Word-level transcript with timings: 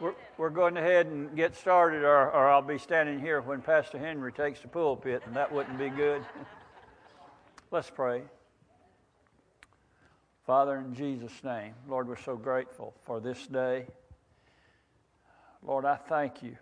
We're, 0.00 0.14
we're 0.36 0.50
going 0.50 0.76
ahead 0.76 1.06
and 1.06 1.34
get 1.34 1.56
started, 1.56 2.04
or, 2.04 2.30
or 2.30 2.48
I'll 2.48 2.62
be 2.62 2.78
standing 2.78 3.18
here 3.18 3.40
when 3.40 3.60
Pastor 3.62 3.98
Henry 3.98 4.32
takes 4.32 4.60
the 4.60 4.68
pulpit, 4.68 5.22
and 5.26 5.34
that 5.34 5.50
wouldn't 5.50 5.76
be 5.76 5.88
good. 5.88 6.24
Let's 7.72 7.90
pray. 7.90 8.22
Father, 10.46 10.78
in 10.78 10.94
Jesus' 10.94 11.42
name, 11.42 11.74
Lord, 11.88 12.06
we're 12.06 12.16
so 12.16 12.36
grateful 12.36 12.94
for 13.02 13.18
this 13.18 13.44
day. 13.48 13.86
Lord, 15.66 15.84
I 15.84 15.96
thank 15.96 16.44
you 16.44 16.56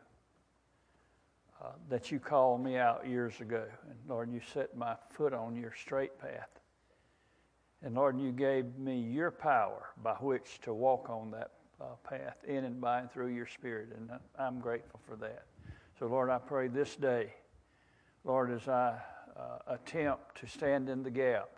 uh, 1.62 1.72
that 1.90 2.10
you 2.10 2.18
called 2.18 2.64
me 2.64 2.78
out 2.78 3.06
years 3.06 3.38
ago. 3.42 3.64
And 3.86 3.98
Lord, 4.08 4.32
you 4.32 4.40
set 4.54 4.74
my 4.74 4.96
foot 5.10 5.34
on 5.34 5.56
your 5.56 5.74
straight 5.78 6.18
path. 6.18 6.48
And 7.82 7.96
Lord, 7.96 8.18
you 8.18 8.32
gave 8.32 8.78
me 8.78 8.98
your 8.98 9.30
power 9.30 9.90
by 10.02 10.14
which 10.14 10.58
to 10.62 10.72
walk 10.72 11.10
on 11.10 11.32
that 11.32 11.50
uh, 11.80 11.84
path 12.08 12.36
in 12.46 12.64
and 12.64 12.80
by 12.80 13.00
and 13.00 13.10
through 13.10 13.28
your 13.28 13.46
Spirit, 13.46 13.88
and 13.96 14.10
I'm 14.38 14.60
grateful 14.60 15.00
for 15.06 15.16
that. 15.16 15.44
So, 15.98 16.06
Lord, 16.06 16.30
I 16.30 16.38
pray 16.38 16.68
this 16.68 16.96
day, 16.96 17.32
Lord, 18.24 18.50
as 18.50 18.68
I 18.68 18.98
uh, 19.36 19.58
attempt 19.66 20.40
to 20.40 20.46
stand 20.46 20.88
in 20.88 21.02
the 21.02 21.10
gap, 21.10 21.50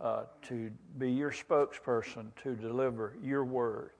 uh, 0.00 0.24
to 0.42 0.70
be 0.98 1.10
your 1.10 1.30
spokesperson 1.30 2.26
to 2.42 2.54
deliver 2.54 3.16
your 3.22 3.44
word. 3.44 3.90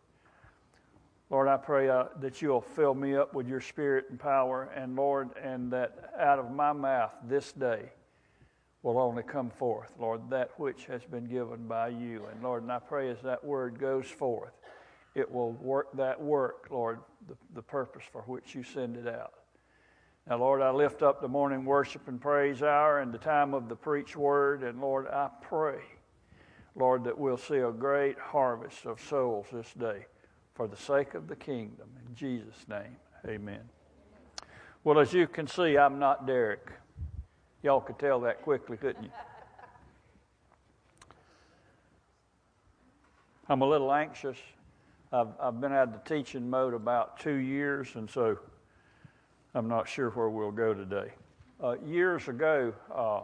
Lord, 1.31 1.49
I 1.49 1.57
pray 1.57 1.89
uh, 1.89 2.05
that 2.21 2.41
you'll 2.41 2.61
fill 2.61 2.95
me 2.95 3.17
up 3.17 3.35
with 3.35 3.49
your 3.49 3.61
spirit 3.61 4.07
and 4.11 4.21
power, 4.21 4.71
and 4.77 4.95
Lord, 4.95 5.31
and 5.43 5.73
that 5.73 6.13
out 6.19 6.39
of 6.39 6.53
my 6.53 6.73
mouth 6.73 7.13
this 7.27 7.53
day 7.53 7.91
will 8.83 8.99
only 8.99 9.25
come 9.25 9.51
forth, 9.51 9.93
Lord, 9.99 10.31
that 10.31 10.51
which 10.59 10.87
has 10.87 11.03
been 11.05 11.25
given 11.25 11.67
by 11.67 11.89
you. 11.89 12.27
And 12.31 12.43
Lord, 12.43 12.63
and 12.63 12.71
I 12.71 12.79
pray 12.79 13.11
as 13.11 13.21
that 13.23 13.45
word 13.45 13.81
goes 13.81 14.07
forth, 14.07 14.53
it 15.17 15.33
will 15.33 15.53
work 15.53 15.89
that 15.95 16.21
work, 16.21 16.69
Lord, 16.71 17.01
the, 17.27 17.35
the 17.55 17.63
purpose 17.63 18.05
for 18.13 18.21
which 18.23 18.55
you 18.55 18.63
send 18.63 18.99
it 18.99 19.09
out. 19.09 19.33
Now, 20.29 20.37
Lord, 20.37 20.61
I 20.61 20.71
lift 20.71 21.03
up 21.03 21.23
the 21.23 21.29
morning 21.29 21.65
worship 21.65 22.07
and 22.07 22.21
praise 22.21 22.63
hour 22.63 23.01
and 23.01 23.15
the 23.15 23.19
time 23.19 23.55
of 23.55 23.71
the 23.71 23.77
preach 23.77 24.15
word. 24.15 24.63
And 24.63 24.79
Lord, 24.79 25.09
I 25.09 25.31
pray, 25.41 25.79
Lord, 26.75 27.05
that 27.05 27.17
we'll 27.17 27.39
see 27.39 27.57
a 27.57 27.73
great 27.73 28.19
harvest 28.19 28.85
of 28.85 29.01
souls 29.01 29.47
this 29.51 29.73
day 29.73 30.05
for 30.55 30.69
the 30.69 30.77
sake 30.77 31.15
of 31.15 31.29
the 31.29 31.37
kingdom. 31.37 31.89
In 32.07 32.15
Jesus' 32.15 32.67
name, 32.69 32.97
amen. 33.27 33.63
Well, 34.85 34.99
as 34.99 35.15
you 35.15 35.27
can 35.27 35.47
see, 35.47 35.79
I'm 35.79 35.99
not 35.99 36.27
Derricke. 36.27 36.73
Y'all 37.63 37.81
could 37.81 37.99
tell 37.99 38.21
that 38.21 38.43
quickly, 38.43 38.77
couldn't 38.77 39.05
you? 39.05 39.11
I'm 43.49 43.63
a 43.63 43.67
little 43.67 43.93
anxious 43.93 44.37
I've, 45.13 45.29
I've 45.41 45.61
been 45.61 45.73
out 45.73 45.89
of 45.89 45.93
the 45.93 46.15
teaching 46.15 46.51
mode 46.51 46.75
about 46.75 47.21
two 47.21 47.37
years, 47.37 47.95
and 47.95 48.11
so 48.11 48.39
I'm 49.55 49.69
not 49.69 49.89
sure 49.89 50.11
where 50.11 50.29
we'll 50.29 50.51
go 50.51 50.75
today. 50.75 51.13
Uh, 51.63 51.77
years 51.85 52.27
ago, 52.27 52.75
uh, 52.93 53.21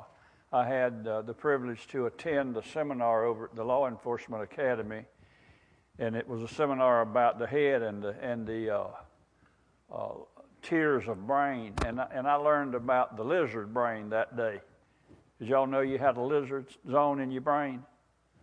I 0.52 0.64
had 0.64 1.06
uh, 1.08 1.22
the 1.22 1.34
privilege 1.34 1.88
to 1.88 2.06
attend 2.06 2.56
a 2.56 2.62
seminar 2.62 3.24
over 3.24 3.46
at 3.46 3.56
the 3.56 3.64
Law 3.64 3.88
Enforcement 3.88 4.44
Academy, 4.44 5.04
and 5.98 6.14
it 6.14 6.26
was 6.28 6.42
a 6.42 6.48
seminar 6.54 7.00
about 7.00 7.40
the 7.40 7.46
head 7.46 7.82
and 7.82 8.00
the, 8.00 8.14
and 8.22 8.46
the 8.46 8.70
uh, 8.70 8.86
uh, 9.92 10.08
tiers 10.62 11.08
of 11.08 11.26
brain. 11.26 11.74
And, 11.84 12.00
and 12.12 12.28
I 12.28 12.34
learned 12.34 12.76
about 12.76 13.16
the 13.16 13.24
lizard 13.24 13.74
brain 13.74 14.08
that 14.10 14.36
day. 14.36 14.60
Did 15.40 15.48
y'all 15.48 15.66
know 15.66 15.80
you 15.80 15.98
had 15.98 16.16
a 16.16 16.22
lizard 16.22 16.66
zone 16.88 17.20
in 17.20 17.32
your 17.32 17.42
brain? 17.42 17.82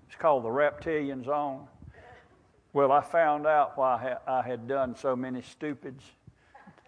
It's 0.08 0.18
called 0.18 0.44
the 0.44 0.52
reptilian 0.52 1.24
zone. 1.24 1.68
Well, 2.72 2.92
I 2.92 3.02
found 3.02 3.48
out 3.48 3.78
why 3.78 4.18
I 4.28 4.42
had 4.44 4.68
done 4.68 4.96
so 4.96 5.16
many 5.16 5.42
stupids 5.42 6.04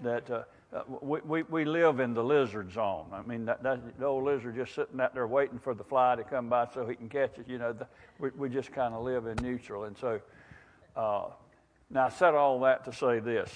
that 0.01 0.29
uh, 0.29 0.43
uh, 0.73 0.83
we, 1.01 1.19
we, 1.21 1.43
we 1.43 1.65
live 1.65 1.99
in 1.99 2.13
the 2.13 2.23
lizard 2.23 2.71
zone. 2.71 3.07
I 3.11 3.23
mean, 3.23 3.45
that, 3.45 3.63
that, 3.63 3.99
the 3.99 4.05
old 4.05 4.23
lizard 4.23 4.55
just 4.55 4.75
sitting 4.75 5.01
out 5.01 5.13
there 5.13 5.25
waiting 5.25 5.57
for 5.57 5.73
the 5.73 5.83
fly 5.83 6.15
to 6.15 6.23
come 6.23 6.49
by 6.49 6.67
so 6.73 6.85
he 6.85 6.95
can 6.95 7.09
catch 7.09 7.37
it. 7.39 7.47
You 7.47 7.57
know, 7.57 7.73
the, 7.73 7.87
we, 8.19 8.29
we 8.37 8.49
just 8.49 8.71
kind 8.71 8.93
of 8.93 9.03
live 9.03 9.25
in 9.25 9.37
neutral. 9.41 9.85
And 9.85 9.97
so, 9.97 10.21
uh, 10.95 11.25
now 11.89 12.05
I 12.05 12.09
said 12.09 12.35
all 12.35 12.59
that 12.61 12.85
to 12.85 12.93
say 12.93 13.19
this. 13.19 13.51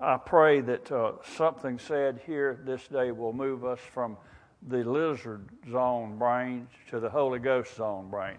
I 0.00 0.16
pray 0.16 0.62
that 0.62 0.90
uh, 0.90 1.12
something 1.36 1.78
said 1.78 2.22
here 2.26 2.58
this 2.64 2.88
day 2.88 3.12
will 3.12 3.34
move 3.34 3.66
us 3.66 3.80
from 3.92 4.16
the 4.68 4.82
lizard 4.82 5.46
zone 5.70 6.18
brain 6.18 6.66
to 6.88 6.98
the 6.98 7.10
Holy 7.10 7.38
Ghost 7.38 7.76
zone 7.76 8.08
brain. 8.08 8.38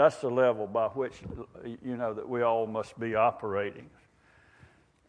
That's 0.00 0.16
the 0.16 0.30
level 0.30 0.66
by 0.66 0.86
which, 0.86 1.12
you 1.84 1.94
know, 1.98 2.14
that 2.14 2.26
we 2.26 2.40
all 2.40 2.66
must 2.66 2.98
be 2.98 3.14
operating. 3.14 3.90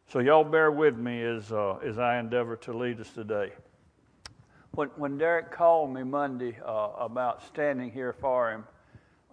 So, 0.08 0.20
y'all 0.20 0.44
bear 0.44 0.70
with 0.70 0.98
me 0.98 1.24
as, 1.24 1.50
uh, 1.54 1.78
as 1.78 1.98
I 1.98 2.20
endeavor 2.20 2.58
to 2.58 2.74
lead 2.74 3.00
us 3.00 3.10
today. 3.12 3.54
When, 4.72 4.90
when 4.98 5.18
Derricke 5.18 5.50
called 5.50 5.94
me 5.94 6.04
Monday 6.04 6.58
uh, 6.66 6.90
about 7.00 7.42
standing 7.46 7.90
here 7.90 8.12
for 8.12 8.52
him, 8.52 8.66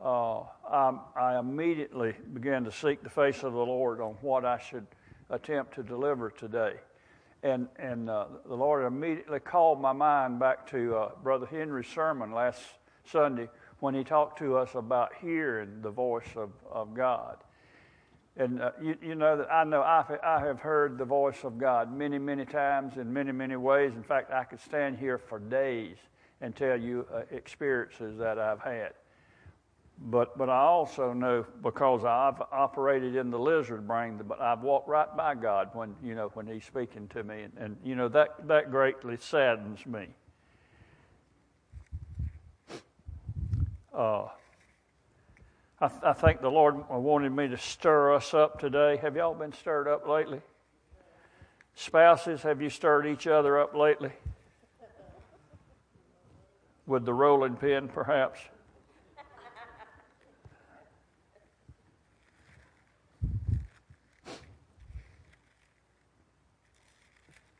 uh, 0.01 0.43
I, 0.71 0.97
I 1.17 1.39
immediately 1.41 2.15
began 2.35 2.63
to 2.63 2.71
seek 2.71 3.03
the 3.03 3.11
face 3.11 3.43
of 3.43 3.53
the 3.53 3.59
Lord 3.59 4.01
on 4.01 4.13
what 4.21 4.45
I 4.45 4.59
should 4.61 4.87
attempt 5.29 5.75
to 5.75 5.83
deliver 5.83 6.31
today. 6.31 6.75
And, 7.43 7.67
and 7.81 8.09
uh, 8.09 8.27
the 8.47 8.55
Lord 8.55 8.85
immediately 8.85 9.41
called 9.41 9.81
my 9.81 9.93
mind 9.93 10.39
back 10.39 10.71
to 10.71 10.95
uh, 10.95 11.11
Brother 11.21 11.47
Henry's 11.47 11.89
sermon 11.89 12.31
last 12.31 12.63
Sunday 13.05 13.49
when 13.81 13.95
he 13.95 14.05
talked 14.05 14.39
to 14.39 14.57
us 14.57 14.75
about 14.75 15.13
hearing 15.21 15.81
the 15.83 15.91
voice 15.91 16.29
of, 16.37 16.51
of 16.71 16.95
God. 16.95 17.37
And 18.37 18.63
uh, 18.63 18.71
you, 18.81 18.97
you, 19.03 19.15
know 19.17 19.37
that 19.37 19.53
I 19.53 19.65
know 19.65 19.83
I've, 19.83 20.11
I 20.23 20.41
have 20.41 20.61
heard 20.61 20.97
the 20.97 21.05
voice 21.05 21.43
of 21.43 21.59
God 21.59 21.93
many, 21.93 22.19
many 22.19 22.45
times 22.45 22.97
in 22.97 23.13
many, 23.13 23.33
many 23.33 23.57
ways. 23.57 23.93
In 23.95 24.03
fact, 24.05 24.33
I 24.33 24.45
could 24.45 24.61
stand 24.61 24.99
here 24.99 25.19
for 25.19 25.41
days 25.41 25.97
and 26.41 26.55
tell 26.55 26.79
you 26.79 27.05
uh, 27.13 27.23
experiences 27.33 28.17
that 28.19 28.39
I've 28.39 28.61
had. 28.61 28.93
But, 30.01 30.39
but 30.39 30.49
I 30.49 30.61
also 30.61 31.13
know 31.13 31.45
because 31.63 32.05
I've 32.05 32.41
operated 32.53 33.17
in 33.17 33.31
the 33.31 33.39
lizard 33.39 33.89
brain, 33.89 34.21
but 34.25 34.41
I've 34.41 34.63
walked 34.63 34.89
right 34.89 35.17
by 35.17 35.35
God 35.35 35.71
when, 35.73 35.97
you 36.03 36.15
know, 36.15 36.31
when 36.35 36.47
He's 36.47 36.65
speaking 36.65 37.09
to 37.09 37.25
me. 37.25 37.43
And, 37.43 37.53
and 37.59 37.77
you 37.83 37.97
know, 37.97 38.09
that, 38.09 38.47
that 38.47 38.71
greatly 38.71 39.17
saddens 39.17 39.85
me. 39.85 40.07
Uh, 43.99 44.29
I, 45.81 45.89
th- 45.89 46.01
I, 46.05 46.13
think 46.13 46.41
the 46.41 46.49
Lord 46.49 46.89
wanted 46.89 47.33
me 47.33 47.49
to 47.49 47.59
stir 47.59 48.15
us 48.15 48.33
up 48.33 48.61
today. 48.61 48.97
Have 48.99 49.17
y'all 49.17 49.35
been 49.35 49.53
stirred 49.53 49.89
up 49.89 50.07
lately? 50.07 50.41
Spouses, 51.75 52.43
have 52.43 52.63
you 52.63 52.71
stirred 52.71 53.09
each 53.09 53.27
other 53.27 53.59
up 53.59 53.75
lately? 53.75 54.13
With 56.87 57.05
the 57.05 57.13
rolling 57.13 57.57
pin, 57.57 57.89
perhaps? 57.89 58.39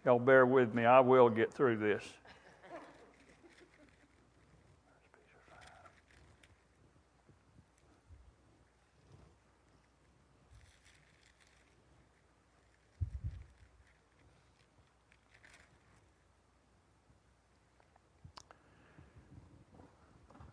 Y'all 0.05 0.21
bear 0.21 0.47
with 0.47 0.73
me. 0.73 0.85
I 0.85 1.01
will 1.01 1.31
get 1.31 1.53
through 1.53 1.79
this. 1.79 2.05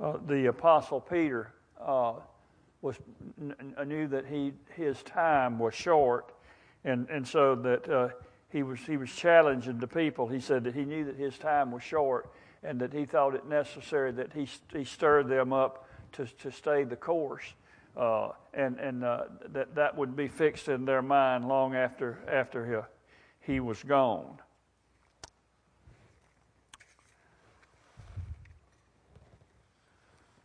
Uh, 0.05 0.17
the 0.27 0.45
apostle 0.45 1.01
Peter 1.01 1.51
uh, 1.83 2.13
was 2.81 2.95
knew 3.85 4.07
that 4.07 4.25
he 4.27 4.53
his 4.75 5.01
time 5.01 5.57
was 5.57 5.73
short, 5.73 6.31
and 6.83 7.09
and 7.09 7.28
so 7.28 7.55
that 7.55 7.90
uh, 7.90 8.09
he 8.49 8.61
was 8.61 8.79
he 8.81 8.97
was 8.97 9.09
challenging 9.09 9.79
the 9.79 9.87
people. 9.87 10.28
He 10.28 10.40
said 10.40 10.63
that 10.66 10.75
he 10.75 10.85
knew 10.85 11.05
that 11.05 11.16
his 11.16 11.40
time 11.40 11.72
was 11.72 11.81
short, 11.81 12.31
and 12.63 12.79
that 12.81 12.93
he 12.93 13.05
thought 13.05 13.34
it 13.34 13.47
necessary 13.47 14.11
that 14.11 14.31
he 14.34 14.47
he 14.72 14.84
stirred 14.84 15.28
them 15.28 15.52
up 15.52 15.90
to 16.11 16.25
to 16.25 16.51
stay 16.51 16.84
the 16.84 16.96
course. 16.96 17.55
Uh, 17.97 18.29
and 18.53 18.78
and 18.79 19.03
uh, 19.03 19.23
that 19.47 19.73
that 19.73 19.97
would 19.97 20.16
be 20.16 20.28
fixed 20.28 20.67
in 20.67 20.85
their 20.85 21.01
mind 21.01 21.47
long 21.47 21.73
after 21.73 22.19
after 22.28 22.87
he, 23.41 23.53
he 23.53 23.59
was 23.59 23.81
gone. 23.81 24.37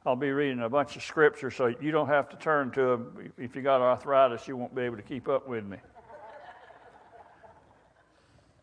I'll 0.06 0.17
be 0.17 0.31
reading 0.31 0.61
a 0.61 0.69
bunch 0.70 0.97
of 0.97 1.02
scripture, 1.02 1.50
so 1.50 1.67
you 1.67 1.91
don't 1.91 2.08
have 2.08 2.31
to 2.31 2.37
turn 2.37 2.70
to 2.70 2.81
them. 2.81 3.32
If 3.37 3.55
you 3.55 3.61
got 3.61 3.82
arthritis, 3.82 4.49
you 4.49 4.56
won't 4.56 4.75
be 4.75 4.81
able 4.81 4.97
to 4.97 5.02
keep 5.02 5.29
up 5.29 5.47
with 5.47 5.67
me. 5.67 5.76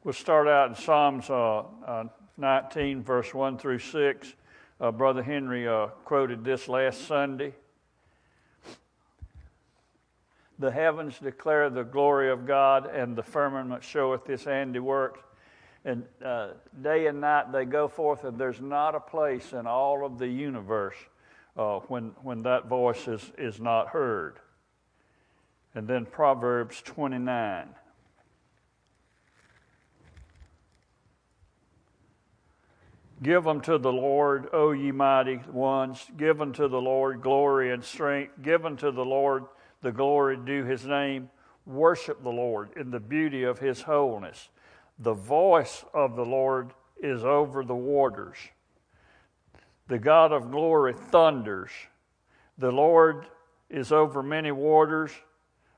we'll 0.03 0.15
start 0.15 0.47
out 0.47 0.69
in 0.69 0.75
Psalms 0.75 1.29
uh, 1.29 1.61
uh, 1.85 2.05
19, 2.37 3.03
verse 3.03 3.35
1 3.35 3.59
through 3.59 3.77
6. 3.77 4.33
Uh, 4.81 4.91
Brother 4.91 5.21
Henry 5.21 5.67
uh, 5.67 5.87
quoted 6.05 6.43
this 6.43 6.67
last 6.67 7.05
Sunday. 7.05 7.53
The 10.57 10.71
heavens 10.71 11.19
declare 11.19 11.69
the 11.69 11.83
glory 11.83 12.31
of 12.31 12.47
God, 12.47 12.87
and 12.87 13.15
the 13.15 13.21
firmament 13.21 13.83
showeth 13.83 14.25
his 14.25 14.43
handiwork. 14.43 15.23
And 15.85 16.03
uh, 16.25 16.53
day 16.81 17.05
and 17.05 17.21
night 17.21 17.51
they 17.51 17.65
go 17.65 17.87
forth, 17.87 18.23
and 18.23 18.39
there's 18.39 18.59
not 18.59 18.95
a 18.95 18.99
place 18.99 19.53
in 19.53 19.67
all 19.67 20.03
of 20.03 20.17
the 20.17 20.27
universe 20.27 20.97
uh, 21.57 21.79
when, 21.87 22.11
when 22.21 22.43
that 22.43 22.67
voice 22.67 23.07
is, 23.07 23.31
is 23.37 23.59
not 23.59 23.89
heard. 23.89 24.39
And 25.73 25.87
then 25.87 26.05
Proverbs 26.05 26.81
29. 26.83 27.69
Give 33.23 33.47
unto 33.47 33.79
the 33.79 33.91
Lord, 33.91 34.47
O 34.53 34.71
ye 34.71 34.91
mighty 34.91 35.39
ones, 35.51 36.05
give 36.17 36.39
unto 36.39 36.67
the 36.67 36.81
Lord 36.81 37.21
glory 37.21 37.71
and 37.71 37.83
strength, 37.83 38.33
give 38.43 38.63
unto 38.63 38.91
the 38.91 39.05
Lord 39.05 39.45
the 39.81 39.91
glory 39.91 40.37
due 40.37 40.65
his 40.65 40.85
name. 40.85 41.29
Worship 41.65 42.21
the 42.23 42.29
Lord 42.29 42.69
in 42.77 42.91
the 42.91 42.99
beauty 42.99 43.43
of 43.43 43.59
his 43.59 43.81
holiness. 43.81 44.49
The 44.99 45.15
voice 45.15 45.83
of 45.93 46.15
the 46.15 46.25
Lord 46.25 46.73
is 47.01 47.25
over 47.25 47.63
the 47.63 47.75
waters. 47.75 48.37
The 49.87 49.99
God 49.99 50.31
of 50.31 50.51
glory 50.51 50.93
thunders. 50.93 51.71
The 52.57 52.71
Lord 52.71 53.25
is 53.69 53.91
over 53.91 54.21
many 54.21 54.51
waters. 54.51 55.11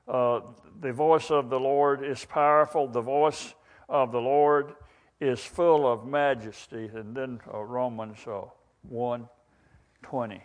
Uh, 0.08 0.40
the 0.80 0.92
voice 0.92 1.30
of 1.30 1.50
the 1.50 1.60
Lord 1.60 2.04
is 2.04 2.24
powerful. 2.24 2.88
The 2.88 3.00
voice 3.00 3.54
of 3.88 4.10
the 4.10 4.20
Lord 4.20 4.74
is 5.20 5.40
full 5.40 5.90
of 5.90 6.06
majesty. 6.06 6.90
And 6.92 7.14
then 7.14 7.40
uh, 7.52 7.62
Romans 7.62 8.18
uh, 8.26 8.42
1 8.88 9.28
20. 10.02 10.42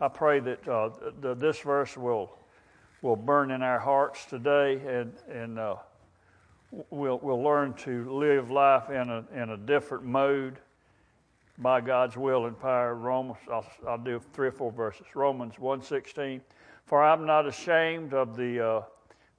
I 0.00 0.08
pray 0.08 0.40
that 0.40 0.68
uh, 0.68 0.90
th- 1.22 1.38
this 1.38 1.60
verse 1.60 1.96
will, 1.96 2.36
will 3.00 3.16
burn 3.16 3.52
in 3.52 3.62
our 3.62 3.78
hearts 3.78 4.26
today 4.26 4.82
and, 4.86 5.12
and 5.30 5.58
uh, 5.58 5.76
we'll, 6.90 7.20
we'll 7.22 7.42
learn 7.42 7.74
to 7.74 8.12
live 8.12 8.50
life 8.50 8.90
in 8.90 9.08
a, 9.08 9.24
in 9.34 9.50
a 9.50 9.56
different 9.56 10.04
mode 10.04 10.58
by 11.58 11.80
God's 11.80 12.16
will 12.16 12.46
and 12.46 12.58
power. 12.58 12.94
Romans, 12.94 13.38
I'll, 13.50 13.66
I'll 13.86 13.98
do 13.98 14.20
three 14.32 14.48
or 14.48 14.52
four 14.52 14.72
verses. 14.72 15.06
Romans 15.14 15.54
1.16, 15.60 16.40
For 16.86 17.02
I'm 17.02 17.26
not 17.26 17.46
ashamed 17.46 18.12
of 18.12 18.36
the 18.36 18.66
uh, 18.66 18.82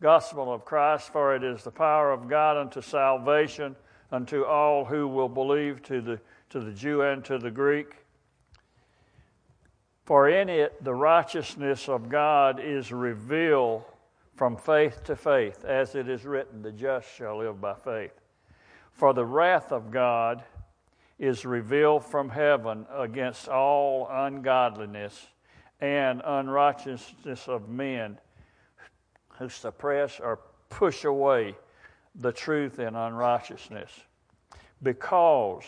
gospel 0.01 0.53
of 0.53 0.65
Christ, 0.65 1.09
for 1.11 1.35
it 1.35 1.43
is 1.43 1.63
the 1.63 1.71
power 1.71 2.11
of 2.11 2.29
God 2.29 2.57
unto 2.57 2.81
salvation 2.81 3.75
unto 4.11 4.43
all 4.43 4.85
who 4.85 5.07
will 5.07 5.29
believe, 5.29 5.81
to 5.83 6.01
the, 6.01 6.19
to 6.49 6.59
the 6.59 6.71
Jew 6.71 7.01
and 7.01 7.23
to 7.25 7.37
the 7.37 7.51
Greek. 7.51 7.95
For 10.05 10.29
in 10.29 10.49
it 10.49 10.83
the 10.83 10.93
righteousness 10.93 11.89
of 11.89 12.09
God 12.09 12.59
is 12.63 12.91
revealed 12.91 13.83
from 14.35 14.55
faith 14.55 15.03
to 15.05 15.15
faith, 15.15 15.65
as 15.65 15.95
it 15.95 16.07
is 16.07 16.25
written, 16.25 16.61
the 16.61 16.71
just 16.71 17.07
shall 17.15 17.39
live 17.39 17.59
by 17.59 17.73
faith. 17.73 18.13
For 18.93 19.13
the 19.13 19.25
wrath 19.25 19.71
of 19.71 19.91
God 19.91 20.43
is 21.17 21.45
revealed 21.45 22.03
from 22.05 22.29
heaven 22.29 22.85
against 22.93 23.47
all 23.47 24.07
ungodliness 24.11 25.27
and 25.79 26.21
unrighteousness 26.25 27.47
of 27.47 27.69
men 27.69 28.17
who 29.37 29.49
suppress 29.49 30.19
or 30.19 30.39
push 30.69 31.05
away 31.05 31.55
the 32.15 32.31
truth 32.31 32.79
in 32.79 32.95
unrighteousness. 32.95 33.91
Because 34.81 35.63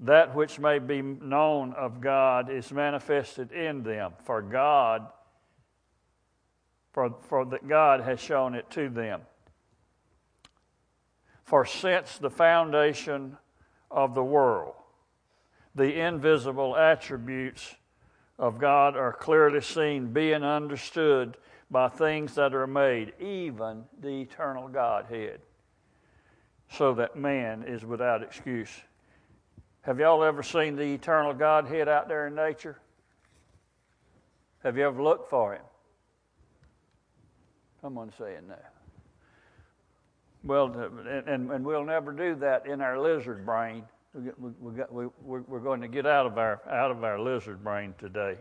that 0.00 0.34
which 0.34 0.58
may 0.58 0.78
be 0.78 1.02
known 1.02 1.72
of 1.74 2.00
God 2.00 2.50
is 2.50 2.72
manifested 2.72 3.52
in 3.52 3.82
them, 3.82 4.12
for 4.24 4.40
God, 4.40 5.06
for, 6.92 7.14
for 7.28 7.44
that 7.46 7.68
God 7.68 8.00
has 8.00 8.20
shown 8.20 8.54
it 8.54 8.68
to 8.70 8.88
them. 8.88 9.20
For 11.44 11.64
since 11.64 12.18
the 12.18 12.30
foundation 12.30 13.36
of 13.90 14.14
the 14.14 14.22
world, 14.22 14.74
the 15.74 16.00
invisible 16.00 16.76
attributes 16.76 17.74
of 18.38 18.58
God 18.58 18.96
are 18.96 19.12
clearly 19.12 19.60
seen, 19.60 20.12
being 20.12 20.42
understood 20.42 21.36
by 21.70 21.88
things 21.88 22.34
that 22.34 22.54
are 22.54 22.66
made, 22.66 23.12
even 23.20 23.84
the 24.00 24.22
eternal 24.22 24.66
Godhead, 24.68 25.40
so 26.70 26.94
that 26.94 27.16
man 27.16 27.62
is 27.64 27.84
without 27.84 28.22
excuse. 28.22 28.70
Have 29.82 30.00
y'all 30.00 30.24
ever 30.24 30.42
seen 30.42 30.76
the 30.76 30.94
eternal 30.94 31.32
Godhead 31.32 31.88
out 31.88 32.08
there 32.08 32.26
in 32.26 32.34
nature? 32.34 32.78
Have 34.62 34.76
you 34.76 34.84
ever 34.84 35.02
looked 35.02 35.30
for 35.30 35.54
him? 35.54 35.62
Someone 37.80 38.12
saying 38.18 38.48
that. 38.48 38.72
Well, 40.42 40.66
and, 41.26 41.50
and 41.50 41.64
we'll 41.64 41.84
never 41.84 42.12
do 42.12 42.34
that 42.36 42.66
in 42.66 42.80
our 42.80 42.98
lizard 42.98 43.44
brain. 43.44 43.84
We're 44.12 45.60
going 45.60 45.80
to 45.82 45.88
get 45.88 46.04
out 46.04 46.26
of 46.26 46.36
our 46.36 46.60
out 46.68 46.90
of 46.90 47.04
our 47.04 47.20
lizard 47.20 47.62
brain 47.62 47.94
today. 47.98 48.38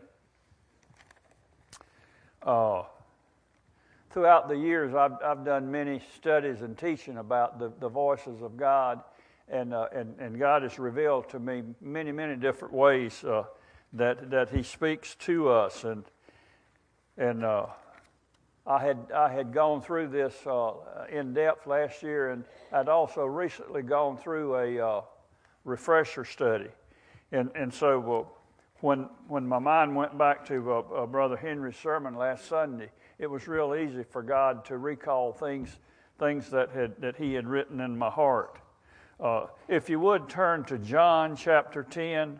Uh, 2.41 2.83
throughout 4.09 4.47
the 4.47 4.57
years, 4.57 4.95
I've, 4.95 5.21
I've 5.23 5.45
done 5.45 5.69
many 5.69 6.01
studies 6.15 6.61
and 6.61 6.77
teaching 6.77 7.17
about 7.17 7.59
the, 7.59 7.71
the 7.79 7.89
voices 7.89 8.41
of 8.41 8.57
God, 8.57 9.01
and, 9.49 9.73
uh, 9.73 9.87
and, 9.93 10.15
and 10.19 10.39
God 10.39 10.63
has 10.63 10.79
revealed 10.79 11.29
to 11.29 11.39
me 11.39 11.63
many, 11.81 12.11
many 12.11 12.35
different 12.35 12.73
ways 12.73 13.23
uh, 13.23 13.43
that, 13.93 14.31
that 14.31 14.49
He 14.49 14.63
speaks 14.63 15.15
to 15.15 15.49
us. 15.49 15.83
And, 15.83 16.05
and 17.17 17.43
uh, 17.43 17.67
I, 18.65 18.83
had, 18.83 19.11
I 19.13 19.31
had 19.31 19.53
gone 19.53 19.81
through 19.81 20.07
this 20.07 20.33
uh, 20.47 20.71
in 21.11 21.33
depth 21.33 21.67
last 21.67 22.01
year, 22.01 22.31
and 22.31 22.43
I'd 22.71 22.89
also 22.89 23.25
recently 23.25 23.81
gone 23.83 24.17
through 24.17 24.55
a 24.55 24.87
uh, 24.87 25.01
refresher 25.63 26.25
study. 26.25 26.69
And, 27.31 27.51
and 27.55 27.73
so 27.73 28.13
uh, 28.13 28.23
when, 28.81 29.09
when 29.27 29.47
my 29.47 29.59
mind 29.59 29.95
went 29.95 30.17
back 30.17 30.45
to 30.47 31.07
Brother 31.09 31.37
Henry's 31.37 31.77
sermon 31.77 32.15
last 32.15 32.45
Sunday, 32.45 32.89
it 33.17 33.27
was 33.27 33.47
real 33.47 33.75
easy 33.75 34.03
for 34.03 34.23
God 34.23 34.65
to 34.65 34.77
recall 34.77 35.33
things, 35.33 35.77
things 36.17 36.49
that, 36.49 36.71
had, 36.71 36.99
that 37.01 37.17
He 37.17 37.33
had 37.33 37.47
written 37.47 37.81
in 37.81 37.97
my 37.97 38.09
heart. 38.09 38.59
Uh, 39.19 39.47
if 39.67 39.89
you 39.89 39.99
would 39.99 40.29
turn 40.29 40.63
to 40.63 40.77
John 40.77 41.35
chapter 41.35 41.83
10. 41.83 42.39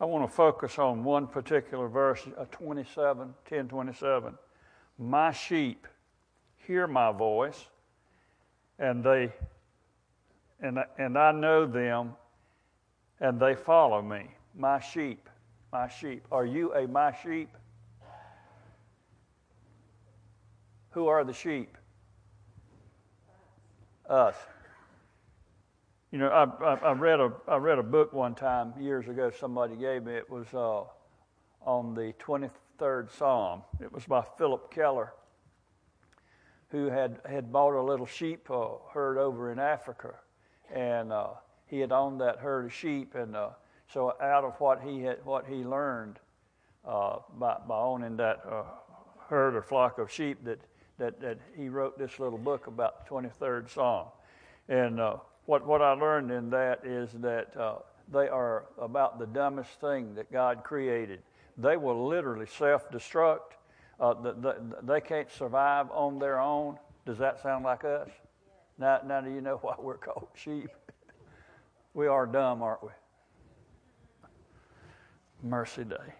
I 0.00 0.04
want 0.04 0.28
to 0.28 0.34
focus 0.34 0.78
on 0.78 1.02
one 1.02 1.26
particular 1.26 1.88
verse, 1.88 2.20
uh, 2.36 2.44
27, 2.52 3.34
10 3.48 3.68
27. 3.68 4.34
My 4.98 5.32
sheep 5.32 5.86
hear 6.56 6.86
my 6.86 7.10
voice, 7.10 7.64
and 8.78 9.02
they 9.02 9.32
and, 10.60 10.78
and 10.98 11.16
I 11.16 11.32
know 11.32 11.66
them, 11.66 12.14
and 13.20 13.40
they 13.40 13.54
follow 13.54 14.02
me. 14.02 14.26
My 14.54 14.80
sheep, 14.80 15.28
my 15.72 15.88
sheep. 15.88 16.24
Are 16.32 16.46
you 16.46 16.74
a 16.74 16.86
my 16.86 17.14
sheep? 17.22 17.48
Who 20.90 21.06
are 21.06 21.24
the 21.24 21.32
sheep? 21.32 21.76
Us. 24.08 24.34
You 26.10 26.18
know, 26.18 26.28
I, 26.28 26.64
I, 26.64 26.74
I, 26.76 26.92
read 26.92 27.20
a 27.20 27.30
I 27.46 27.56
read 27.56 27.78
a 27.78 27.82
book 27.82 28.14
one 28.14 28.34
time 28.34 28.72
years 28.80 29.08
ago. 29.08 29.30
Somebody 29.30 29.76
gave 29.76 30.04
me. 30.04 30.14
It 30.14 30.30
was 30.30 30.46
uh, 30.54 30.84
on 31.68 31.94
the 31.94 32.14
23rd 32.18 33.10
Psalm. 33.10 33.62
It 33.78 33.92
was 33.92 34.06
by 34.06 34.24
Phillip 34.38 34.72
Keller, 34.72 35.12
who 36.70 36.86
had 36.86 37.20
had 37.28 37.52
bought 37.52 37.78
a 37.78 37.82
little 37.82 38.06
sheep 38.06 38.50
uh, 38.50 38.68
herd 38.94 39.18
over 39.18 39.52
in 39.52 39.58
Africa, 39.58 40.14
and 40.74 41.12
uh, 41.12 41.28
he 41.66 41.78
had 41.78 41.92
owned 41.92 42.22
that 42.22 42.38
herd 42.38 42.64
of 42.64 42.72
sheep. 42.72 43.14
And 43.14 43.36
uh, 43.36 43.50
so, 43.92 44.14
out 44.18 44.44
of 44.44 44.54
what 44.60 44.80
he 44.80 45.02
had 45.02 45.22
what 45.26 45.44
he 45.46 45.56
learned 45.56 46.20
uh, 46.86 47.18
by 47.38 47.58
by 47.68 47.76
owning 47.76 48.16
that 48.16 48.40
uh, 48.50 48.62
herd 49.28 49.54
or 49.54 49.60
flock 49.60 49.98
of 49.98 50.10
sheep, 50.10 50.42
that 50.44 50.60
that 50.96 51.20
that 51.20 51.38
he 51.54 51.68
wrote 51.68 51.98
this 51.98 52.18
little 52.18 52.38
book 52.38 52.66
about 52.66 53.04
the 53.04 53.10
23rd 53.14 53.68
Psalm, 53.68 54.06
and 54.70 54.98
what, 55.48 55.66
what 55.66 55.80
I 55.80 55.92
learned 55.92 56.30
in 56.30 56.50
that 56.50 56.84
is 56.84 57.08
that 57.22 57.56
uh, 57.56 57.76
they 58.12 58.28
are 58.28 58.66
about 58.78 59.18
the 59.18 59.26
dumbest 59.26 59.80
thing 59.80 60.14
that 60.14 60.30
God 60.30 60.62
created. 60.62 61.22
They 61.56 61.78
will 61.78 62.06
literally 62.06 62.44
self 62.44 62.90
destruct. 62.90 63.56
Uh, 63.98 64.12
the, 64.12 64.32
the, 64.34 64.56
they 64.82 65.00
can't 65.00 65.30
survive 65.30 65.90
on 65.90 66.18
their 66.18 66.38
own. 66.38 66.76
Does 67.06 67.16
that 67.16 67.42
sound 67.42 67.64
like 67.64 67.82
us? 67.84 68.10
Now, 68.78 69.00
now 69.06 69.22
do 69.22 69.30
you 69.30 69.40
know 69.40 69.56
why 69.62 69.74
we're 69.78 69.96
called 69.96 70.28
sheep? 70.34 70.68
we 71.94 72.06
are 72.06 72.26
dumb, 72.26 72.62
aren't 72.62 72.82
we? 72.82 72.90
Mercy 75.42 75.84
Day. 75.84 76.12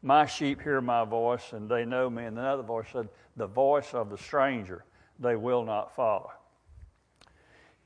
My 0.00 0.24
sheep 0.24 0.62
hear 0.62 0.80
my 0.80 1.04
voice, 1.04 1.52
and 1.52 1.68
they 1.68 1.84
know 1.84 2.08
me. 2.08 2.24
And 2.24 2.38
another 2.38 2.62
voice 2.62 2.86
said, 2.90 3.10
The 3.36 3.46
voice 3.46 3.92
of 3.92 4.08
the 4.08 4.16
stranger 4.16 4.86
they 5.20 5.36
will 5.36 5.62
not 5.62 5.94
follow. 5.94 6.30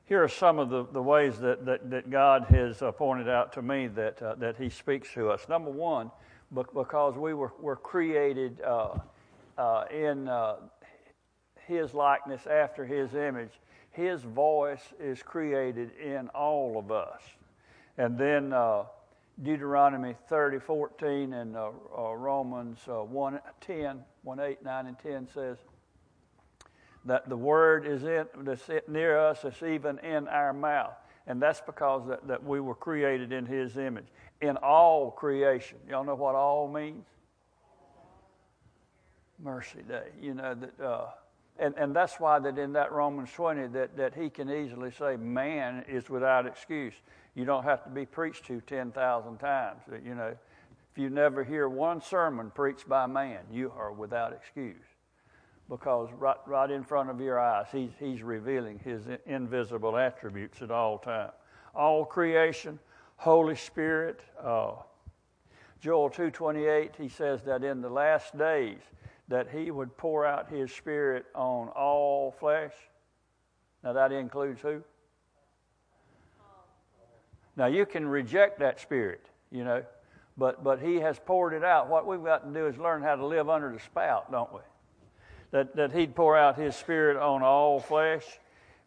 Here 0.09 0.25
are 0.25 0.29
some 0.29 0.59
of 0.59 0.71
the, 0.71 0.87
the 0.91 1.03
ways 1.03 1.39
that, 1.41 1.67
that, 1.67 1.91
that 1.91 2.09
God 2.09 2.47
has 2.49 2.81
uh, 2.81 2.93
pointed 2.93 3.29
out 3.29 3.53
to 3.53 3.63
me 3.63 3.89
that, 3.89 4.23
uh, 4.23 4.37
that 4.37 4.57
He 4.57 4.71
speaks 4.71 5.13
to 5.13 5.29
us. 5.29 5.47
Number 5.51 5.71
one, 5.71 6.11
because 6.51 7.19
we 7.19 7.35
were, 7.35 7.53
were 7.61 7.77
created 7.77 8.59
uh, 8.63 8.97
uh 9.59 9.85
in 9.91 10.27
uh, 10.27 10.57
His 11.67 11.93
likeness, 11.93 12.47
after 12.47 12.87
His 12.87 13.15
image, 13.15 13.53
His 13.91 14.23
voice 14.23 14.95
is 14.99 15.23
created 15.23 15.91
in 16.03 16.29
all 16.29 16.79
of 16.79 16.91
us. 16.91 17.21
And 17.99 18.17
then 18.17 18.55
uh, 18.55 18.85
Deuteronomy 19.43 20.15
30, 20.31 20.59
14, 20.59 21.35
and 21.35 21.55
Romans 21.95 22.79
1, 22.87 23.41
10, 23.61 24.01
1, 24.23 24.41
8, 24.41 24.65
9, 24.65 24.87
and 24.87 24.99
10 24.99 25.29
says, 25.35 25.59
that 27.09 27.29
the 27.29 27.37
word 27.37 27.87
is 27.87 28.05
in, 28.05 28.27
that's 28.43 28.69
near 28.87 29.19
us, 29.19 29.45
it's 29.45 29.63
even 29.63 29.99
in 30.01 30.29
our 30.29 30.53
mouth. 30.53 30.95
And 31.27 31.43
that's 31.43 31.61
because 31.61 32.07
that, 32.09 32.27
that 32.29 32.45
we 32.45 32.61
were 32.61 32.75
created 32.75 33.33
in 33.33 33.45
his 33.45 33.77
image. 33.77 34.07
In 34.41 34.57
all 34.59 35.11
creation. 35.11 35.79
Y'all 35.89 36.05
know 36.05 36.15
what 36.15 36.35
all 36.35 36.69
means? 36.69 37.05
Mercy 39.39 39.81
day. 39.87 40.09
You 40.21 40.35
know, 40.35 40.55
that, 40.55 40.85
uh, 40.85 41.07
and, 41.59 41.75
and 41.77 41.95
that's 41.95 42.19
why 42.19 42.39
that 42.39 42.57
in 42.57 42.73
that 42.75 42.93
Romans 42.93 43.31
20 43.33 43.69
that, 43.69 43.97
that 43.97 44.15
he 44.15 44.31
can 44.31 44.51
easily 44.51 44.91
say 44.91 45.17
man 45.17 45.85
is 45.89 46.09
without 46.09 46.47
excuse. 46.47 46.95
You 47.35 47.45
don't 47.45 47.65
have 47.65 47.85
to 47.85 47.91
be 47.91 48.07
preached 48.07 48.47
to 48.47 48.61
10,000 48.61 49.39
times. 49.39 49.83
You 50.05 50.15
know, 50.15 50.35
if 50.93 50.99
you 50.99 51.11
never 51.11 51.45
hear 51.45 51.69
one 51.69 52.01
sermon 52.01 52.51
preached 52.55 52.89
by 52.89 53.07
man, 53.07 53.41
you 53.53 53.73
are 53.77 53.93
without 53.93 54.33
excuse 54.33 54.77
because 55.69 56.09
right, 56.19 56.37
right 56.47 56.71
in 56.71 56.83
front 56.83 57.11
of 57.11 57.21
your 57.21 57.39
eyes, 57.39 57.67
he's, 57.71 57.91
he's 57.99 58.23
revealing 58.23 58.79
his 58.79 59.03
invisible 59.27 59.97
attributes 59.97 60.63
at 60.63 60.71
all 60.71 60.99
time. 60.99 61.31
All 61.75 62.05
creation, 62.05 62.79
Holy 63.17 63.57
Spirit. 63.57 64.21
Uh, 64.43 64.73
Joel 65.81 66.11
2.28, 66.11 66.97
he 66.97 67.09
says 67.09 67.43
that 67.45 67.63
in 67.63 67.81
the 67.81 67.89
last 67.89 68.37
days 68.37 68.81
that 69.29 69.49
he 69.51 69.71
would 69.71 69.97
pour 69.97 70.25
out 70.25 70.49
his 70.49 70.73
Spirit 70.73 71.27
on 71.35 71.69
all 71.69 72.33
flesh. 72.33 72.73
Now 73.85 73.93
that 73.93 74.11
includes 74.11 74.61
who? 74.63 74.83
Now 77.57 77.67
you 77.67 77.85
can 77.85 78.07
reject 78.09 78.61
that 78.61 78.81
Spirit, 78.81 79.27
you 79.51 79.65
know, 79.65 79.85
but, 80.37 80.65
but 80.65 80.81
he 80.81 80.97
has 80.97 81.19
poured 81.19 81.53
it 81.53 81.65
out. 81.65 81.89
What 81.89 82.07
we've 82.07 82.23
got 82.25 82.47
to 82.47 82.59
do 82.59 82.67
is 82.67 82.79
learn 82.79 83.03
how 83.03 83.17
to 83.17 83.27
live 83.27 83.49
under 83.49 83.73
the 83.73 83.81
spout, 83.81 84.33
don't 84.33 84.53
we? 84.53 84.61
That, 85.51 85.75
that 85.77 85.93
he'd 85.93 86.15
pour 86.15 86.37
out 86.37 86.57
his 86.57 86.77
spirit 86.77 87.17
on 87.17 87.43
all 87.43 87.81
flesh. 87.81 88.25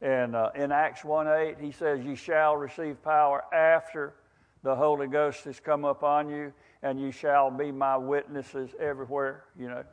And 0.02 0.36
uh, 0.36 0.50
in 0.56 0.72
Acts 0.72 1.04
1 1.04 1.28
8, 1.28 1.58
he 1.60 1.72
says, 1.72 2.04
You 2.04 2.16
shall 2.16 2.56
receive 2.56 3.02
power 3.04 3.44
after 3.54 4.16
the 4.64 4.76
Holy 4.76 5.08
Ghost 5.08 5.44
has 5.46 5.60
come 5.60 5.86
upon 5.86 6.30
you, 6.30 6.54
and 6.84 7.00
you 7.00 7.12
shall 7.12 7.50
be 7.50 7.72
my 7.72 7.98
witnesses 7.98 8.70
everywhere, 8.80 9.46
you 9.58 9.68
know. 9.68 9.84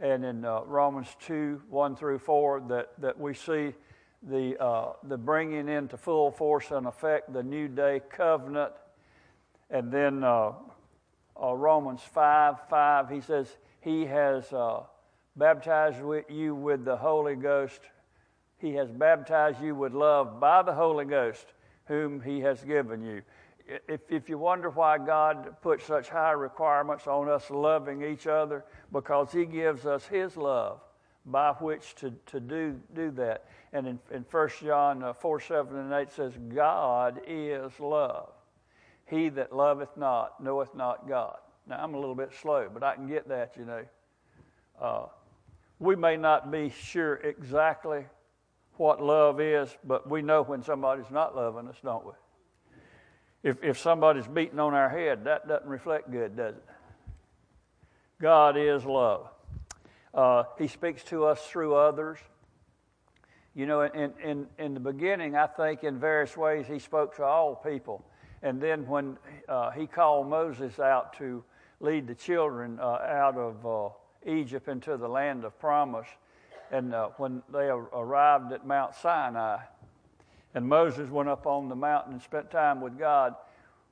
And 0.00 0.24
in 0.24 0.44
uh, 0.44 0.62
Romans 0.64 1.08
2 1.26 1.62
1 1.68 1.96
through 1.96 2.18
4, 2.18 2.64
that, 2.68 3.00
that 3.00 3.18
we 3.18 3.34
see 3.34 3.72
the, 4.22 4.60
uh, 4.60 4.92
the 5.04 5.16
bringing 5.16 5.68
into 5.68 5.96
full 5.96 6.30
force 6.30 6.70
and 6.70 6.86
effect 6.86 7.32
the 7.32 7.42
new 7.42 7.68
day 7.68 8.00
covenant. 8.10 8.72
And 9.70 9.90
then 9.90 10.22
uh, 10.22 10.52
uh, 11.40 11.54
Romans 11.54 12.00
5 12.12 12.68
5, 12.68 13.10
he 13.10 13.20
says, 13.20 13.56
He 13.80 14.06
has 14.06 14.52
baptized 15.36 15.98
you 16.28 16.54
with 16.54 16.84
the 16.84 16.96
Holy 16.96 17.34
Ghost. 17.34 17.80
He 18.58 18.74
has 18.74 18.90
baptized 18.90 19.62
you 19.62 19.74
with 19.74 19.92
love 19.92 20.38
by 20.38 20.62
the 20.62 20.72
Holy 20.72 21.04
Ghost, 21.04 21.46
whom 21.86 22.20
He 22.20 22.40
has 22.40 22.62
given 22.62 23.02
you. 23.02 23.22
If, 23.88 24.00
if 24.08 24.28
you 24.28 24.38
wonder 24.38 24.70
why 24.70 24.98
God 24.98 25.56
put 25.62 25.82
such 25.82 26.08
high 26.08 26.32
requirements 26.32 27.06
on 27.06 27.28
us 27.28 27.50
loving 27.50 28.02
each 28.02 28.26
other, 28.26 28.64
because 28.92 29.32
He 29.32 29.44
gives 29.44 29.86
us 29.86 30.06
His 30.06 30.36
love 30.36 30.80
by 31.24 31.52
which 31.52 31.94
to, 31.96 32.12
to 32.26 32.40
do, 32.40 32.80
do 32.94 33.10
that. 33.12 33.46
And 33.72 33.86
in, 33.86 33.98
in 34.10 34.24
1 34.30 34.48
John 34.62 35.02
uh, 35.02 35.12
4 35.12 35.40
7 35.40 35.76
and 35.76 35.92
8 35.92 36.12
says, 36.12 36.32
God 36.54 37.20
is 37.26 37.78
love. 37.80 38.30
He 39.06 39.28
that 39.30 39.54
loveth 39.54 39.96
not 39.96 40.42
knoweth 40.42 40.74
not 40.74 41.08
God. 41.08 41.38
Now, 41.66 41.82
I'm 41.82 41.94
a 41.94 41.98
little 41.98 42.14
bit 42.14 42.32
slow, 42.40 42.68
but 42.72 42.82
I 42.82 42.94
can 42.94 43.06
get 43.06 43.28
that, 43.28 43.54
you 43.56 43.64
know. 43.64 43.84
Uh, 44.80 45.06
we 45.82 45.96
may 45.96 46.16
not 46.16 46.52
be 46.52 46.70
sure 46.70 47.16
exactly 47.16 48.04
what 48.76 49.02
love 49.02 49.40
is, 49.40 49.68
but 49.84 50.08
we 50.08 50.22
know 50.22 50.42
when 50.42 50.62
somebody's 50.62 51.10
not 51.10 51.34
loving 51.34 51.66
us, 51.66 51.76
don't 51.82 52.06
we? 52.06 52.12
If, 53.42 53.62
if 53.64 53.78
somebody's 53.80 54.28
beating 54.28 54.60
on 54.60 54.74
our 54.74 54.88
head, 54.88 55.24
that 55.24 55.48
doesn't 55.48 55.68
reflect 55.68 56.10
good, 56.10 56.36
does 56.36 56.54
it? 56.54 56.64
God 58.20 58.56
is 58.56 58.84
love. 58.84 59.28
Uh, 60.14 60.44
he 60.56 60.68
speaks 60.68 61.02
to 61.04 61.24
us 61.24 61.44
through 61.48 61.74
others. 61.74 62.18
You 63.56 63.66
know, 63.66 63.82
in, 63.82 64.12
in, 64.22 64.46
in 64.58 64.74
the 64.74 64.80
beginning, 64.80 65.34
I 65.34 65.48
think 65.48 65.82
in 65.82 65.98
various 65.98 66.36
ways 66.36 66.66
he 66.68 66.78
spoke 66.78 67.16
to 67.16 67.24
all 67.24 67.56
people. 67.56 68.04
And 68.40 68.60
then 68.60 68.86
when 68.86 69.18
uh, 69.48 69.72
he 69.72 69.88
called 69.88 70.28
Moses 70.28 70.78
out 70.78 71.18
to 71.18 71.42
lead 71.80 72.06
the 72.06 72.14
children 72.14 72.78
uh, 72.80 72.84
out 72.84 73.36
of 73.36 73.66
uh, 73.66 73.88
Egypt 74.26 74.68
into 74.68 74.96
the 74.96 75.08
land 75.08 75.44
of 75.44 75.58
promise. 75.58 76.08
And 76.70 76.94
uh, 76.94 77.10
when 77.16 77.42
they 77.52 77.68
arrived 77.68 78.52
at 78.52 78.66
Mount 78.66 78.94
Sinai, 78.94 79.58
and 80.54 80.66
Moses 80.66 81.10
went 81.10 81.28
up 81.28 81.46
on 81.46 81.68
the 81.68 81.76
mountain 81.76 82.14
and 82.14 82.22
spent 82.22 82.50
time 82.50 82.80
with 82.80 82.98
God, 82.98 83.34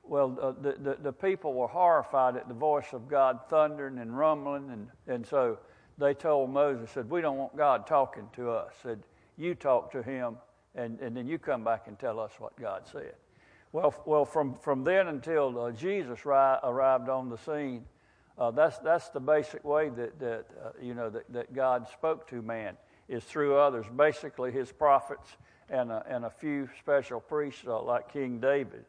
well, 0.03 0.37
uh, 0.41 0.51
the, 0.61 0.73
the, 0.73 0.97
the, 1.01 1.13
people 1.13 1.53
were 1.53 1.67
horrified 1.67 2.35
at 2.35 2.47
the 2.47 2.53
voice 2.53 2.93
of 2.93 3.07
God 3.07 3.39
thundering 3.49 3.99
and 3.99 4.17
rumbling. 4.17 4.69
And, 4.71 4.87
and 5.07 5.25
so 5.25 5.59
they 5.97 6.13
told 6.13 6.49
Moses, 6.49 6.89
said, 6.91 7.09
we 7.09 7.21
don't 7.21 7.37
want 7.37 7.55
God 7.55 7.85
talking 7.85 8.27
to 8.35 8.49
us. 8.49 8.73
Said, 8.81 9.03
you 9.37 9.55
talk 9.55 9.91
to 9.91 10.01
him, 10.01 10.37
and, 10.75 10.99
and 10.99 11.15
then 11.15 11.27
you 11.27 11.37
come 11.37 11.63
back 11.63 11.87
and 11.87 11.97
tell 11.97 12.19
us 12.19 12.31
what 12.39 12.59
God 12.59 12.83
said. 12.91 13.13
Well, 13.71 13.93
well 14.05 14.25
from, 14.25 14.55
from 14.55 14.83
then 14.83 15.07
until 15.07 15.59
uh, 15.59 15.71
Jesus 15.71 16.25
ri- 16.25 16.57
arrived 16.63 17.09
on 17.09 17.29
the 17.29 17.37
scene, 17.37 17.85
uh, 18.41 18.49
that's, 18.49 18.79
that's 18.79 19.09
the 19.09 19.19
basic 19.19 19.63
way 19.63 19.89
that, 19.89 20.19
that 20.19 20.45
uh, 20.65 20.69
you 20.81 20.95
know, 20.95 21.11
that, 21.11 21.31
that 21.31 21.53
God 21.53 21.87
spoke 21.93 22.27
to 22.29 22.41
man 22.41 22.75
is 23.07 23.23
through 23.23 23.55
others, 23.55 23.85
basically 23.95 24.51
his 24.51 24.71
prophets 24.71 25.37
and 25.69 25.91
a, 25.91 26.03
and 26.09 26.25
a 26.25 26.29
few 26.31 26.67
special 26.79 27.19
priests 27.19 27.65
uh, 27.67 27.79
like 27.83 28.11
King 28.11 28.39
David. 28.39 28.83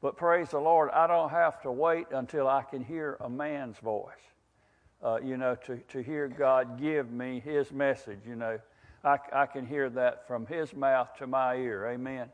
But 0.00 0.16
praise 0.16 0.50
the 0.50 0.60
Lord, 0.60 0.90
I 0.90 1.08
don't 1.08 1.30
have 1.30 1.60
to 1.62 1.72
wait 1.72 2.06
until 2.12 2.46
I 2.46 2.62
can 2.62 2.84
hear 2.84 3.16
a 3.18 3.28
man's 3.28 3.76
voice, 3.78 4.12
uh, 5.02 5.18
you 5.20 5.36
know, 5.36 5.56
to, 5.66 5.78
to 5.88 6.00
hear 6.00 6.28
God 6.28 6.80
give 6.80 7.10
me 7.10 7.40
his 7.44 7.72
message, 7.72 8.20
you 8.24 8.36
know. 8.36 8.60
I, 9.02 9.18
I 9.32 9.46
can 9.46 9.66
hear 9.66 9.90
that 9.90 10.28
from 10.28 10.46
his 10.46 10.72
mouth 10.72 11.08
to 11.18 11.26
my 11.26 11.56
ear. 11.56 11.88
Amen. 11.88 12.28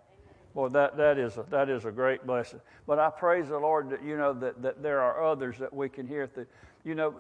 Boy, 0.55 0.69
that, 0.69 0.97
that, 0.99 1.19
is 1.19 1.39
a, 1.39 1.45
that 1.51 1.71
is 1.71 1.87
a 1.87 1.91
great 1.91 2.27
blessing. 2.27 2.61
But 2.87 2.99
I 2.99 3.09
praise 3.11 3.49
the 3.49 3.59
Lord 3.59 3.89
that, 3.91 4.05
you 4.05 4.19
know, 4.19 4.35
that, 4.35 4.61
that 4.63 4.83
there 4.83 5.01
are 5.01 5.25
others 5.25 5.57
that 5.59 5.73
we 5.73 5.89
can 5.89 6.07
hear 6.07 6.27
through. 6.27 6.47
You 6.85 6.95
know, 6.95 7.15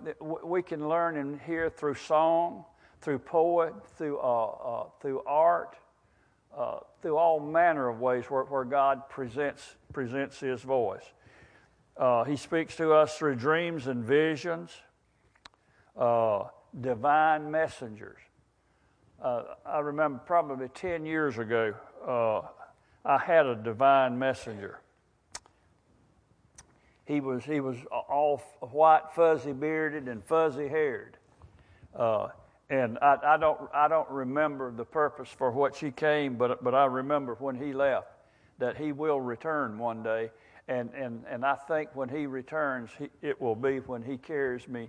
we 0.44 0.62
can 0.62 0.88
learn 0.88 1.16
and 1.16 1.40
hear 1.40 1.70
through 1.70 1.94
song, 1.94 2.64
through 3.00 3.20
poet, 3.20 3.74
through, 3.96 4.18
uh, 4.18 4.44
uh, 4.46 4.84
through 5.00 5.22
art, 5.24 5.76
uh, 6.56 6.80
through 7.00 7.16
all 7.16 7.40
manner 7.40 7.88
of 7.88 8.00
ways 8.00 8.24
where, 8.26 8.42
where 8.44 8.64
God 8.64 9.08
presents, 9.08 9.76
presents 9.92 10.40
His 10.40 10.60
voice. 10.62 11.04
Uh, 11.96 12.24
he 12.24 12.36
speaks 12.36 12.76
to 12.76 12.92
us 12.92 13.16
through 13.16 13.36
dreams 13.36 13.86
and 13.86 14.04
visions, 14.04 14.72
uh, 15.96 16.44
divine 16.80 17.50
messengers. 17.50 18.18
Uh, 19.22 19.42
I 19.64 19.80
remember 19.80 20.20
probably 20.26 20.68
10 20.68 21.06
years 21.06 21.38
ago, 21.38 21.74
I 23.04 23.18
had 23.18 23.46
a 23.46 23.56
divine 23.56 24.18
messenger. 24.18 24.80
He 27.04 27.20
was, 27.20 27.44
he 27.44 27.60
was 27.60 27.76
all 27.90 28.38
white, 28.60 29.12
fuzzy 29.14 29.52
bearded, 29.52 30.08
and 30.08 30.24
fuzzy 30.24 30.68
haired. 30.68 31.16
Uh, 31.94 32.28
and 32.70 32.98
I, 33.02 33.18
I, 33.22 33.36
don't, 33.36 33.60
I 33.74 33.88
don't 33.88 34.08
remember 34.08 34.70
the 34.70 34.84
purpose 34.84 35.28
for 35.28 35.50
what 35.50 35.74
she 35.74 35.90
came, 35.90 36.36
but, 36.36 36.62
but 36.62 36.74
I 36.74 36.86
remember 36.86 37.34
when 37.34 37.56
he 37.56 37.72
left 37.72 38.08
that 38.58 38.76
he 38.76 38.92
will 38.92 39.20
return 39.20 39.78
one 39.78 40.02
day. 40.02 40.30
And, 40.68 40.90
and, 40.94 41.24
and 41.28 41.44
I 41.44 41.56
think 41.56 41.90
when 41.94 42.08
he 42.08 42.26
returns, 42.26 42.90
he, 42.96 43.08
it 43.20 43.40
will 43.40 43.56
be 43.56 43.80
when 43.80 44.02
he 44.02 44.16
carries 44.16 44.68
me 44.68 44.88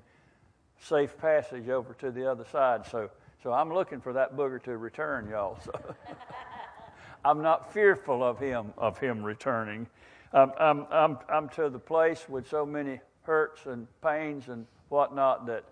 safe 0.79 1.17
passage 1.17 1.67
over 1.67 1.95
to 1.95 2.11
the 2.11 2.29
other 2.29 2.45
side. 2.51 2.85
So, 2.85 3.09
so 3.41 3.51
I'm 3.51 3.73
looking 3.73 3.99
for 3.99 4.13
that 4.13 4.37
booger 4.37 4.61
to 4.63 4.77
return, 4.77 5.27
y'all. 5.29 5.59
So. 5.65 5.71
I'm 7.25 7.41
not 7.41 7.73
fearful 7.73 8.23
of 8.23 8.39
him 8.39 8.73
of 8.77 8.97
him 8.97 9.23
returning. 9.23 9.87
I'm, 10.33 10.51
I'm, 10.59 10.87
I'm, 10.91 11.17
I'm 11.29 11.49
to 11.49 11.69
the 11.69 11.79
place 11.79 12.27
with 12.27 12.49
so 12.49 12.65
many 12.65 12.99
hurts 13.21 13.65
and 13.65 13.87
pains 14.01 14.49
and 14.49 14.65
whatnot 14.89 15.45
that 15.45 15.63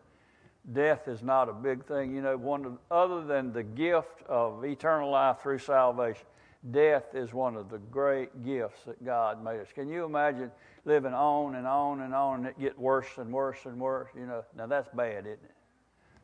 death 0.74 1.08
is 1.08 1.24
not 1.24 1.50
a 1.50 1.53
big 1.53 1.86
thing. 1.86 2.15
You 2.15 2.22
know, 2.22 2.38
one 2.38 2.77
other 2.89 3.24
than 3.24 3.53
the 3.53 3.63
gift 3.63 4.24
of 4.27 4.63
eternal 4.63 5.10
life 5.10 5.39
through 5.41 5.60
salvation, 5.60 6.25
death 6.70 7.15
is 7.15 7.34
one 7.34 7.55
of 7.55 7.70
the 7.70 7.79
great 7.79 8.46
gifts 8.46 8.84
that 8.86 9.03
God 9.03 9.43
made 9.43 9.60
us. 9.60 9.67
Can 9.74 9.89
you 9.89 10.05
imagine 10.05 10.51
living 10.86 11.13
on 11.13 11.55
and 11.55 11.65
on 11.65 12.01
and 12.01 12.13
on 12.13 12.39
and 12.39 12.48
it 12.48 12.60
get 12.60 12.77
worse 12.77 13.17
and 13.17 13.31
worse 13.34 13.65
and 13.65 13.79
worse? 13.79 14.10
You 14.15 14.27
know, 14.27 14.43
now 14.55 14.67
that's 14.67 14.89
bad, 14.96 15.25
isn't 15.25 15.43
it? 15.43 15.55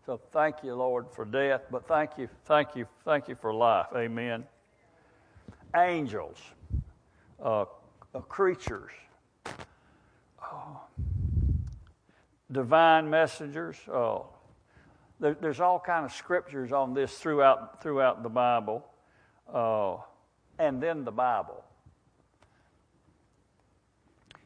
So 0.05 0.21
thank 0.31 0.63
you, 0.63 0.73
Lord, 0.73 1.07
for 1.11 1.25
death, 1.25 1.63
but 1.69 1.87
thank 1.87 2.11
you, 2.17 2.29
thank 2.45 2.75
you, 2.75 2.87
thank 3.03 3.27
you 3.27 3.35
for 3.35 3.53
life. 3.53 3.87
Amen. 3.95 4.45
Angels, 5.75 6.37
uh, 7.43 7.65
uh, 8.13 8.19
creatures, 8.21 8.91
oh, 10.41 10.81
divine 12.51 13.09
messengers. 13.09 13.77
Oh, 13.91 14.27
there, 15.19 15.35
there's 15.39 15.59
all 15.59 15.79
kind 15.79 16.05
of 16.05 16.11
scriptures 16.11 16.71
on 16.71 16.93
this 16.93 17.17
throughout 17.17 17.81
throughout 17.81 18.23
the 18.23 18.29
Bible, 18.29 18.85
uh, 19.53 19.97
and 20.57 20.81
then 20.81 21.03
the 21.03 21.11
Bible. 21.11 21.63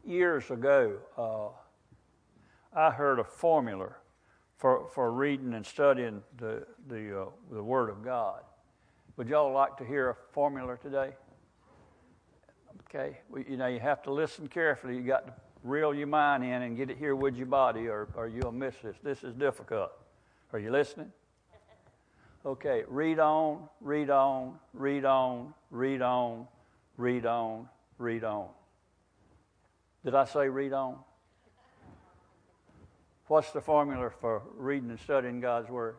Years 0.03 0.49
ago, 0.49 0.97
uh, 1.17 1.49
I 2.73 2.91
heard 2.91 3.19
a 3.19 3.23
formula 3.23 3.89
for 4.57 4.87
for 4.93 5.11
reading 5.11 5.53
and 5.53 5.65
studying 5.65 6.23
the 6.37 6.65
the 6.87 7.21
uh, 7.21 7.25
the 7.51 7.63
Word 7.63 7.89
of 7.89 8.03
God. 8.03 8.41
Would 9.17 9.27
y'all 9.27 9.53
like 9.53 9.77
to 9.77 9.85
hear 9.85 10.09
a 10.09 10.15
formula 10.31 10.77
today? 10.77 11.11
Okay, 12.89 13.17
well, 13.29 13.43
you 13.47 13.57
know 13.57 13.67
you 13.67 13.79
have 13.79 14.01
to 14.03 14.11
listen 14.11 14.47
carefully. 14.47 14.95
You 14.95 15.01
got 15.01 15.27
to 15.27 15.33
reel 15.63 15.93
your 15.93 16.07
mind 16.07 16.43
in 16.43 16.61
and 16.61 16.77
get 16.77 16.89
it 16.89 16.97
here 16.97 17.15
with 17.15 17.35
your 17.35 17.45
body, 17.45 17.87
or, 17.87 18.07
or 18.15 18.27
you'll 18.27 18.51
miss 18.51 18.75
this. 18.81 18.95
This 19.03 19.23
is 19.23 19.35
difficult. 19.35 19.91
Are 20.53 20.59
you 20.59 20.71
listening? 20.71 21.11
Okay, 22.45 22.83
read 22.87 23.19
on, 23.19 23.69
read 23.81 24.09
on, 24.09 24.57
read 24.73 25.05
on, 25.05 25.53
read 25.69 26.01
on, 26.01 26.47
read 26.97 27.25
on, 27.25 27.69
read 27.97 28.23
on. 28.23 28.47
Did 30.03 30.15
I 30.15 30.25
say 30.25 30.47
read 30.49 30.73
on? 30.73 30.97
What's 33.27 33.51
the 33.51 33.61
formula 33.61 34.09
for 34.19 34.41
reading 34.55 34.89
and 34.89 34.99
studying 34.99 35.39
God's 35.39 35.69
Word? 35.69 35.97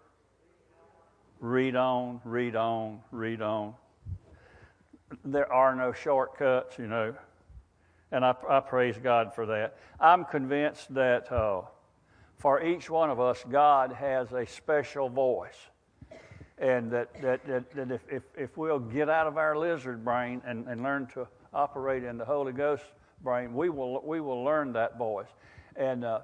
Read 1.42 1.76
on, 1.76 2.22
read 2.24 2.56
on, 2.56 3.00
read 3.10 3.42
on. 3.42 3.74
There 5.26 5.52
are 5.52 5.74
no 5.76 5.92
shortcuts, 5.92 6.78
you 6.78 6.86
know 6.86 7.14
and 8.12 8.24
I, 8.24 8.34
I 8.48 8.60
praise 8.60 8.96
God 9.02 9.34
for 9.34 9.46
that. 9.46 9.76
I'm 9.98 10.24
convinced 10.26 10.94
that 10.94 11.32
uh, 11.32 11.62
for 12.38 12.62
each 12.62 12.90
one 12.90 13.10
of 13.10 13.18
us, 13.18 13.42
God 13.50 13.92
has 13.92 14.30
a 14.32 14.46
special 14.46 15.08
voice. 15.08 15.56
And 16.58 16.90
that, 16.92 17.08
that, 17.22 17.44
that, 17.46 17.70
that 17.74 17.90
if, 17.90 18.02
if, 18.08 18.22
if 18.36 18.56
we'll 18.56 18.78
get 18.78 19.08
out 19.08 19.26
of 19.26 19.36
our 19.36 19.56
lizard 19.56 20.04
brain 20.04 20.42
and, 20.46 20.68
and 20.68 20.82
learn 20.82 21.06
to 21.14 21.26
operate 21.52 22.04
in 22.04 22.18
the 22.18 22.24
Holy 22.24 22.52
Ghost 22.52 22.84
brain, 23.24 23.54
we 23.54 23.70
will, 23.70 24.02
we 24.04 24.20
will 24.20 24.44
learn 24.44 24.72
that 24.74 24.98
voice. 24.98 25.28
And, 25.74 26.04
uh, 26.04 26.20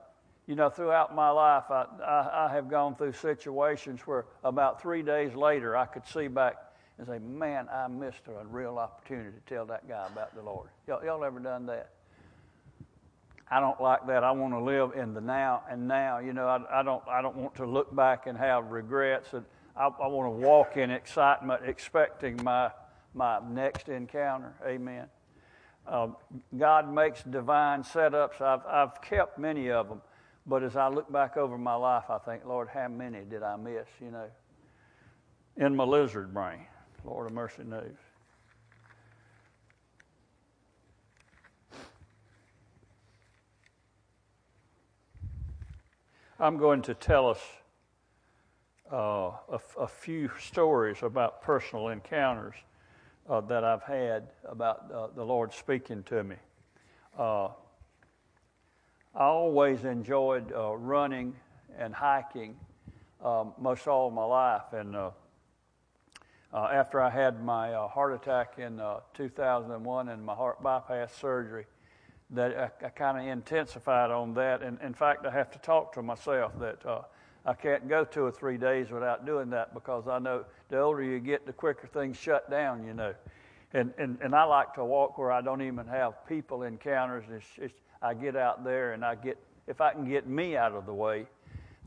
you 0.48 0.54
know, 0.54 0.70
throughout 0.70 1.14
my 1.14 1.28
life, 1.28 1.64
I, 1.70 1.84
I, 2.02 2.46
I 2.46 2.54
have 2.54 2.70
gone 2.70 2.96
through 2.96 3.12
situations 3.12 4.00
where 4.06 4.24
about 4.42 4.80
three 4.80 5.02
days 5.02 5.34
later, 5.34 5.76
I 5.76 5.84
could 5.84 6.06
see 6.08 6.26
back 6.26 6.56
and 6.96 7.06
say, 7.06 7.18
man, 7.18 7.68
I 7.72 7.86
missed 7.86 8.22
a 8.26 8.46
real 8.46 8.78
opportunity 8.78 9.30
to 9.30 9.54
tell 9.54 9.66
that 9.66 9.86
guy 9.86 10.06
about 10.10 10.34
the 10.34 10.40
Lord. 10.40 10.70
Y'all, 10.86 11.04
y'all 11.04 11.22
ever 11.22 11.38
done 11.38 11.66
that? 11.66 11.90
I 13.50 13.60
don't 13.60 13.78
like 13.78 14.06
that. 14.06 14.24
I 14.24 14.30
want 14.32 14.54
to 14.54 14.60
live 14.60 14.92
in 14.96 15.12
the 15.12 15.20
now 15.20 15.64
and 15.70 15.86
now. 15.86 16.18
You 16.18 16.32
know, 16.32 16.46
I, 16.46 16.80
I 16.80 16.82
don't. 16.82 17.02
I 17.08 17.22
don't 17.22 17.36
want 17.36 17.54
to 17.56 17.66
look 17.66 17.94
back 17.94 18.26
and 18.26 18.36
have 18.36 18.70
regrets. 18.70 19.32
And 19.32 19.44
I, 19.76 19.86
I 19.86 20.06
want 20.06 20.26
to 20.26 20.46
walk 20.46 20.76
in 20.76 20.90
excitement, 20.90 21.62
expecting 21.64 22.42
my 22.42 22.70
my 23.14 23.40
next 23.48 23.88
encounter. 23.88 24.54
Amen. 24.66 25.06
Um, 25.86 26.16
God 26.58 26.92
makes 26.92 27.22
divine 27.22 27.84
setups. 27.84 28.42
I've 28.42 28.66
I've 28.66 29.00
kept 29.00 29.38
many 29.38 29.70
of 29.70 29.88
them, 29.88 30.02
but 30.48 30.62
as 30.62 30.76
I 30.76 30.88
look 30.88 31.12
back 31.12 31.36
over 31.36 31.58
my 31.58 31.74
life, 31.74 32.04
I 32.08 32.18
think, 32.18 32.46
Lord, 32.46 32.68
how 32.68 32.88
many 32.88 33.20
did 33.28 33.42
I 33.42 33.56
miss? 33.56 33.86
You 34.00 34.10
know, 34.10 34.26
in 35.58 35.76
my 35.76 35.84
lizard 35.84 36.32
brain. 36.32 36.66
Lord 37.04 37.26
of 37.26 37.32
mercy 37.32 37.62
knows. 37.64 37.94
I'm 46.40 46.56
going 46.56 46.82
to 46.82 46.94
tell 46.94 47.28
us 47.28 47.40
uh, 48.92 49.32
a, 49.76 49.88
few 49.88 50.30
stories 50.38 51.02
about 51.02 51.42
personal 51.42 51.88
encounters 51.88 52.54
uh, 53.28 53.40
that 53.42 53.64
I've 53.64 53.82
had 53.82 54.28
about 54.44 54.90
uh, 54.92 55.08
the 55.14 55.24
Lord 55.24 55.52
speaking 55.52 56.04
to 56.04 56.22
me. 56.22 56.36
I 59.18 59.24
always 59.24 59.82
enjoyed 59.82 60.52
uh, 60.52 60.76
running 60.76 61.34
and 61.76 61.92
hiking 61.92 62.54
um, 63.20 63.52
most 63.58 63.88
all 63.88 64.12
my 64.12 64.22
life, 64.22 64.72
and 64.72 64.94
uh, 64.94 65.10
uh, 66.54 66.68
after 66.72 67.00
I 67.00 67.10
had 67.10 67.42
my 67.42 67.72
uh, 67.72 67.88
heart 67.88 68.14
attack 68.14 68.60
in 68.60 68.78
uh, 68.78 69.00
2001 69.14 70.08
and 70.08 70.24
my 70.24 70.34
heart 70.36 70.62
bypass 70.62 71.12
surgery, 71.12 71.66
that 72.30 72.56
I, 72.80 72.86
I 72.86 72.90
kind 72.90 73.18
of 73.18 73.26
intensified 73.26 74.12
on 74.12 74.34
that. 74.34 74.62
And 74.62 74.78
in 74.82 74.94
fact, 74.94 75.26
I 75.26 75.32
have 75.32 75.50
to 75.50 75.58
talk 75.58 75.92
to 75.94 76.02
myself 76.02 76.56
that 76.60 76.86
uh, 76.86 77.00
I 77.44 77.54
can't 77.54 77.88
go 77.88 78.04
two 78.04 78.22
or 78.22 78.30
three 78.30 78.56
days 78.56 78.92
without 78.92 79.26
doing 79.26 79.50
that 79.50 79.74
because 79.74 80.06
I 80.06 80.20
know 80.20 80.44
the 80.68 80.78
older 80.78 81.02
you 81.02 81.18
get, 81.18 81.44
the 81.44 81.52
quicker 81.52 81.88
things 81.88 82.16
shut 82.16 82.48
down, 82.52 82.86
you 82.86 82.94
know. 82.94 83.14
And, 83.72 83.92
and, 83.98 84.16
and 84.22 84.32
I 84.32 84.44
like 84.44 84.74
to 84.74 84.84
walk 84.84 85.18
where 85.18 85.32
I 85.32 85.40
don't 85.40 85.62
even 85.62 85.88
have 85.88 86.24
people 86.28 86.62
encounters. 86.62 87.24
It's, 87.28 87.46
it's, 87.58 87.74
I 88.02 88.14
get 88.14 88.36
out 88.36 88.64
there 88.64 88.92
and 88.92 89.04
I 89.04 89.14
get, 89.14 89.38
if 89.66 89.80
I 89.80 89.92
can 89.92 90.08
get 90.08 90.26
me 90.26 90.56
out 90.56 90.72
of 90.72 90.86
the 90.86 90.94
way, 90.94 91.26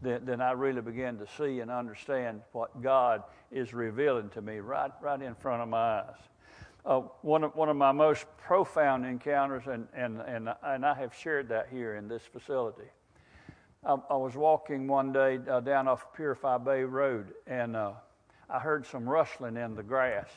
then, 0.01 0.21
then 0.25 0.41
I 0.41 0.51
really 0.51 0.81
begin 0.81 1.17
to 1.19 1.27
see 1.37 1.59
and 1.59 1.69
understand 1.69 2.41
what 2.51 2.81
God 2.81 3.23
is 3.51 3.73
revealing 3.73 4.29
to 4.29 4.41
me 4.41 4.57
right, 4.57 4.91
right 5.01 5.21
in 5.21 5.35
front 5.35 5.61
of 5.61 5.69
my 5.69 6.01
eyes. 6.01 6.15
Uh, 6.83 7.01
one, 7.21 7.43
of, 7.43 7.55
one 7.55 7.69
of 7.69 7.77
my 7.77 7.91
most 7.91 8.25
profound 8.37 9.05
encounters, 9.05 9.67
and, 9.67 9.87
and, 9.93 10.19
and, 10.21 10.49
and 10.63 10.85
I 10.85 10.95
have 10.95 11.13
shared 11.13 11.49
that 11.49 11.67
here 11.71 11.95
in 11.95 12.07
this 12.07 12.23
facility. 12.23 12.89
I, 13.85 13.97
I 14.09 14.15
was 14.15 14.35
walking 14.35 14.87
one 14.87 15.13
day 15.13 15.39
uh, 15.49 15.59
down 15.59 15.87
off 15.87 16.11
Purify 16.15 16.57
Bay 16.57 16.83
Road, 16.83 17.33
and 17.45 17.75
uh, 17.75 17.91
I 18.49 18.59
heard 18.59 18.85
some 18.85 19.07
rustling 19.07 19.57
in 19.57 19.75
the 19.75 19.83
grass 19.83 20.29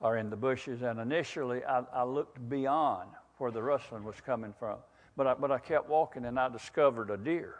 or 0.00 0.16
in 0.16 0.30
the 0.30 0.36
bushes. 0.36 0.82
And 0.82 1.00
initially, 1.00 1.64
I, 1.64 1.82
I 1.92 2.04
looked 2.04 2.48
beyond 2.48 3.10
where 3.42 3.50
the 3.50 3.62
rustling 3.62 4.04
was 4.04 4.14
coming 4.24 4.54
from. 4.56 4.76
But 5.16 5.26
I, 5.26 5.34
but 5.34 5.50
I 5.50 5.58
kept 5.58 5.88
walking, 5.88 6.24
and 6.26 6.38
I 6.38 6.48
discovered 6.48 7.10
a 7.10 7.16
deer. 7.16 7.56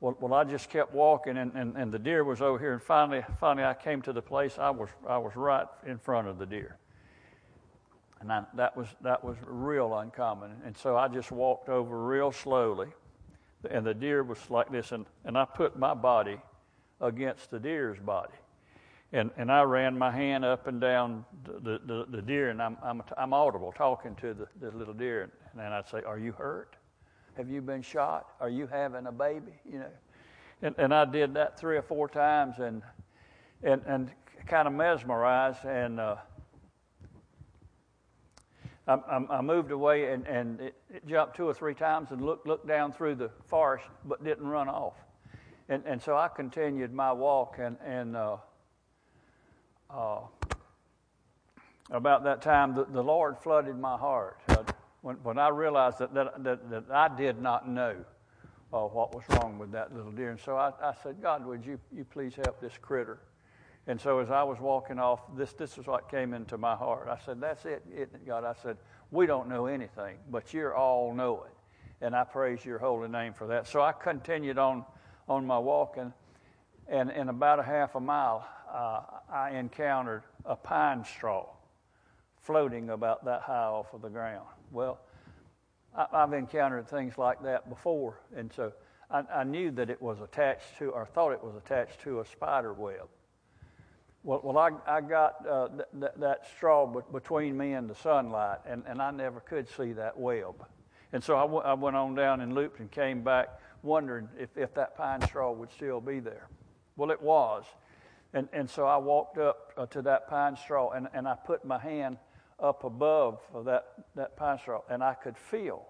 Well, 0.00 0.16
well, 0.20 0.32
I 0.32 0.44
just 0.44 0.70
kept 0.70 0.94
walking, 0.94 1.36
and, 1.36 1.52
and, 1.54 1.76
and 1.76 1.92
the 1.92 1.98
deer 1.98 2.24
was 2.24 2.40
over 2.40 2.58
here, 2.58 2.72
and 2.72 2.82
finally, 2.82 3.22
finally, 3.38 3.66
I 3.66 3.74
came 3.74 4.00
to 4.02 4.12
the 4.12 4.22
place. 4.22 4.58
I 4.58 4.70
was 4.70 4.88
I 5.06 5.18
was 5.18 5.36
right 5.36 5.66
in 5.86 5.98
front 5.98 6.28
of 6.28 6.38
the 6.38 6.46
deer, 6.46 6.78
and 8.20 8.32
I, 8.32 8.44
that 8.54 8.74
was 8.74 8.88
that 9.02 9.22
was 9.22 9.36
real 9.44 9.94
uncommon. 9.98 10.52
And 10.64 10.74
so 10.74 10.96
I 10.96 11.08
just 11.08 11.30
walked 11.30 11.68
over 11.68 12.06
real 12.06 12.32
slowly, 12.32 12.88
and 13.70 13.84
the 13.84 13.92
deer 13.92 14.22
was 14.22 14.38
like 14.48 14.72
this, 14.72 14.92
and, 14.92 15.04
and 15.26 15.36
I 15.36 15.44
put 15.44 15.78
my 15.78 15.92
body 15.92 16.38
against 17.02 17.50
the 17.50 17.60
deer's 17.60 17.98
body, 17.98 18.38
and 19.12 19.30
and 19.36 19.50
I 19.50 19.62
ran 19.62 19.96
my 19.96 20.10
hand 20.10 20.44
up 20.44 20.66
and 20.66 20.80
down 20.80 21.24
the 21.44 21.80
the, 21.86 22.06
the 22.10 22.22
deer, 22.22 22.50
and 22.50 22.60
I'm 22.60 22.76
I'm 22.82 23.02
I'm 23.16 23.32
audible 23.32 23.72
talking 23.72 24.14
to 24.16 24.34
the, 24.34 24.46
the 24.60 24.76
little 24.76 24.94
deer, 24.94 25.22
and, 25.22 25.62
and 25.64 25.74
I'd 25.74 25.88
say, 25.88 26.02
"Are 26.06 26.18
you 26.18 26.32
hurt?" 26.32 26.76
Have 27.36 27.48
you 27.48 27.62
been 27.62 27.82
shot? 27.82 28.32
Are 28.40 28.50
you 28.50 28.66
having 28.66 29.06
a 29.06 29.12
baby? 29.12 29.52
You 29.64 29.78
know, 29.78 29.90
and, 30.60 30.74
and 30.76 30.92
I 30.92 31.04
did 31.04 31.34
that 31.34 31.58
three 31.58 31.76
or 31.76 31.82
four 31.82 32.08
times 32.08 32.58
and 32.58 32.82
and 33.62 33.80
and 33.86 34.10
kind 34.46 34.68
of 34.68 34.74
mesmerized 34.74 35.64
and. 35.64 36.00
Uh, 36.00 36.16
I, 38.86 39.22
I, 39.28 39.42
moved 39.42 39.70
away 39.70 40.12
and, 40.12 40.26
and 40.26 40.62
it, 40.62 40.74
it, 40.88 41.06
jumped 41.06 41.36
two 41.36 41.46
or 41.46 41.52
three 41.52 41.74
times 41.74 42.10
and 42.10 42.24
looked, 42.24 42.46
looked 42.46 42.66
down 42.66 42.90
through 42.90 43.16
the 43.16 43.30
forest 43.44 43.84
but 44.06 44.24
didn't 44.24 44.46
run 44.46 44.66
off. 44.66 44.94
And, 45.68 45.82
and 45.84 46.00
so 46.00 46.16
I 46.16 46.28
continued 46.28 46.94
my 46.94 47.12
walk 47.12 47.56
and, 47.58 47.76
and 47.84 48.16
uh, 48.16 48.38
uh, 49.90 50.20
about 51.90 52.24
that 52.24 52.42
time 52.42 52.74
the, 52.74 52.84
the 52.84 53.02
Lord 53.02 53.38
flooded 53.38 53.78
my 53.78 53.96
heart. 53.96 54.38
Uh, 54.48 54.62
when, 55.02 55.16
when 55.22 55.38
I 55.38 55.48
realized 55.48 55.98
that, 56.00 56.12
that, 56.14 56.42
that, 56.44 56.70
that 56.70 56.84
I 56.90 57.08
did 57.14 57.40
not 57.40 57.68
know 57.68 57.96
uh, 58.72 58.80
what 58.80 59.14
was 59.14 59.24
wrong 59.30 59.58
with 59.58 59.72
that 59.72 59.94
little 59.94 60.12
deer. 60.12 60.30
And 60.30 60.40
so 60.40 60.56
I, 60.56 60.72
I 60.82 60.92
said, 61.02 61.22
God, 61.22 61.46
would 61.46 61.64
you, 61.64 61.78
you 61.94 62.04
please 62.04 62.34
help 62.34 62.60
this 62.60 62.74
critter? 62.80 63.20
And 63.86 63.98
so 63.98 64.18
as 64.18 64.30
I 64.30 64.42
was 64.42 64.60
walking 64.60 64.98
off, 64.98 65.20
this, 65.34 65.54
this 65.54 65.78
is 65.78 65.86
what 65.86 66.10
came 66.10 66.34
into 66.34 66.58
my 66.58 66.76
heart. 66.76 67.08
I 67.08 67.16
said, 67.24 67.40
That's 67.40 67.64
it, 67.64 67.82
it, 67.90 68.26
God? 68.26 68.44
I 68.44 68.52
said, 68.62 68.76
We 69.10 69.24
don't 69.24 69.48
know 69.48 69.66
anything, 69.66 70.18
but 70.30 70.52
you're 70.52 70.74
all 70.74 71.14
knowing. 71.14 71.50
And 72.02 72.14
I 72.14 72.24
praise 72.24 72.64
your 72.64 72.78
holy 72.78 73.08
name 73.08 73.32
for 73.32 73.46
that. 73.46 73.66
So 73.66 73.80
I 73.80 73.92
continued 73.92 74.58
on, 74.58 74.84
on 75.26 75.46
my 75.46 75.58
walking, 75.58 76.12
and 76.88 77.10
in 77.10 77.28
about 77.28 77.58
a 77.58 77.62
half 77.62 77.94
a 77.94 78.00
mile, 78.00 78.46
uh, 78.72 79.00
I 79.30 79.50
encountered 79.50 80.22
a 80.44 80.56
pine 80.56 81.04
straw 81.04 81.46
floating 82.40 82.90
about 82.90 83.24
that 83.26 83.42
high 83.42 83.64
off 83.64 83.92
of 83.92 84.02
the 84.02 84.08
ground. 84.08 84.46
Well, 84.72 84.98
I, 85.94 86.06
have 86.12 86.32
encountered 86.32 86.88
things 86.88 87.18
like 87.18 87.42
that 87.42 87.68
before, 87.68 88.20
and 88.34 88.52
so 88.52 88.72
I, 89.10 89.22
I, 89.32 89.44
knew 89.44 89.70
that 89.72 89.90
it 89.90 90.00
was 90.00 90.20
attached 90.20 90.78
to, 90.78 90.90
or 90.90 91.04
thought 91.06 91.32
it 91.32 91.42
was 91.42 91.54
attached 91.56 92.00
to 92.02 92.20
a 92.20 92.26
spider 92.26 92.72
web. 92.72 93.08
Well, 94.22 94.40
well 94.42 94.58
I, 94.58 94.70
I 94.86 95.00
got 95.00 95.46
uh, 95.46 95.68
th- 95.68 95.88
th- 95.98 96.12
that 96.18 96.46
straw 96.56 96.86
between 96.86 97.56
me 97.56 97.72
and 97.72 97.88
the 97.88 97.94
sunlight, 97.94 98.58
and, 98.66 98.82
and 98.86 99.02
I 99.02 99.10
never 99.10 99.40
could 99.40 99.68
see 99.68 99.92
that 99.92 100.18
web. 100.18 100.64
And 101.12 101.24
so 101.24 101.36
I, 101.36 101.42
w- 101.42 101.62
I 101.62 101.74
went 101.74 101.96
on 101.96 102.14
down 102.14 102.40
and 102.40 102.54
looped 102.54 102.80
and 102.80 102.90
came 102.90 103.22
back 103.22 103.48
wondering 103.82 104.28
if, 104.38 104.56
if 104.56 104.74
that 104.74 104.96
pine 104.96 105.26
straw 105.26 105.52
would 105.52 105.72
still 105.72 106.00
be 106.00 106.20
there. 106.20 106.48
Well, 106.98 107.12
it 107.12 107.22
was. 107.22 107.64
And, 108.34 108.48
and 108.52 108.68
so 108.68 108.84
I 108.86 108.98
walked 108.98 109.38
up 109.38 109.72
uh, 109.76 109.86
to 109.86 110.02
that 110.02 110.28
pine 110.28 110.56
straw 110.56 110.90
and, 110.90 111.08
and 111.14 111.26
I 111.26 111.34
put 111.34 111.64
my 111.64 111.78
hand 111.78 112.18
up 112.60 112.84
above 112.84 113.40
that, 113.64 113.86
that 114.16 114.36
pine 114.36 114.58
straw 114.58 114.82
and 114.90 115.02
I 115.02 115.14
could 115.14 115.38
feel 115.38 115.86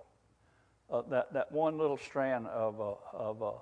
uh, 0.93 1.03
that, 1.11 1.33
that 1.33 1.51
one 1.51 1.79
little 1.79 1.97
strand 1.97 2.47
of 2.47 2.79
a, 2.79 3.17
of 3.17 3.43
a 3.43 3.53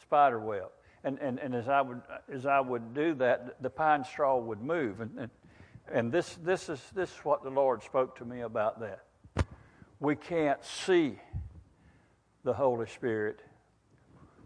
spider 0.00 0.38
web 0.38 0.70
and, 1.04 1.18
and, 1.18 1.38
and 1.40 1.54
as, 1.54 1.68
I 1.68 1.82
would, 1.82 2.00
as 2.32 2.46
I 2.46 2.60
would 2.60 2.94
do 2.94 3.14
that, 3.14 3.62
the 3.62 3.70
pine 3.70 4.04
straw 4.04 4.38
would 4.38 4.62
move. 4.62 5.00
And, 5.00 5.18
and, 5.18 5.30
and 5.92 6.12
this, 6.12 6.36
this, 6.42 6.68
is, 6.68 6.80
this 6.94 7.10
is 7.10 7.18
what 7.18 7.42
the 7.42 7.50
Lord 7.50 7.82
spoke 7.82 8.16
to 8.18 8.24
me 8.24 8.40
about 8.40 8.80
that. 8.80 9.04
We 9.98 10.14
can't 10.16 10.64
see 10.64 11.18
the 12.44 12.54
Holy 12.54 12.86
Spirit, 12.86 13.40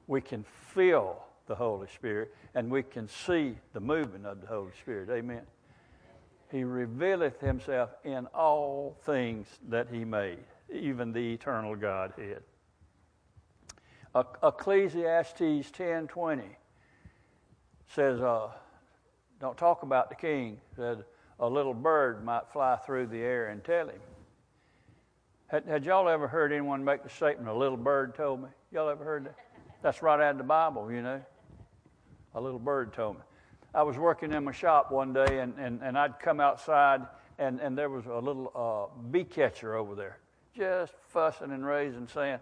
we 0.06 0.22
can 0.22 0.44
feel 0.74 1.22
the 1.50 1.56
Holy 1.56 1.88
Spirit, 1.88 2.32
and 2.54 2.70
we 2.70 2.80
can 2.80 3.08
see 3.08 3.56
the 3.72 3.80
movement 3.80 4.24
of 4.24 4.40
the 4.40 4.46
Holy 4.46 4.70
Spirit. 4.80 5.10
Amen. 5.10 5.42
He 6.52 6.62
revealeth 6.62 7.40
himself 7.40 7.90
in 8.04 8.26
all 8.26 8.96
things 9.02 9.48
that 9.68 9.88
he 9.90 10.04
made, 10.04 10.44
even 10.72 11.12
the 11.12 11.34
eternal 11.34 11.74
Godhead. 11.74 12.44
Ecclesiastes 14.14 15.72
10:20 15.72 16.56
says, 17.88 18.20
uh, 18.20 18.52
"Don't 19.40 19.58
talk 19.58 19.82
about 19.82 20.08
the 20.08 20.14
king." 20.14 20.60
Said 20.76 21.04
a 21.40 21.48
little 21.48 21.74
bird 21.74 22.24
might 22.24 22.46
fly 22.52 22.76
through 22.76 23.08
the 23.08 23.20
air 23.20 23.48
and 23.48 23.64
tell 23.64 23.88
him. 23.88 24.00
Had, 25.48 25.64
had 25.64 25.84
y'all 25.84 26.08
ever 26.08 26.28
heard 26.28 26.52
anyone 26.52 26.84
make 26.84 27.02
the 27.02 27.08
statement, 27.08 27.48
"A 27.48 27.54
little 27.54 27.76
bird 27.76 28.14
told 28.14 28.42
me"? 28.42 28.50
Y'all 28.70 28.88
ever 28.88 29.02
heard 29.04 29.24
that? 29.24 29.34
That's 29.82 30.00
right 30.00 30.20
out 30.20 30.32
of 30.32 30.38
the 30.38 30.44
Bible, 30.44 30.92
you 30.92 31.02
know. 31.02 31.24
A 32.34 32.40
little 32.40 32.58
bird 32.58 32.92
told 32.92 33.16
me. 33.16 33.22
I 33.74 33.82
was 33.82 33.96
working 33.96 34.32
in 34.32 34.44
my 34.44 34.52
shop 34.52 34.90
one 34.90 35.12
day, 35.12 35.38
and, 35.38 35.54
and, 35.58 35.80
and 35.82 35.96
I'd 35.96 36.18
come 36.18 36.40
outside, 36.40 37.02
and, 37.38 37.60
and 37.60 37.76
there 37.78 37.88
was 37.88 38.06
a 38.06 38.18
little 38.18 38.52
uh, 38.54 39.02
bee 39.10 39.24
catcher 39.24 39.76
over 39.76 39.94
there, 39.94 40.18
just 40.56 40.94
fussing 41.08 41.52
and 41.52 41.64
raising, 41.64 42.08
saying, 42.08 42.38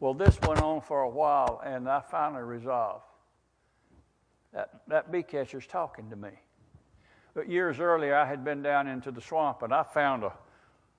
well, 0.00 0.14
this 0.14 0.38
went 0.42 0.62
on 0.62 0.80
for 0.80 1.02
a 1.02 1.08
while, 1.08 1.60
and 1.64 1.88
I 1.88 2.00
finally 2.00 2.42
resolved 2.42 3.04
that 4.52 4.82
that 4.88 5.10
bee 5.10 5.22
catcher's 5.22 5.66
talking 5.66 6.10
to 6.10 6.16
me. 6.16 6.30
But 7.34 7.48
years 7.48 7.80
earlier, 7.80 8.14
I 8.14 8.26
had 8.26 8.44
been 8.44 8.62
down 8.62 8.86
into 8.86 9.10
the 9.10 9.20
swamp, 9.20 9.62
and 9.62 9.72
I 9.72 9.82
found 9.82 10.24
a 10.24 10.32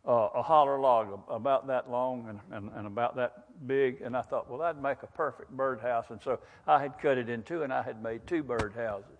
a, 0.05 0.11
a 0.11 0.41
holler 0.41 0.79
log 0.79 1.19
about 1.29 1.67
that 1.67 1.89
long 1.89 2.27
and, 2.29 2.39
and, 2.51 2.71
and 2.75 2.87
about 2.87 3.15
that 3.15 3.67
big, 3.67 4.01
and 4.01 4.15
I 4.17 4.21
thought, 4.21 4.49
well, 4.49 4.59
that'd 4.59 4.81
make 4.81 5.03
a 5.03 5.07
perfect 5.07 5.51
birdhouse, 5.51 6.05
and 6.09 6.21
so 6.21 6.39
I 6.67 6.81
had 6.81 6.99
cut 6.99 7.17
it 7.17 7.29
in 7.29 7.43
two, 7.43 7.63
and 7.63 7.71
I 7.71 7.81
had 7.81 8.01
made 8.01 8.27
two 8.27 8.43
birdhouses. 8.43 9.19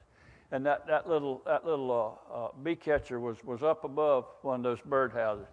And 0.52 0.66
that, 0.66 0.86
that 0.88 1.10
little 1.10 1.42
that 1.48 1.66
little 1.66 2.20
uh, 2.32 2.34
uh, 2.34 2.48
bee 2.62 2.76
catcher 2.76 3.20
was 3.20 3.44
was 3.44 3.64
up 3.64 3.86
above 3.86 4.26
one 4.44 4.60
of 4.60 4.64
those 4.64 4.80
birdhouses 4.82 5.48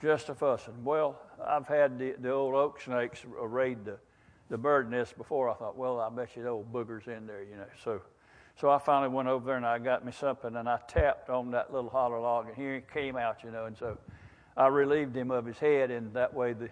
just 0.00 0.28
a 0.28 0.34
fussing. 0.34 0.84
Well, 0.84 1.18
I've 1.44 1.66
had 1.66 1.98
the, 1.98 2.14
the 2.18 2.30
old 2.30 2.54
oak 2.54 2.80
snakes 2.80 3.24
raid 3.24 3.84
the, 3.84 3.98
the 4.50 4.58
bird 4.58 4.90
nest 4.90 5.16
before. 5.16 5.48
I 5.48 5.54
thought, 5.54 5.76
well, 5.76 6.00
I 6.00 6.10
bet 6.10 6.36
you 6.36 6.42
the 6.42 6.50
old 6.50 6.72
boogers 6.72 7.08
in 7.08 7.26
there, 7.26 7.42
you 7.42 7.56
know. 7.56 7.66
So, 7.82 8.02
so 8.60 8.70
I 8.70 8.78
finally 8.78 9.08
went 9.08 9.28
over 9.28 9.46
there 9.46 9.56
and 9.56 9.66
I 9.66 9.78
got 9.78 10.04
me 10.04 10.12
something 10.12 10.54
and 10.56 10.68
I 10.68 10.78
tapped 10.88 11.30
on 11.30 11.50
that 11.52 11.72
little 11.72 11.90
holler 11.90 12.20
log 12.20 12.48
and 12.48 12.56
here 12.56 12.74
he 12.74 12.80
came 12.80 13.16
out, 13.16 13.42
you 13.42 13.50
know. 13.50 13.66
And 13.66 13.76
so 13.76 13.98
I 14.56 14.68
relieved 14.68 15.16
him 15.16 15.30
of 15.30 15.44
his 15.44 15.58
head 15.58 15.90
and 15.90 16.12
that 16.14 16.32
way 16.32 16.52
the, 16.52 16.70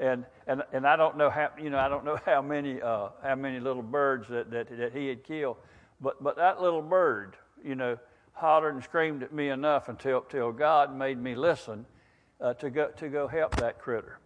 and 0.00 0.24
and 0.46 0.62
and 0.72 0.86
I 0.86 0.96
don't 0.96 1.16
know 1.16 1.30
how 1.30 1.50
you 1.60 1.70
know 1.70 1.78
I 1.78 1.88
don't 1.88 2.04
know 2.04 2.18
how 2.24 2.42
many 2.42 2.82
uh, 2.82 3.08
how 3.22 3.34
many 3.36 3.60
little 3.60 3.82
birds 3.82 4.28
that, 4.28 4.50
that 4.50 4.76
that 4.76 4.92
he 4.92 5.08
had 5.08 5.24
killed, 5.24 5.56
but 6.00 6.22
but 6.22 6.36
that 6.36 6.60
little 6.60 6.82
bird, 6.82 7.36
you 7.64 7.74
know, 7.74 7.98
hollered 8.32 8.74
and 8.74 8.82
screamed 8.82 9.22
at 9.22 9.32
me 9.32 9.50
enough 9.50 9.88
until 9.88 10.18
until 10.18 10.52
God 10.52 10.96
made 10.96 11.18
me 11.18 11.34
listen 11.34 11.86
uh, 12.40 12.54
to, 12.54 12.70
go, 12.70 12.88
to 12.88 13.08
go 13.08 13.26
help 13.26 13.56
that 13.56 13.80
critter. 13.80 14.18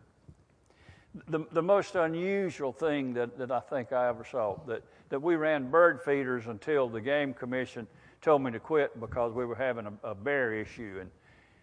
The, 1.28 1.46
the 1.52 1.62
most 1.62 1.94
unusual 1.94 2.72
thing 2.72 3.14
that, 3.14 3.38
that 3.38 3.50
I 3.50 3.60
think 3.60 3.92
I 3.92 4.08
ever 4.08 4.24
saw, 4.24 4.58
that, 4.66 4.82
that 5.08 5.20
we 5.20 5.36
ran 5.36 5.70
bird 5.70 6.02
feeders 6.02 6.46
until 6.46 6.88
the 6.88 7.00
Game 7.00 7.32
Commission 7.32 7.86
told 8.20 8.42
me 8.42 8.50
to 8.52 8.60
quit 8.60 8.98
because 9.00 9.32
we 9.32 9.44
were 9.44 9.54
having 9.54 9.86
a, 9.86 10.10
a 10.10 10.14
bear 10.14 10.52
issue. 10.52 10.98
And, 11.00 11.10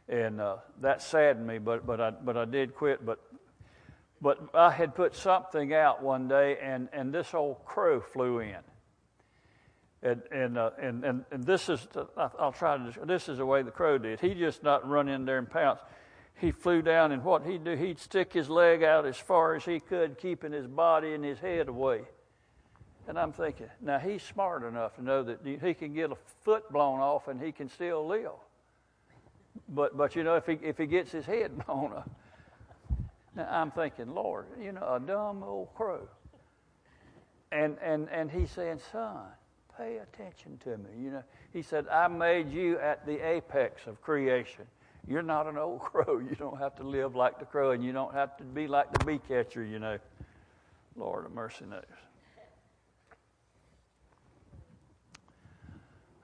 and 0.08 0.40
uh, 0.40 0.58
that 0.82 1.02
saddened 1.02 1.48
me, 1.48 1.58
but, 1.58 1.86
but, 1.86 2.00
I, 2.00 2.12
but 2.12 2.38
I 2.38 2.46
did 2.46 2.76
quit. 2.76 3.06
But, 3.06 3.20
but 4.22 4.40
I 4.54 4.72
had 4.72 4.96
put 4.96 5.16
something 5.16 5.74
out 5.74 6.04
one 6.04 6.28
day, 6.28 6.58
and, 6.62 6.90
and 6.94 7.14
this 7.14 7.34
old 7.34 7.66
crow 7.66 8.02
flew 8.02 8.40
in. 8.40 8.58
And, 10.04 10.22
and, 10.32 10.58
uh, 10.58 10.70
and, 10.80 11.04
and, 11.04 11.26
and 11.32 11.44
this 11.44 11.68
is, 11.70 11.88
I'll 12.16 12.52
try 12.52 12.78
to, 12.78 13.06
this 13.06 13.28
is 13.28 13.40
the 13.40 13.46
way 13.46 13.64
the 13.64 13.72
crow 13.72 13.98
did. 13.98 14.20
He 14.20 14.36
just 14.36 14.62
not 14.62 14.88
run 14.88 15.10
in 15.10 15.26
there 15.26 15.40
and 15.40 15.50
pounce 15.50 15.80
he 16.38 16.52
flew 16.52 16.82
down, 16.82 17.12
and 17.12 17.24
what 17.24 17.46
he'd 17.46 17.64
do, 17.64 17.76
he'd 17.76 18.00
stick 18.00 18.34
his 18.34 18.50
leg 18.50 18.84
out 18.84 19.06
as 19.06 19.18
far 19.18 19.56
as 19.56 19.64
he 19.64 19.80
could, 19.80 20.18
keeping 20.18 20.52
his 20.52 20.68
body 20.68 21.14
and 21.14 21.24
his 21.24 21.40
head 21.40 21.70
away. 21.70 22.02
And 23.08 23.18
I'm 23.18 23.32
thinking, 23.32 23.70
now 23.82 24.00
he's 24.00 24.24
smart 24.24 24.64
enough 24.64 24.96
to 24.96 25.04
know 25.04 25.24
that 25.24 25.40
he 25.46 25.74
can 25.74 25.94
get 25.94 26.12
a 26.12 26.18
foot 26.44 26.72
blown 26.72 27.00
off 27.00 27.28
and 27.28 27.42
he 27.42 27.52
can 27.52 27.70
still 27.70 28.06
live. 28.06 28.32
But, 29.70 29.98
but 29.98 30.16
you 30.16 30.24
know, 30.24 30.36
if 30.36 30.46
he, 30.46 30.60
if 30.62 30.78
he 30.78 30.86
gets 30.86 31.12
his 31.12 31.26
head 31.26 31.52
blown 31.66 32.04
now 33.36 33.48
I'm 33.52 33.72
thinking, 33.72 34.14
Lord, 34.14 34.46
you 34.62 34.72
know, 34.72 34.96
a 34.96 35.00
dumb 35.00 35.44
old 35.44 35.74
crow. 35.76 36.08
And, 37.52 37.78
and, 37.82 38.10
and 38.10 38.32
he's 38.32 38.50
saying, 38.52 38.80
son, 38.92 39.18
pay 39.78 39.98
attention 39.98 40.58
to 40.64 40.78
me. 40.78 40.90
You 40.98 41.12
know, 41.12 41.24
he 41.54 41.62
said, 41.62 41.88
I 41.90 42.08
made 42.08 42.50
you 42.52 42.80
at 42.80 43.06
the 43.06 43.20
apex 43.26 43.88
of 43.88 44.02
creation. 44.02 44.66
You're 45.08 45.22
not 45.22 45.48
an 45.48 45.58
old 45.58 45.80
crow. 45.82 46.20
You 46.20 46.36
don't 46.36 46.58
have 46.58 46.76
to 46.78 46.84
live 46.84 47.16
like 47.16 47.40
the 47.40 47.46
crow, 47.46 47.72
and 47.72 47.84
you 47.84 47.92
don't 47.92 48.14
have 48.14 48.38
to 48.38 48.44
be 48.44 48.68
like 48.68 48.92
the 48.98 49.06
bee 49.06 49.20
catcher, 49.28 49.64
you 49.64 49.80
know. 49.80 49.98
Lord 50.98 51.26
of 51.26 51.34
mercy 51.34 51.66
knows. 51.70 51.84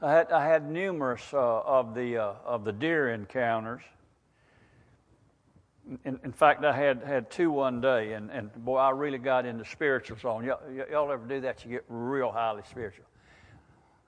I 0.03 0.11
had, 0.11 0.31
I 0.31 0.47
had 0.47 0.69
numerous 0.69 1.21
uh, 1.31 1.37
of, 1.61 1.93
the, 1.93 2.17
uh, 2.17 2.33
of 2.43 2.63
the 2.63 2.71
deer 2.71 3.13
encounters. 3.13 3.83
In, 6.05 6.19
in, 6.23 6.31
fact, 6.31 6.63
I 6.63 6.75
had, 6.75 7.03
had 7.03 7.29
two 7.29 7.51
one 7.51 7.81
day, 7.81 8.13
and, 8.13 8.31
and 8.31 8.51
boy, 8.65 8.77
I 8.77 8.89
really 8.91 9.19
got 9.19 9.45
into 9.45 9.63
spiritual 9.63 10.17
zone. 10.17 10.43
Y'all, 10.43 10.59
y'all 10.89 11.11
ever 11.11 11.25
do 11.27 11.41
that? 11.41 11.63
You 11.63 11.71
get 11.71 11.85
real 11.87 12.31
highly 12.31 12.63
spiritual. 12.67 13.05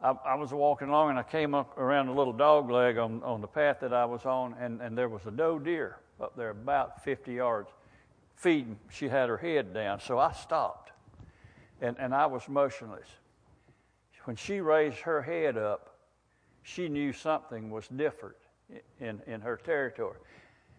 I, 0.02 0.16
I, 0.26 0.36
was 0.36 0.52
walking 0.52 0.90
along 0.90 1.12
and 1.12 1.20
I 1.20 1.24
came 1.24 1.54
up 1.54 1.78
around 1.78 2.08
a 2.08 2.14
little 2.14 2.34
dog 2.34 2.72
leg 2.72 2.98
on, 2.98 3.22
on 3.24 3.42
the 3.42 3.48
path 3.48 3.80
that 3.82 3.94
I 3.94 4.06
was 4.06 4.26
on, 4.26 4.56
and, 4.60 4.82
and 4.82 4.98
there 4.98 5.10
was 5.10 5.26
a 5.28 5.32
doe 5.32 5.60
deer 5.60 5.98
up 6.20 6.36
there 6.36 6.50
about 6.50 7.04
50 7.04 7.34
yards 7.34 7.70
feeding. 8.36 8.78
She 8.90 9.10
had 9.10 9.30
her 9.30 9.38
head 9.38 9.74
down, 9.74 10.00
so 10.00 10.18
I 10.18 10.32
stopped, 10.32 10.92
and, 11.82 11.98
and 12.00 12.16
I 12.16 12.26
was 12.26 12.50
motionless. 12.50 13.08
When 14.26 14.36
she 14.36 14.62
raised 14.62 15.00
her 15.00 15.22
head 15.22 15.58
up, 15.58 15.98
she 16.64 16.88
knew 16.88 17.12
something 17.12 17.70
was 17.70 17.88
different 17.90 18.38
in, 19.00 19.22
in 19.28 19.42
her 19.42 19.58
territory. 19.58 20.18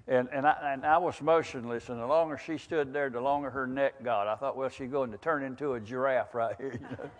And, 0.06 0.28
and, 0.32 0.46
I, 0.46 0.72
and 0.72 0.84
I 0.84 0.98
was 0.98 1.20
motionless, 1.22 1.88
and 1.88 1.98
the 1.98 2.06
longer 2.06 2.36
she 2.36 2.58
stood 2.58 2.92
there, 2.92 3.08
the 3.08 3.20
longer 3.20 3.50
her 3.50 3.66
neck 3.66 4.02
got. 4.04 4.28
I 4.28 4.36
thought, 4.36 4.56
well, 4.56 4.68
she's 4.68 4.90
going 4.90 5.10
to 5.12 5.18
turn 5.18 5.42
into 5.42 5.74
a 5.74 5.80
giraffe 5.80 6.34
right 6.34 6.54
here. 6.58 6.72
You 6.74 6.80
know? 6.96 7.10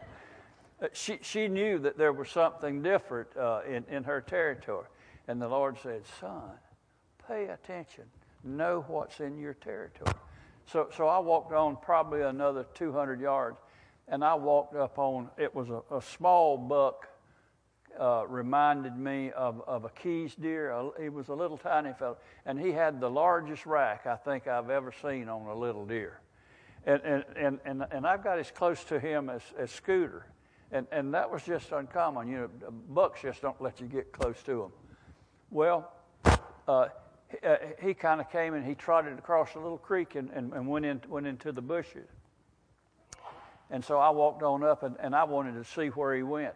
Uh, 0.82 0.88
she, 0.92 1.18
she 1.22 1.48
knew 1.48 1.78
that 1.78 1.96
there 1.96 2.12
was 2.12 2.28
something 2.28 2.82
different 2.82 3.28
uh, 3.37 3.60
in, 3.66 3.84
in 3.88 4.04
her 4.04 4.20
territory. 4.20 4.87
And 5.28 5.40
the 5.40 5.48
Lord 5.48 5.78
said, 5.82 6.02
Son, 6.20 6.50
pay 7.26 7.46
attention. 7.46 8.04
Know 8.42 8.84
what's 8.88 9.20
in 9.20 9.38
your 9.38 9.54
territory. 9.54 10.12
So, 10.66 10.88
so 10.94 11.08
I 11.08 11.18
walked 11.18 11.52
on 11.52 11.76
probably 11.80 12.22
another 12.22 12.66
200 12.74 13.20
yards, 13.20 13.56
and 14.09 14.25
I 14.25 14.35
walked 14.35 14.77
up 14.77 14.99
on, 14.99 15.31
it 15.38 15.55
was 15.55 15.71
a, 15.71 15.83
a 15.95 16.03
small 16.03 16.57
buck, 16.57 17.09
uh, 17.99 18.27
reminded 18.27 18.97
me 18.97 19.31
of, 19.31 19.62
of 19.67 19.85
a 19.85 19.90
Keys 19.90 20.35
deer. 20.35 20.75
He 21.01 21.09
was 21.09 21.29
a 21.29 21.35
little 21.35 21.57
tiny 21.57 21.93
fellow, 21.93 22.19
and 22.45 22.59
he 22.59 22.73
had 22.73 23.01
the 23.01 23.09
largest 23.09 23.67
rack 23.67 24.07
I 24.07 24.17
think 24.17 24.47
I've 24.47 24.71
ever 24.71 24.93
seen 25.01 25.29
on 25.29 25.47
a 25.47 25.55
little 25.55 25.87
deer. 25.87 26.21
And, 26.87 27.01
and, 27.03 27.25
and, 27.37 27.61
and, 27.64 27.87
and 27.90 28.07
I 28.07 28.17
got 28.17 28.38
as 28.38 28.51
close 28.51 28.85
to 28.85 28.99
him 28.99 29.31
as, 29.31 29.43
as 29.59 29.71
Scooter. 29.71 30.27
And, 30.71 30.87
and 30.90 31.14
that 31.14 31.31
was 31.31 31.43
just 31.45 31.73
uncommon. 31.73 32.29
You 32.29 32.37
know, 32.37 32.71
bucks 32.90 33.23
just 33.23 33.40
don't 33.40 33.61
let 33.61 33.81
you 33.81 33.87
get 33.87 34.12
close 34.12 34.43
to 34.43 34.59
them. 34.59 34.73
Well, 35.51 35.93
uh, 36.67 36.88
he, 37.31 37.47
uh, 37.47 37.57
he 37.81 37.95
kind 37.95 38.21
of 38.21 38.31
came 38.31 38.55
and 38.55 38.67
he 38.67 38.75
trotted 38.75 39.19
across 39.19 39.55
a 39.55 39.59
little 39.59 39.79
creek 39.79 40.17
and, 40.17 40.31
and, 40.31 40.53
and 40.53 40.67
went, 40.67 40.85
in, 40.85 41.01
went 41.09 41.27
into 41.27 41.53
the 41.53 41.62
bushes. 41.62 42.09
And 43.70 43.85
so 43.85 43.98
I 43.98 44.11
walked 44.11 44.42
on 44.42 44.62
up 44.62 44.83
and, 44.83 44.96
and 45.00 45.14
I 45.14 45.24
wanted 45.24 45.55
to 45.55 45.64
see 45.64 45.88
where 45.88 46.14
he 46.14 46.22
went. 46.22 46.55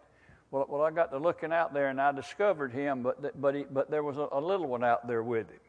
Well, 0.51 0.67
well, 0.69 0.83
I 0.83 0.91
got 0.91 1.11
to 1.13 1.19
looking 1.19 1.53
out 1.53 1.75
there 1.75 1.89
and 1.89 2.01
I 2.01 2.13
discovered 2.13 2.73
him, 2.73 3.03
but, 3.03 3.41
but, 3.41 3.55
he, 3.55 3.65
but 3.71 3.91
there 3.91 4.03
was 4.03 4.17
a, 4.17 4.29
a 4.33 4.41
little 4.41 4.67
one 4.67 4.83
out 4.83 5.07
there 5.07 5.23
with 5.23 5.51
him. 5.51 5.61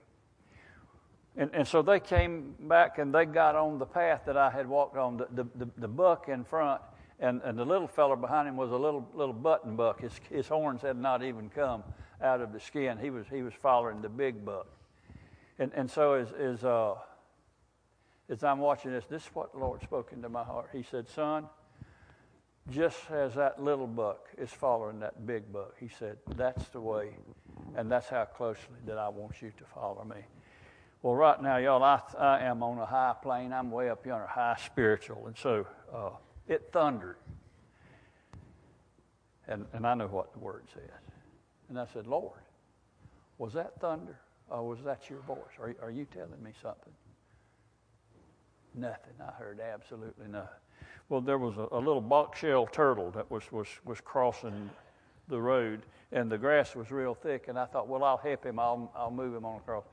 And, 1.35 1.51
and 1.53 1.67
so 1.67 1.81
they 1.81 1.99
came 1.99 2.55
back 2.59 2.97
and 2.97 3.13
they 3.13 3.25
got 3.25 3.55
on 3.55 3.79
the 3.79 3.85
path 3.85 4.21
that 4.25 4.37
I 4.37 4.49
had 4.49 4.67
walked 4.67 4.97
on. 4.97 5.17
The, 5.17 5.27
the, 5.31 5.47
the, 5.55 5.69
the 5.77 5.87
buck 5.87 6.27
in 6.29 6.43
front 6.43 6.81
and, 7.19 7.41
and 7.43 7.57
the 7.57 7.65
little 7.65 7.87
fellow 7.87 8.15
behind 8.15 8.47
him 8.47 8.57
was 8.57 8.71
a 8.71 8.77
little, 8.77 9.07
little 9.13 9.33
button 9.33 9.75
buck. 9.75 10.01
His, 10.01 10.13
his 10.29 10.47
horns 10.47 10.81
had 10.81 10.97
not 10.97 11.23
even 11.23 11.49
come 11.49 11.83
out 12.21 12.41
of 12.41 12.53
the 12.53 12.59
skin. 12.59 12.97
He 12.97 13.09
was, 13.09 13.25
he 13.29 13.41
was 13.41 13.53
following 13.53 14.01
the 14.01 14.09
big 14.09 14.45
buck. 14.45 14.67
And, 15.57 15.71
and 15.75 15.89
so 15.89 16.13
as, 16.13 16.31
as, 16.31 16.63
uh, 16.63 16.95
as 18.29 18.43
I'm 18.43 18.59
watching 18.59 18.91
this, 18.91 19.05
this 19.09 19.23
is 19.23 19.29
what 19.33 19.51
the 19.53 19.59
Lord 19.59 19.81
spoke 19.81 20.11
into 20.13 20.29
my 20.29 20.43
heart. 20.43 20.69
He 20.71 20.83
said, 20.83 21.09
Son, 21.09 21.47
just 22.69 22.97
as 23.09 23.33
that 23.35 23.61
little 23.61 23.87
buck 23.87 24.27
is 24.37 24.51
following 24.51 24.99
that 24.99 25.25
big 25.25 25.51
buck, 25.51 25.73
he 25.79 25.87
said, 25.87 26.17
that's 26.35 26.67
the 26.69 26.79
way, 26.79 27.09
and 27.75 27.91
that's 27.91 28.07
how 28.09 28.25
closely 28.25 28.77
that 28.85 28.97
I 28.97 29.09
want 29.09 29.41
you 29.41 29.51
to 29.57 29.63
follow 29.73 30.03
me. 30.03 30.21
Well, 31.01 31.15
right 31.15 31.41
now, 31.41 31.57
y'all, 31.57 31.81
I, 31.81 32.01
I 32.17 32.41
am 32.41 32.61
on 32.61 32.77
a 32.77 32.85
high 32.85 33.15
plane. 33.21 33.53
I'm 33.53 33.71
way 33.71 33.89
up 33.89 34.05
yonder, 34.05 34.27
high 34.27 34.57
spiritual. 34.63 35.27
And 35.27 35.37
so 35.37 35.65
uh, 35.93 36.09
it 36.47 36.69
thundered. 36.73 37.15
And, 39.47 39.65
and 39.73 39.87
I 39.87 39.95
know 39.95 40.07
what 40.07 40.33
the 40.33 40.39
word 40.39 40.65
says. 40.73 40.83
And 41.69 41.79
I 41.79 41.85
said, 41.93 42.05
Lord, 42.05 42.39
was 43.37 43.53
that 43.53 43.79
thunder 43.79 44.19
or 44.49 44.67
was 44.67 44.79
that 44.83 45.09
your 45.09 45.19
voice? 45.21 45.37
Are, 45.59 45.73
are 45.81 45.91
you 45.91 46.05
telling 46.05 46.43
me 46.43 46.51
something? 46.61 46.93
Nothing. 48.75 49.13
I 49.19 49.31
heard 49.31 49.59
absolutely 49.59 50.27
nothing. 50.27 50.49
Well, 51.09 51.21
there 51.21 51.37
was 51.37 51.57
a, 51.57 51.67
a 51.71 51.79
little 51.79 52.01
box-shell 52.01 52.67
turtle 52.67 53.11
that 53.11 53.29
was, 53.31 53.51
was, 53.51 53.67
was 53.83 53.99
crossing 53.99 54.69
the 55.27 55.39
road, 55.41 55.81
and 56.11 56.31
the 56.31 56.37
grass 56.37 56.75
was 56.75 56.91
real 56.91 57.15
thick. 57.15 57.47
And 57.47 57.57
I 57.57 57.65
thought, 57.65 57.87
well, 57.87 58.03
I'll 58.03 58.17
help 58.17 58.45
him. 58.45 58.59
I'll, 58.59 58.91
I'll 58.95 59.11
move 59.11 59.35
him 59.35 59.45
on 59.45 59.57
across. 59.57 59.85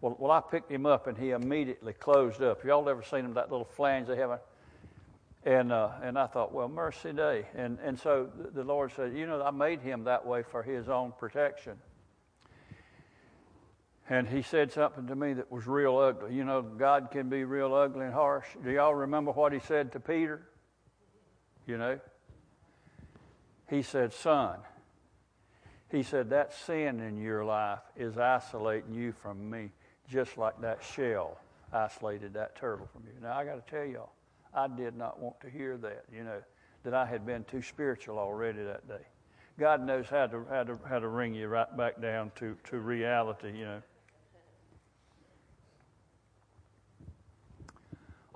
Well, 0.00 0.16
well, 0.18 0.30
I 0.30 0.40
picked 0.40 0.70
him 0.70 0.86
up, 0.86 1.08
and 1.08 1.18
he 1.18 1.30
immediately 1.30 1.92
closed 1.92 2.42
up. 2.42 2.64
Y'all 2.64 2.88
ever 2.88 3.02
seen 3.02 3.24
him, 3.24 3.34
that 3.34 3.50
little 3.50 3.66
flange 3.66 4.06
they 4.08 4.16
have? 4.16 4.40
And, 5.44 5.72
uh, 5.72 5.90
and 6.02 6.18
I 6.18 6.26
thought, 6.26 6.52
well, 6.52 6.68
mercy 6.68 7.12
day. 7.12 7.46
And, 7.54 7.78
and 7.82 7.98
so 7.98 8.28
the 8.54 8.62
Lord 8.62 8.92
said, 8.94 9.14
you 9.14 9.26
know, 9.26 9.42
I 9.42 9.50
made 9.50 9.80
him 9.80 10.04
that 10.04 10.24
way 10.24 10.42
for 10.42 10.62
his 10.62 10.88
own 10.88 11.12
protection. 11.18 11.78
And 14.10 14.28
he 14.28 14.42
said 14.42 14.72
something 14.72 15.06
to 15.06 15.14
me 15.14 15.34
that 15.34 15.50
was 15.52 15.68
real 15.68 15.96
ugly. 15.96 16.34
You 16.34 16.44
know, 16.44 16.62
God 16.62 17.10
can 17.12 17.28
be 17.28 17.44
real 17.44 17.72
ugly 17.72 18.04
and 18.04 18.12
harsh. 18.12 18.44
Do 18.62 18.72
y'all 18.72 18.94
remember 18.94 19.30
what 19.30 19.52
he 19.52 19.60
said 19.60 19.92
to 19.92 20.00
Peter? 20.00 20.42
You 21.64 21.78
know? 21.78 22.00
He 23.68 23.82
said, 23.82 24.12
Son, 24.12 24.58
he 25.92 26.02
said, 26.02 26.30
that 26.30 26.52
sin 26.52 26.98
in 26.98 27.20
your 27.20 27.44
life 27.44 27.78
is 27.96 28.18
isolating 28.18 28.92
you 28.92 29.12
from 29.12 29.48
me, 29.48 29.70
just 30.08 30.36
like 30.36 30.60
that 30.60 30.82
shell 30.82 31.38
isolated 31.72 32.34
that 32.34 32.56
turtle 32.56 32.88
from 32.92 33.04
you. 33.06 33.12
Now, 33.22 33.38
I 33.38 33.44
got 33.44 33.64
to 33.64 33.70
tell 33.70 33.84
y'all, 33.84 34.10
I 34.52 34.66
did 34.66 34.96
not 34.96 35.20
want 35.20 35.40
to 35.42 35.48
hear 35.48 35.76
that, 35.78 36.04
you 36.12 36.24
know, 36.24 36.42
that 36.82 36.94
I 36.94 37.06
had 37.06 37.24
been 37.24 37.44
too 37.44 37.62
spiritual 37.62 38.18
already 38.18 38.64
that 38.64 38.88
day. 38.88 39.06
God 39.56 39.86
knows 39.86 40.06
how 40.08 40.26
to, 40.26 40.44
how 40.50 40.64
to, 40.64 40.78
how 40.88 40.98
to 40.98 41.08
bring 41.08 41.32
you 41.32 41.46
right 41.46 41.76
back 41.76 42.00
down 42.00 42.32
to, 42.36 42.56
to 42.70 42.80
reality, 42.80 43.56
you 43.56 43.64
know. 43.64 43.82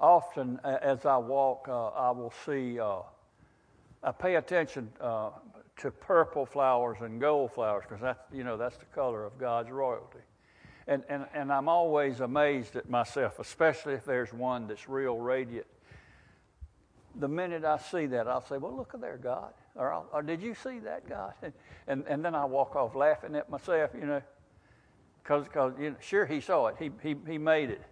Often, 0.04 0.60
as 0.64 1.06
I 1.06 1.16
walk, 1.16 1.66
uh, 1.68 1.88
I 1.88 2.10
will 2.10 2.32
see, 2.44 2.78
uh, 2.78 2.98
I 4.02 4.12
pay 4.12 4.34
attention 4.34 4.90
uh, 5.00 5.30
to 5.78 5.90
purple 5.90 6.44
flowers 6.44 6.98
and 7.00 7.18
gold 7.18 7.52
flowers 7.52 7.84
because 7.88 8.02
that's, 8.02 8.20
you 8.30 8.44
know, 8.44 8.58
that's 8.58 8.76
the 8.76 8.84
color 8.86 9.24
of 9.24 9.38
God's 9.38 9.70
royalty. 9.70 10.18
And, 10.86 11.04
and, 11.08 11.24
and 11.32 11.50
I'm 11.50 11.70
always 11.70 12.20
amazed 12.20 12.76
at 12.76 12.90
myself, 12.90 13.38
especially 13.38 13.94
if 13.94 14.04
there's 14.04 14.30
one 14.32 14.66
that's 14.66 14.88
real 14.90 15.16
radiant 15.18 15.66
the 17.16 17.28
minute 17.28 17.64
I 17.64 17.78
see 17.78 18.06
that, 18.06 18.26
I'll 18.26 18.44
say, 18.44 18.58
Well, 18.58 18.74
look 18.74 18.94
at 18.94 19.00
there, 19.00 19.16
God. 19.16 19.52
Or, 19.76 20.04
or 20.12 20.22
did 20.22 20.42
you 20.42 20.54
see 20.54 20.80
that, 20.80 21.08
God? 21.08 21.32
And, 21.42 21.52
and, 21.86 22.04
and 22.08 22.24
then 22.24 22.34
I 22.34 22.44
walk 22.44 22.76
off 22.76 22.94
laughing 22.94 23.34
at 23.36 23.50
myself, 23.50 23.90
you 23.98 24.06
know, 24.06 24.22
because 25.22 25.46
you 25.78 25.90
know, 25.90 25.96
sure, 26.00 26.26
He 26.26 26.40
saw 26.40 26.66
it, 26.68 26.76
He, 26.78 26.90
he, 27.02 27.16
he 27.26 27.38
made 27.38 27.70
it. 27.70 27.82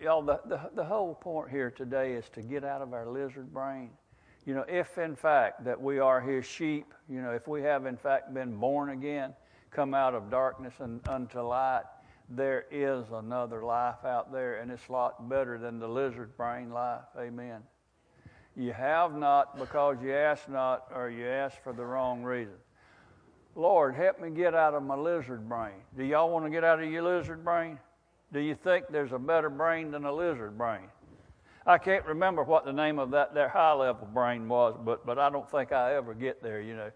Y'all, 0.00 0.22
the, 0.22 0.40
the, 0.46 0.60
the 0.74 0.84
whole 0.84 1.14
point 1.14 1.50
here 1.50 1.70
today 1.70 2.12
is 2.12 2.28
to 2.30 2.42
get 2.42 2.64
out 2.64 2.82
of 2.82 2.92
our 2.92 3.06
lizard 3.06 3.52
brain. 3.52 3.90
You 4.44 4.54
know, 4.54 4.64
if 4.68 4.98
in 4.98 5.16
fact 5.16 5.64
that 5.64 5.80
we 5.80 5.98
are 5.98 6.20
His 6.20 6.44
sheep, 6.44 6.92
you 7.08 7.22
know, 7.22 7.30
if 7.30 7.48
we 7.48 7.62
have 7.62 7.86
in 7.86 7.96
fact 7.96 8.34
been 8.34 8.56
born 8.56 8.90
again, 8.90 9.32
come 9.70 9.94
out 9.94 10.14
of 10.14 10.30
darkness 10.30 10.74
and 10.80 11.06
unto 11.08 11.40
light, 11.40 11.84
there 12.28 12.66
is 12.70 13.06
another 13.12 13.64
life 13.64 14.04
out 14.04 14.32
there, 14.32 14.60
and 14.60 14.70
it's 14.70 14.88
a 14.88 14.92
lot 14.92 15.28
better 15.28 15.58
than 15.58 15.78
the 15.78 15.88
lizard 15.88 16.36
brain 16.36 16.70
life. 16.70 17.02
Amen. 17.18 17.62
You 18.56 18.72
have 18.72 19.14
not 19.14 19.58
because 19.58 19.96
you 20.02 20.12
ask 20.12 20.48
not, 20.48 20.86
or 20.94 21.08
you 21.08 21.26
ask 21.26 21.60
for 21.62 21.72
the 21.72 21.84
wrong 21.84 22.22
reason. 22.22 22.54
Lord, 23.56 23.94
help 23.94 24.20
me 24.20 24.30
get 24.30 24.54
out 24.54 24.74
of 24.74 24.82
my 24.82 24.96
lizard 24.96 25.48
brain. 25.48 25.74
Do 25.96 26.04
y'all 26.04 26.30
want 26.30 26.44
to 26.44 26.50
get 26.50 26.64
out 26.64 26.82
of 26.82 26.90
your 26.90 27.02
lizard 27.02 27.44
brain? 27.44 27.78
Do 28.32 28.40
you 28.40 28.54
think 28.54 28.86
there's 28.90 29.12
a 29.12 29.18
better 29.18 29.50
brain 29.50 29.90
than 29.90 30.04
a 30.04 30.12
lizard 30.12 30.56
brain? 30.56 30.88
I 31.66 31.78
can't 31.78 32.04
remember 32.06 32.42
what 32.42 32.64
the 32.64 32.72
name 32.72 32.98
of 32.98 33.10
that 33.10 33.34
their 33.34 33.48
high 33.48 33.72
level 33.72 34.08
brain 34.12 34.48
was, 34.48 34.78
but 34.82 35.04
but 35.04 35.18
I 35.18 35.30
don't 35.30 35.48
think 35.50 35.72
I 35.72 35.94
ever 35.94 36.14
get 36.14 36.42
there. 36.42 36.60
You 36.60 36.76
know, 36.76 36.90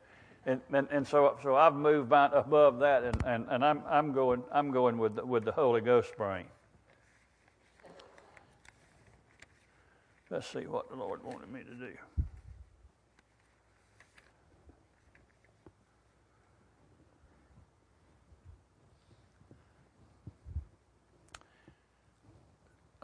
and, 0.46 0.60
and, 0.72 0.88
and 0.90 1.06
so, 1.06 1.38
so 1.42 1.56
I've 1.56 1.74
moved 1.74 2.12
above 2.12 2.78
that, 2.80 3.02
and, 3.02 3.24
and, 3.24 3.46
and 3.50 3.64
I'm, 3.64 3.82
I'm 3.88 4.12
going, 4.12 4.42
I'm 4.52 4.70
going 4.70 4.98
with, 4.98 5.16
the, 5.16 5.24
with 5.24 5.44
the 5.44 5.52
Holy 5.52 5.80
Ghost 5.80 6.14
brain. 6.16 6.44
Let's 10.30 10.46
see 10.46 10.66
what 10.66 10.90
the 10.90 10.96
Lord 10.96 11.22
wanted 11.24 11.50
me 11.50 11.62
to 11.62 11.74
do. 11.74 11.92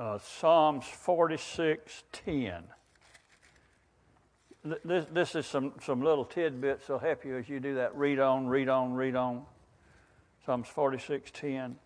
Uh, 0.00 0.18
Psalms 0.18 0.86
46 0.86 2.04
10 2.10 2.64
this, 4.64 5.06
this 5.12 5.34
is 5.34 5.46
some, 5.46 5.72
some 5.82 6.02
little 6.02 6.24
tidbits 6.24 6.86
that'll 6.86 6.98
help 6.98 7.24
you 7.24 7.36
as 7.36 7.48
you 7.48 7.60
do 7.60 7.76
that. 7.76 7.94
Read 7.96 8.18
on, 8.18 8.46
read 8.46 8.68
on, 8.68 8.94
read 8.94 9.16
on. 9.16 9.42
Psalms 10.44 10.68
46 10.68 11.30
10. 11.30 11.76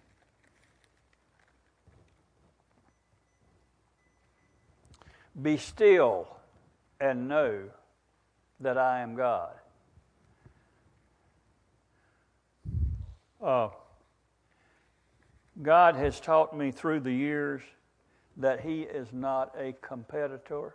Be 5.40 5.56
still 5.56 6.28
and 7.00 7.28
know 7.28 7.62
that 8.60 8.78
I 8.78 9.00
am 9.00 9.16
God. 9.16 9.54
Uh, 13.42 13.68
God 15.60 15.96
has 15.96 16.20
taught 16.20 16.56
me 16.56 16.70
through 16.70 17.00
the 17.00 17.12
years 17.12 17.62
that 18.36 18.60
He 18.60 18.82
is 18.82 19.08
not 19.12 19.54
a 19.58 19.74
competitor. 19.80 20.74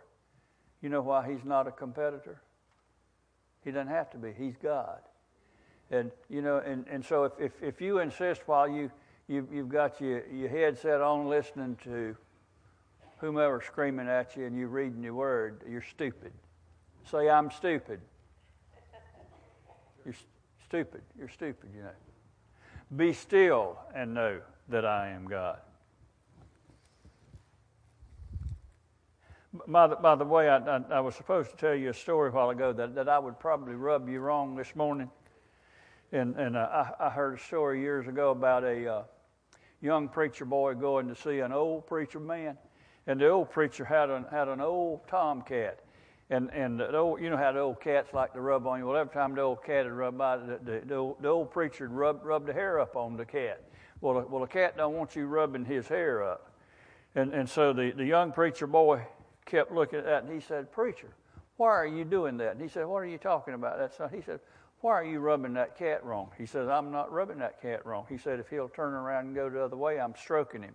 You 0.82 0.88
know 0.88 1.02
why 1.02 1.30
he's 1.30 1.44
not 1.44 1.66
a 1.66 1.70
competitor? 1.70 2.40
He 3.64 3.70
doesn't 3.70 3.88
have 3.88 4.10
to 4.10 4.16
be. 4.16 4.32
He's 4.36 4.56
God. 4.56 5.00
And, 5.90 6.10
you 6.28 6.40
know, 6.40 6.58
and, 6.58 6.86
and 6.90 7.04
so 7.04 7.24
if, 7.24 7.32
if, 7.38 7.52
if 7.62 7.80
you 7.80 7.98
insist 7.98 8.42
while 8.46 8.68
you, 8.68 8.90
you, 9.28 9.46
you've 9.52 9.68
got 9.68 10.00
your, 10.00 10.26
your 10.28 10.48
headset 10.48 11.00
on 11.00 11.28
listening 11.28 11.76
to 11.84 12.16
whomever 13.18 13.60
screaming 13.60 14.08
at 14.08 14.36
you 14.36 14.46
and 14.46 14.56
you're 14.56 14.68
reading 14.68 15.02
your 15.02 15.14
word, 15.14 15.62
you're 15.68 15.82
stupid. 15.82 16.32
Say, 17.10 17.28
I'm 17.28 17.50
stupid. 17.50 18.00
You're 20.04 20.14
stupid. 20.64 21.02
You're 21.18 21.28
stupid, 21.28 21.70
you 21.76 21.82
know. 21.82 21.90
Be 22.96 23.12
still 23.12 23.78
and 23.94 24.14
know 24.14 24.40
that 24.68 24.86
I 24.86 25.10
am 25.10 25.26
God. 25.26 25.58
By 29.66 29.88
the, 29.88 29.96
by 29.96 30.14
the 30.14 30.24
way, 30.24 30.48
I, 30.48 30.58
I, 30.58 30.80
I, 30.92 31.00
was 31.00 31.16
supposed 31.16 31.50
to 31.50 31.56
tell 31.56 31.74
you 31.74 31.90
a 31.90 31.94
story 31.94 32.28
a 32.28 32.32
while 32.32 32.50
ago 32.50 32.72
that, 32.72 32.94
that 32.94 33.08
I 33.08 33.18
would 33.18 33.40
probably 33.40 33.74
rub 33.74 34.08
you 34.08 34.20
wrong 34.20 34.54
this 34.54 34.76
morning. 34.76 35.10
And, 36.12 36.36
and 36.36 36.56
uh, 36.56 36.92
I, 37.00 37.06
I 37.06 37.10
heard 37.10 37.36
a 37.36 37.42
story 37.42 37.80
years 37.80 38.06
ago 38.06 38.30
about 38.30 38.62
a 38.62 38.86
uh, 38.86 39.02
young 39.80 40.08
preacher 40.08 40.44
boy 40.44 40.74
going 40.74 41.08
to 41.08 41.16
see 41.16 41.40
an 41.40 41.52
old 41.52 41.88
preacher 41.88 42.20
man. 42.20 42.58
And 43.08 43.20
the 43.20 43.28
old 43.28 43.50
preacher 43.50 43.84
had 43.84 44.08
an, 44.08 44.24
had 44.30 44.46
an 44.46 44.60
old 44.60 45.08
tomcat. 45.08 45.80
And, 46.30 46.48
and 46.52 46.78
the 46.78 46.96
old, 46.96 47.20
you 47.20 47.28
know 47.28 47.36
how 47.36 47.50
the 47.50 47.58
old 47.58 47.80
cats 47.80 48.14
like 48.14 48.32
to 48.34 48.40
rub 48.40 48.68
on 48.68 48.78
you. 48.78 48.86
Well, 48.86 48.96
every 48.96 49.12
time 49.12 49.34
the 49.34 49.40
old 49.40 49.64
cat 49.64 49.84
would 49.84 49.94
rub 49.94 50.16
by, 50.16 50.36
the, 50.36 50.60
the, 50.62 50.82
the, 50.86 50.94
old, 50.94 51.20
the 51.20 51.28
old 51.28 51.50
preacher 51.50 51.88
would 51.88 51.96
rub, 51.96 52.20
rub 52.24 52.46
the 52.46 52.52
hair 52.52 52.78
up 52.78 52.94
on 52.94 53.16
the 53.16 53.26
cat. 53.26 53.64
Well, 54.00 54.14
the, 54.14 54.26
well, 54.28 54.42
the 54.42 54.46
cat 54.46 54.76
don't 54.76 54.94
want 54.94 55.16
you 55.16 55.26
rubbing 55.26 55.64
his 55.64 55.88
hair 55.88 56.22
up. 56.22 56.52
And, 57.16 57.34
and 57.34 57.48
so 57.48 57.72
the, 57.72 57.90
the 57.90 58.04
young 58.04 58.30
preacher 58.30 58.68
boy 58.68 59.04
kept 59.50 59.72
looking 59.72 59.98
at 59.98 60.04
that 60.04 60.22
and 60.22 60.32
he 60.32 60.40
said, 60.40 60.70
Preacher, 60.70 61.08
why 61.56 61.68
are 61.68 61.86
you 61.86 62.04
doing 62.04 62.36
that? 62.38 62.52
And 62.52 62.60
he 62.60 62.68
said, 62.68 62.86
What 62.86 62.98
are 62.98 63.06
you 63.06 63.18
talking 63.18 63.54
about? 63.54 63.78
That 63.78 63.98
not, 63.98 64.12
he 64.14 64.22
said, 64.22 64.40
Why 64.80 64.92
are 64.92 65.04
you 65.04 65.18
rubbing 65.18 65.54
that 65.54 65.76
cat 65.76 66.04
wrong? 66.04 66.30
He 66.38 66.46
says, 66.46 66.68
I'm 66.68 66.92
not 66.92 67.12
rubbing 67.12 67.38
that 67.40 67.60
cat 67.60 67.84
wrong. 67.84 68.06
He 68.08 68.16
said, 68.16 68.38
If 68.38 68.48
he'll 68.48 68.68
turn 68.68 68.94
around 68.94 69.26
and 69.26 69.34
go 69.34 69.50
the 69.50 69.62
other 69.62 69.76
way, 69.76 70.00
I'm 70.00 70.14
stroking 70.14 70.62
him. 70.62 70.74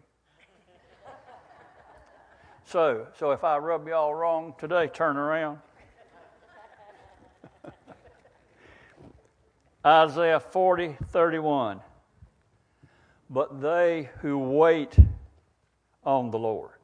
so, 2.66 3.08
so 3.18 3.32
if 3.32 3.44
I 3.44 3.58
rub 3.58 3.88
y'all 3.88 4.14
wrong 4.14 4.54
today, 4.60 4.88
turn 4.88 5.18
around. 5.18 5.60
Isaiah 9.86 10.40
40, 10.40 10.98
31. 11.12 11.80
But 13.30 13.60
they 13.62 14.10
who 14.20 14.38
wait 14.38 14.96
on 16.04 16.30
the 16.30 16.38
Lord 16.38 16.76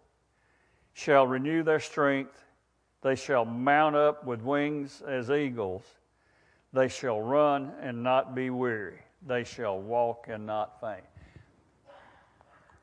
shall 0.94 1.26
renew 1.26 1.64
their 1.64 1.80
strength. 1.80 2.46
They 3.02 3.16
shall 3.16 3.46
mount 3.46 3.96
up 3.96 4.26
with 4.26 4.42
wings 4.42 5.02
as 5.08 5.32
eagles. 5.32 5.84
They 6.74 6.88
shall 6.88 7.22
run 7.22 7.74
and 7.82 8.04
not 8.04 8.36
be 8.36 8.50
weary. 8.50 9.00
They 9.26 9.44
shall 9.44 9.80
walk 9.80 10.28
and 10.30 10.46
not 10.46 10.80
faint. 10.80 11.04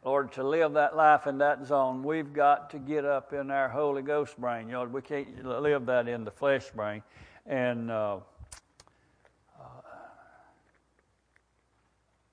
Lord, 0.04 0.32
to 0.32 0.44
live 0.44 0.74
that 0.74 0.96
life 0.96 1.26
in 1.26 1.38
that 1.38 1.66
zone, 1.66 2.02
we've 2.02 2.32
got 2.32 2.70
to 2.70 2.78
get 2.78 3.04
up 3.04 3.32
in 3.32 3.50
our 3.50 3.68
Holy 3.68 4.02
Ghost 4.02 4.40
brain. 4.40 4.68
Know, 4.68 4.84
we 4.84 5.02
can't 5.02 5.44
live 5.44 5.86
that 5.86 6.06
in 6.08 6.24
the 6.24 6.30
flesh 6.30 6.70
brain. 6.70 7.02
And 7.46 7.90
uh, 7.90 8.18
uh, 9.58 9.64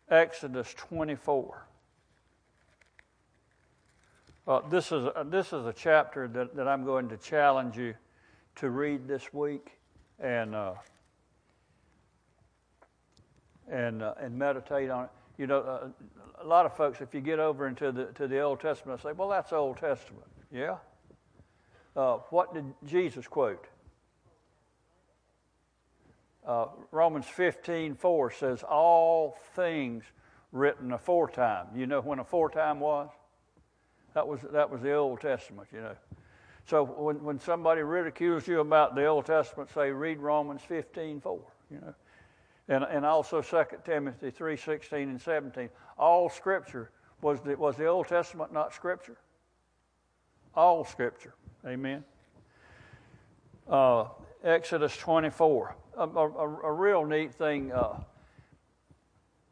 Exodus 0.09 0.73
24. 0.75 1.67
Uh, 4.47 4.62
this, 4.69 4.91
is, 4.91 5.10
this 5.25 5.47
is 5.47 5.65
a 5.65 5.73
chapter 5.73 6.27
that, 6.27 6.55
that 6.55 6.67
I'm 6.67 6.86
going 6.86 7.10
to 7.10 7.17
challenge 7.17 7.77
you 7.77 7.95
to 8.58 8.69
read 8.69 9.08
this 9.08 9.34
week 9.34 9.71
and, 10.19 10.53
uh, 10.53 10.73
and, 13.67 14.03
uh, 14.03 14.13
and 14.19 14.38
meditate 14.38 14.91
on 14.91 15.05
it. 15.05 15.10
You 15.39 15.47
know, 15.47 15.62
uh, 15.62 15.88
a 16.39 16.45
lot 16.45 16.67
of 16.67 16.77
folks, 16.77 17.01
if 17.01 17.15
you 17.15 17.21
get 17.21 17.39
over 17.39 17.67
into 17.67 17.91
the, 17.91 18.05
to 18.13 18.27
the 18.27 18.39
Old 18.39 18.60
Testament, 18.60 19.01
say, 19.01 19.13
well, 19.13 19.29
that's 19.29 19.51
Old 19.51 19.77
Testament. 19.77 20.27
Yeah? 20.51 20.77
Uh, 21.95 22.17
what 22.29 22.53
did 22.53 22.65
Jesus 22.86 23.27
quote? 23.27 23.65
Romans 26.91 27.25
15 27.25 27.95
4 27.95 28.31
says, 28.31 28.62
All 28.62 29.36
things 29.55 30.03
written 30.51 30.91
aforetime. 30.91 31.65
You 31.75 31.88
know 31.88 32.01
when 32.01 32.19
aforetime 32.19 32.79
was? 32.79 33.10
That 34.15 34.28
was, 34.28 34.39
that 34.51 34.71
was 34.71 34.82
the 34.82 34.93
Old 34.93 35.21
Testament, 35.21 35.67
you 35.71 35.82
know. 35.82 35.95
So 36.65 36.84
when, 36.84 37.21
when 37.23 37.39
somebody 37.39 37.82
ridicules 37.82 38.47
you 38.47 38.62
about 38.62 38.95
the 38.95 39.06
Old 39.06 39.25
Testament, 39.25 39.69
say, 39.69 39.91
read 39.91 40.19
Romans 40.19 40.62
15, 40.67 41.19
4, 41.21 41.39
you 41.69 41.82
know. 41.82 41.93
And, 42.67 42.84
and 42.86 43.06
also 43.06 43.41
2 43.41 43.63
Timothy 43.84 44.32
3, 44.32 44.58
16 44.58 45.10
and 45.10 45.21
17. 45.21 45.69
All 45.97 46.30
Scripture, 46.30 46.89
was 47.21 47.41
the, 47.41 47.56
was 47.56 47.75
the 47.75 47.86
Old 47.86 48.08
Testament 48.08 48.54
not 48.54 48.73
Scripture? 48.73 49.17
All 50.56 50.86
Scripture. 50.86 51.36
Amen. 51.67 52.04
Uh, 53.69 54.06
Exodus 54.43 54.95
24. 54.97 55.75
A, 55.97 56.01
a, 56.01 56.08
a, 56.08 56.71
real 56.71 57.06
neat 57.06 57.34
thing. 57.34 57.71
Uh, 57.71 57.99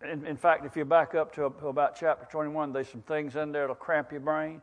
in, 0.10 0.26
in, 0.26 0.38
fact, 0.38 0.66
if 0.66 0.76
you 0.76 0.86
back 0.86 1.16
up 1.16 1.34
to, 1.36 1.46
about 1.46 1.96
chapter 2.00 2.28
21, 2.32 2.74
there's 2.74 2.90
some 2.90 3.02
things 3.02 3.36
in 3.36 3.52
there 3.52 3.64
that'll 3.64 3.76
cramp 3.76 4.12
your 4.12 4.22
brain. 4.22 4.62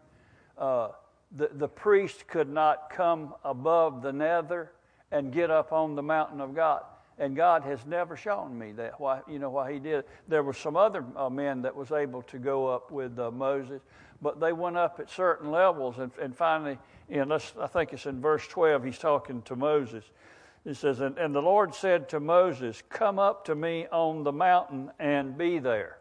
Uh, 0.59 0.89
the, 1.37 1.51
the 1.55 1.69
priest 1.69 2.27
could 2.27 2.49
not 2.49 2.91
come 2.91 3.35
above 3.45 4.03
the 4.03 4.13
nether 4.13 4.73
and 5.13 5.33
get 5.33 5.51
up 5.51 5.73
on 5.73 5.95
the 5.95 6.03
mountain 6.03 6.41
of 6.41 6.55
God. 6.55 6.83
And 7.19 7.37
God 7.37 7.63
has 7.65 7.85
never 7.85 8.17
shown 8.17 8.59
me 8.59 8.73
that 8.73 8.99
why 8.99 9.21
you 9.29 9.39
know 9.39 9.51
why 9.51 9.73
He 9.73 9.79
did. 9.79 10.05
There 10.27 10.43
were 10.43 10.55
some 10.55 10.77
other 10.77 11.05
uh, 11.15 11.29
men 11.29 11.63
that 11.63 11.77
was 11.77 11.93
able 11.93 12.23
to 12.23 12.39
go 12.39 12.67
up 12.67 12.91
with 12.91 13.19
uh, 13.19 13.31
Moses, 13.31 13.83
but 14.23 14.41
they 14.41 14.55
went 14.55 14.79
up 14.79 14.99
at 15.01 15.11
certain 15.11 15.51
levels. 15.51 15.99
And, 15.99 16.11
and 16.21 16.35
finally, 16.35 16.79
you 17.11 17.25
I 17.61 17.67
think 17.67 17.93
it's 17.93 18.07
in 18.07 18.21
verse 18.21 18.47
12. 18.49 18.85
He's 18.85 18.99
talking 18.99 19.43
to 19.43 19.57
Moses. 19.57 20.05
It 20.65 20.77
says, 20.77 21.01
and, 21.01 21.17
and 21.17 21.35
the 21.35 21.41
Lord 21.41 21.75
said 21.75 22.09
to 22.11 22.21
Moses, 22.21 22.83
Come 22.89 23.19
up 23.19 23.45
to 23.47 23.55
me 23.55 23.87
on 23.91 24.25
the 24.25 24.33
mountain 24.33 24.91
and 24.99 25.37
be 25.37 25.59
there. 25.59 25.97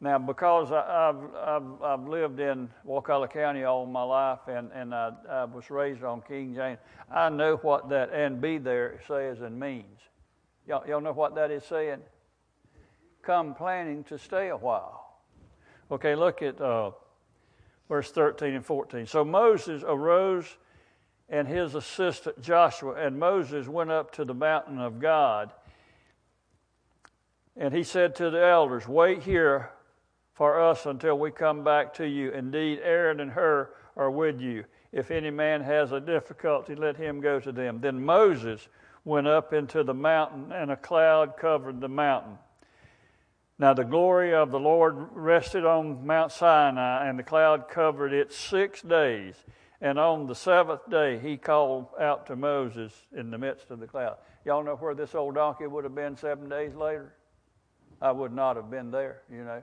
Now, 0.00 0.18
because 0.18 0.70
I, 0.70 1.06
have 1.06 1.34
I've, 1.34 1.82
I've 1.82 2.08
lived 2.08 2.38
in 2.38 2.68
Wakulla 2.84 3.26
County 3.26 3.64
all 3.64 3.84
my 3.84 4.02
life 4.02 4.40
and, 4.46 4.70
and 4.72 4.94
I, 4.94 5.10
I 5.28 5.44
was 5.44 5.70
raised 5.70 6.04
on 6.04 6.22
King 6.22 6.54
James, 6.54 6.78
I 7.10 7.28
know 7.30 7.56
what 7.56 7.88
that 7.88 8.12
and 8.12 8.40
be 8.40 8.58
there 8.58 9.00
says 9.08 9.40
and 9.40 9.58
means. 9.58 9.98
Y'all, 10.68 10.86
y'all 10.86 11.00
know 11.00 11.12
what 11.12 11.34
that 11.34 11.50
is 11.50 11.64
saying? 11.64 12.00
Come 13.22 13.54
planning 13.54 14.04
to 14.04 14.18
stay 14.18 14.48
a 14.48 14.56
while. 14.56 15.18
Okay, 15.90 16.14
look 16.14 16.42
at 16.42 16.60
uh, 16.60 16.92
verse 17.88 18.12
13 18.12 18.54
and 18.54 18.64
14. 18.64 19.06
So 19.06 19.24
Moses 19.24 19.82
arose 19.84 20.58
and 21.28 21.46
his 21.46 21.74
assistant 21.74 22.40
Joshua 22.40 22.94
and 22.94 23.18
Moses 23.18 23.68
went 23.68 23.90
up 23.90 24.12
to 24.12 24.24
the 24.24 24.34
mountain 24.34 24.78
of 24.78 24.98
God. 24.98 25.52
And 27.56 27.74
he 27.74 27.82
said 27.82 28.14
to 28.16 28.30
the 28.30 28.42
elders, 28.42 28.86
Wait 28.86 29.22
here 29.22 29.70
for 30.34 30.60
us 30.60 30.86
until 30.86 31.18
we 31.18 31.30
come 31.30 31.64
back 31.64 31.92
to 31.94 32.06
you. 32.06 32.30
Indeed, 32.30 32.80
Aaron 32.82 33.20
and 33.20 33.32
Hur 33.32 33.70
are 33.96 34.10
with 34.10 34.40
you. 34.40 34.64
If 34.92 35.10
any 35.10 35.30
man 35.30 35.62
has 35.62 35.92
a 35.92 36.00
difficulty, 36.00 36.74
let 36.74 36.96
him 36.96 37.20
go 37.20 37.40
to 37.40 37.52
them. 37.52 37.80
Then 37.80 38.04
Moses 38.04 38.68
went 39.04 39.26
up 39.26 39.52
into 39.52 39.82
the 39.82 39.94
mountain, 39.94 40.52
and 40.52 40.70
a 40.70 40.76
cloud 40.76 41.36
covered 41.36 41.80
the 41.80 41.88
mountain. 41.88 42.38
Now 43.58 43.74
the 43.74 43.84
glory 43.84 44.32
of 44.32 44.50
the 44.50 44.60
Lord 44.60 45.08
rested 45.12 45.64
on 45.64 46.06
Mount 46.06 46.30
Sinai, 46.30 47.08
and 47.08 47.18
the 47.18 47.24
cloud 47.24 47.68
covered 47.68 48.12
it 48.12 48.32
six 48.32 48.80
days. 48.80 49.34
And 49.80 49.98
on 49.98 50.26
the 50.26 50.34
seventh 50.34 50.88
day, 50.90 51.18
he 51.18 51.36
called 51.36 51.86
out 52.00 52.26
to 52.26 52.36
Moses 52.36 52.92
in 53.16 53.30
the 53.30 53.38
midst 53.38 53.70
of 53.70 53.78
the 53.78 53.86
cloud. 53.86 54.16
Y'all 54.44 54.64
know 54.64 54.74
where 54.74 54.94
this 54.94 55.14
old 55.14 55.36
donkey 55.36 55.66
would 55.66 55.84
have 55.84 55.94
been 55.94 56.16
seven 56.16 56.48
days 56.48 56.74
later? 56.74 57.14
I 58.00 58.10
would 58.10 58.32
not 58.32 58.56
have 58.56 58.70
been 58.70 58.90
there, 58.90 59.22
you 59.30 59.44
know. 59.44 59.62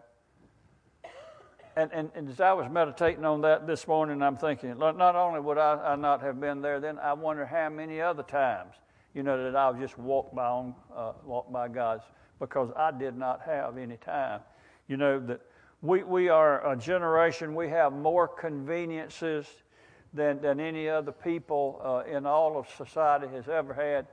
And, 1.78 1.92
and, 1.92 2.10
and 2.16 2.30
as 2.30 2.40
I 2.40 2.54
was 2.54 2.72
meditating 2.72 3.26
on 3.26 3.42
that 3.42 3.68
this 3.68 3.86
morning, 3.88 4.22
I'm 4.22 4.38
thinking, 4.38 4.78
not 4.78 5.16
only 5.16 5.42
would 5.42 5.58
I, 5.58 5.74
I 5.74 5.96
not 5.98 6.22
have 6.22 6.40
been 6.40 6.62
there, 6.62 6.80
then 6.80 6.98
I 7.00 7.12
wonder 7.12 7.46
how 7.46 7.70
many 7.70 8.00
other 8.00 8.24
times, 8.24 8.76
you 9.14 9.24
know, 9.24 9.44
that 9.44 9.58
I'll 9.58 9.74
just 9.74 9.98
walk 9.98 10.34
by 10.34 10.46
on, 10.46 10.76
uh, 10.96 11.12
walk 11.26 11.52
by 11.52 11.68
God's, 11.68 12.04
because 12.40 12.70
I 12.78 12.92
did 12.92 13.18
not 13.18 13.42
have 13.42 13.78
any 13.78 13.98
time. 13.98 14.40
You 14.88 14.96
know 14.96 15.20
that 15.20 15.42
we 15.82 16.04
we 16.04 16.30
are 16.30 16.72
a 16.72 16.78
generation. 16.78 17.56
We 17.56 17.70
have 17.70 17.92
more 17.92 18.28
conveniences 18.28 19.48
than, 20.16 20.42
than 20.42 20.60
any 20.60 20.90
other 20.90 21.12
people 21.12 21.82
uh, 21.84 22.10
in 22.10 22.26
all 22.26 22.58
of 22.58 22.68
society 22.78 23.28
has 23.28 23.48
ever 23.48 23.74
had. 23.74 24.08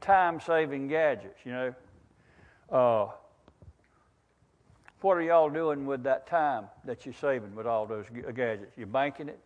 Time 0.00 0.40
saving 0.40 0.88
gadgets, 0.88 1.38
you 1.44 1.52
know. 1.52 1.74
Uh, 2.70 3.08
what 5.00 5.16
are 5.16 5.22
y'all 5.22 5.48
doing 5.48 5.86
with 5.86 6.02
that 6.02 6.26
time 6.26 6.64
that 6.84 7.06
you're 7.06 7.14
saving 7.14 7.54
with 7.54 7.66
all 7.66 7.86
those 7.86 8.06
gadgets? 8.34 8.72
You're 8.76 8.86
banking 8.86 9.28
it? 9.28 9.38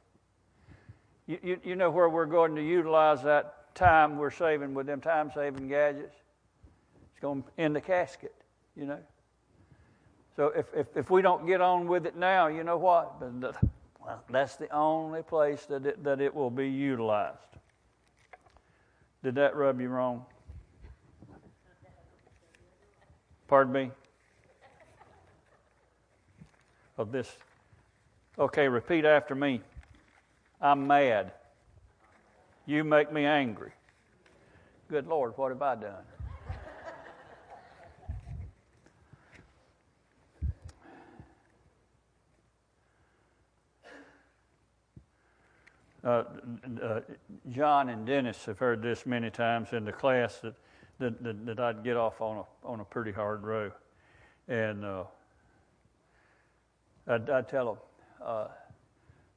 You, 1.26 1.38
you, 1.42 1.60
you 1.62 1.76
know 1.76 1.90
where 1.90 2.08
we're 2.08 2.26
going 2.26 2.56
to 2.56 2.62
utilize 2.62 3.22
that 3.22 3.74
time 3.74 4.16
we're 4.16 4.30
saving 4.30 4.74
with 4.74 4.86
them 4.86 5.00
time 5.00 5.30
saving 5.34 5.68
gadgets? 5.68 6.16
It's 7.12 7.20
going 7.20 7.44
in 7.58 7.72
the 7.72 7.80
casket, 7.80 8.34
you 8.74 8.86
know. 8.86 8.98
So 10.34 10.46
if, 10.56 10.66
if, 10.74 10.86
if 10.96 11.10
we 11.10 11.22
don't 11.22 11.46
get 11.46 11.60
on 11.60 11.86
with 11.86 12.06
it 12.06 12.16
now, 12.16 12.46
you 12.46 12.64
know 12.64 12.78
what? 12.78 13.20
That's 14.28 14.56
the 14.56 14.72
only 14.74 15.22
place 15.22 15.66
that 15.66 15.84
it, 15.86 16.04
that 16.04 16.20
it 16.20 16.34
will 16.34 16.50
be 16.50 16.68
utilized. 16.68 17.38
Did 19.22 19.34
that 19.34 19.54
rub 19.54 19.80
you 19.80 19.88
wrong? 19.88 20.24
Pardon 23.48 23.72
me? 23.72 23.90
Of 26.96 27.12
this. 27.12 27.36
Okay, 28.38 28.68
repeat 28.68 29.04
after 29.04 29.34
me. 29.34 29.60
I'm 30.60 30.86
mad. 30.86 31.32
You 32.66 32.84
make 32.84 33.12
me 33.12 33.24
angry. 33.24 33.72
Good 34.88 35.06
Lord, 35.06 35.32
what 35.36 35.50
have 35.50 35.62
I 35.62 35.74
done? 35.74 36.04
Uh, 46.02 46.24
uh, 46.82 47.00
John 47.50 47.90
and 47.90 48.06
Dennis 48.06 48.46
have 48.46 48.58
heard 48.58 48.82
this 48.82 49.04
many 49.04 49.30
times 49.30 49.72
in 49.72 49.84
the 49.84 49.92
class 49.92 50.38
that, 50.38 50.54
that, 50.98 51.22
that, 51.22 51.46
that 51.46 51.60
I'd 51.60 51.84
get 51.84 51.96
off 51.96 52.22
on 52.22 52.38
a, 52.38 52.66
on 52.66 52.80
a 52.80 52.84
pretty 52.84 53.12
hard 53.12 53.42
row. 53.42 53.70
And 54.48 54.84
uh, 54.84 55.04
I'd, 57.06 57.28
I'd, 57.28 57.48
tell 57.48 57.66
them, 57.66 57.76
uh, 58.24 58.46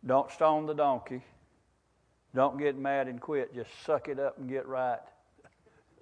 don't 0.06 0.32
stone 0.32 0.66
the 0.66 0.74
donkey. 0.74 1.22
Don't 2.34 2.58
get 2.58 2.78
mad 2.78 3.08
and 3.08 3.20
quit. 3.20 3.54
Just 3.54 3.70
suck 3.86 4.08
it 4.08 4.20
up 4.20 4.38
and 4.38 4.50
get 4.50 4.66
right. 4.66 5.00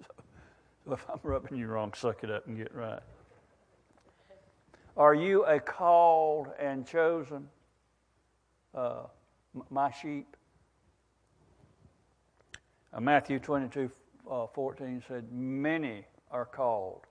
so 0.84 0.92
if 0.92 1.04
I'm 1.10 1.18
rubbing 1.24 1.58
you 1.58 1.66
wrong, 1.66 1.92
suck 1.92 2.22
it 2.22 2.30
up 2.30 2.46
and 2.46 2.56
get 2.56 2.72
right. 2.72 3.02
Are 4.96 5.14
you 5.14 5.44
a 5.44 5.58
called 5.58 6.48
and 6.60 6.86
chosen, 6.86 7.48
uh, 8.74 9.04
my 9.70 9.90
sheep? 9.90 10.36
Uh, 12.92 13.00
Matthew 13.00 13.38
22 13.38 13.90
uh, 14.30 14.46
14 14.46 15.02
said, 15.08 15.32
Many 15.32 16.04
are 16.30 16.44
called, 16.44 17.02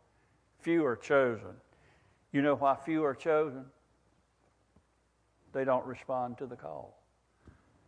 few 0.59 0.85
are 0.85 0.95
chosen. 0.95 1.55
You 2.31 2.41
know 2.41 2.55
why 2.55 2.75
few 2.85 3.03
are 3.03 3.15
chosen? 3.15 3.65
They 5.53 5.65
don't 5.65 5.85
respond 5.85 6.37
to 6.37 6.45
the 6.45 6.55
call. 6.55 6.97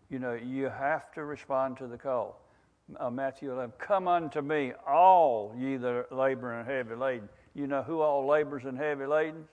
You 0.10 0.20
know, 0.20 0.34
you 0.34 0.66
have 0.66 1.12
to 1.14 1.24
respond 1.24 1.78
to 1.78 1.88
the 1.88 1.98
call. 1.98 2.42
Uh, 3.00 3.10
Matthew 3.10 3.52
11, 3.52 3.74
Come 3.80 4.08
unto 4.08 4.42
me, 4.42 4.74
all 4.88 5.56
ye 5.58 5.78
that 5.78 6.12
labor 6.12 6.60
and 6.60 6.68
heavy 6.68 6.96
laden. 6.96 7.30
You 7.56 7.68
know 7.68 7.82
who 7.82 8.02
all 8.02 8.28
labors 8.28 8.66
and 8.66 8.78
heavy 8.78 9.06
laden? 9.06 9.46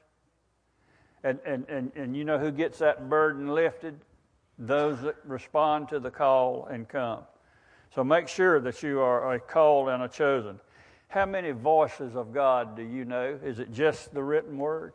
And, 1.22 1.38
and, 1.44 1.66
and, 1.68 1.92
and 1.94 2.16
you 2.16 2.24
know 2.24 2.38
who 2.38 2.50
gets 2.50 2.78
that 2.78 3.08
burden 3.08 3.54
lifted? 3.54 4.00
Those 4.58 5.00
that 5.02 5.16
respond 5.24 5.88
to 5.90 6.00
the 6.00 6.10
call 6.10 6.66
and 6.70 6.88
come. 6.88 7.22
So 7.94 8.04
make 8.04 8.28
sure 8.28 8.60
that 8.60 8.82
you 8.82 9.00
are 9.00 9.34
a 9.34 9.40
called 9.40 9.88
and 9.88 10.02
a 10.02 10.08
chosen. 10.08 10.60
How 11.08 11.26
many 11.26 11.50
voices 11.50 12.14
of 12.14 12.32
God 12.32 12.76
do 12.76 12.82
you 12.82 13.04
know? 13.04 13.38
Is 13.44 13.58
it 13.58 13.72
just 13.72 14.14
the 14.14 14.22
written 14.22 14.58
word? 14.58 14.92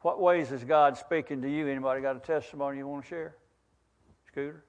What 0.00 0.20
ways 0.20 0.50
is 0.50 0.64
God 0.64 0.96
speaking 0.96 1.42
to 1.42 1.50
you? 1.50 1.68
Anybody 1.68 2.00
got 2.00 2.16
a 2.16 2.20
testimony 2.20 2.78
you 2.78 2.88
want 2.88 3.04
to 3.04 3.08
share? 3.08 3.36
Scooter? 4.28 4.64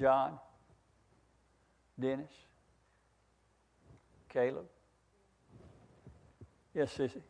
John? 0.00 0.38
Dennis? 2.00 2.32
Caleb? 4.28 4.66
Yes, 6.74 6.90
Sissy? 6.90 7.22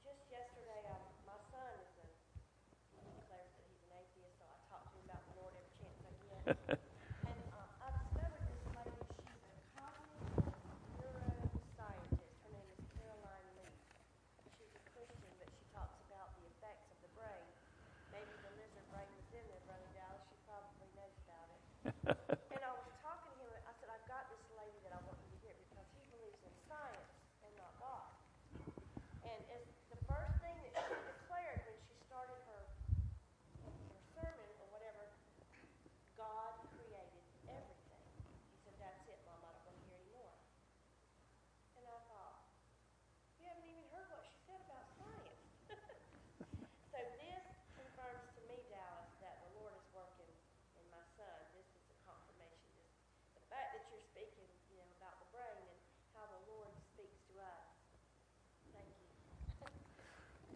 Just 0.00 0.24
yesterday, 0.32 0.80
um, 0.88 1.04
my 1.28 1.36
son 1.52 1.68
is 1.84 1.92
a, 2.00 2.08
he 2.96 3.04
declares 3.20 3.52
that 3.52 3.68
he's 3.68 3.84
an 3.84 3.92
atheist, 4.00 4.40
so 4.40 4.48
I 4.48 4.56
talk 4.72 4.88
to 4.88 4.96
him 4.96 5.04
about 5.04 5.20
the 5.28 5.36
Lord 5.36 5.52
every 5.52 5.68
chance 5.76 6.00
I 6.00 6.16
get. 6.24 6.40
But, 6.46 6.88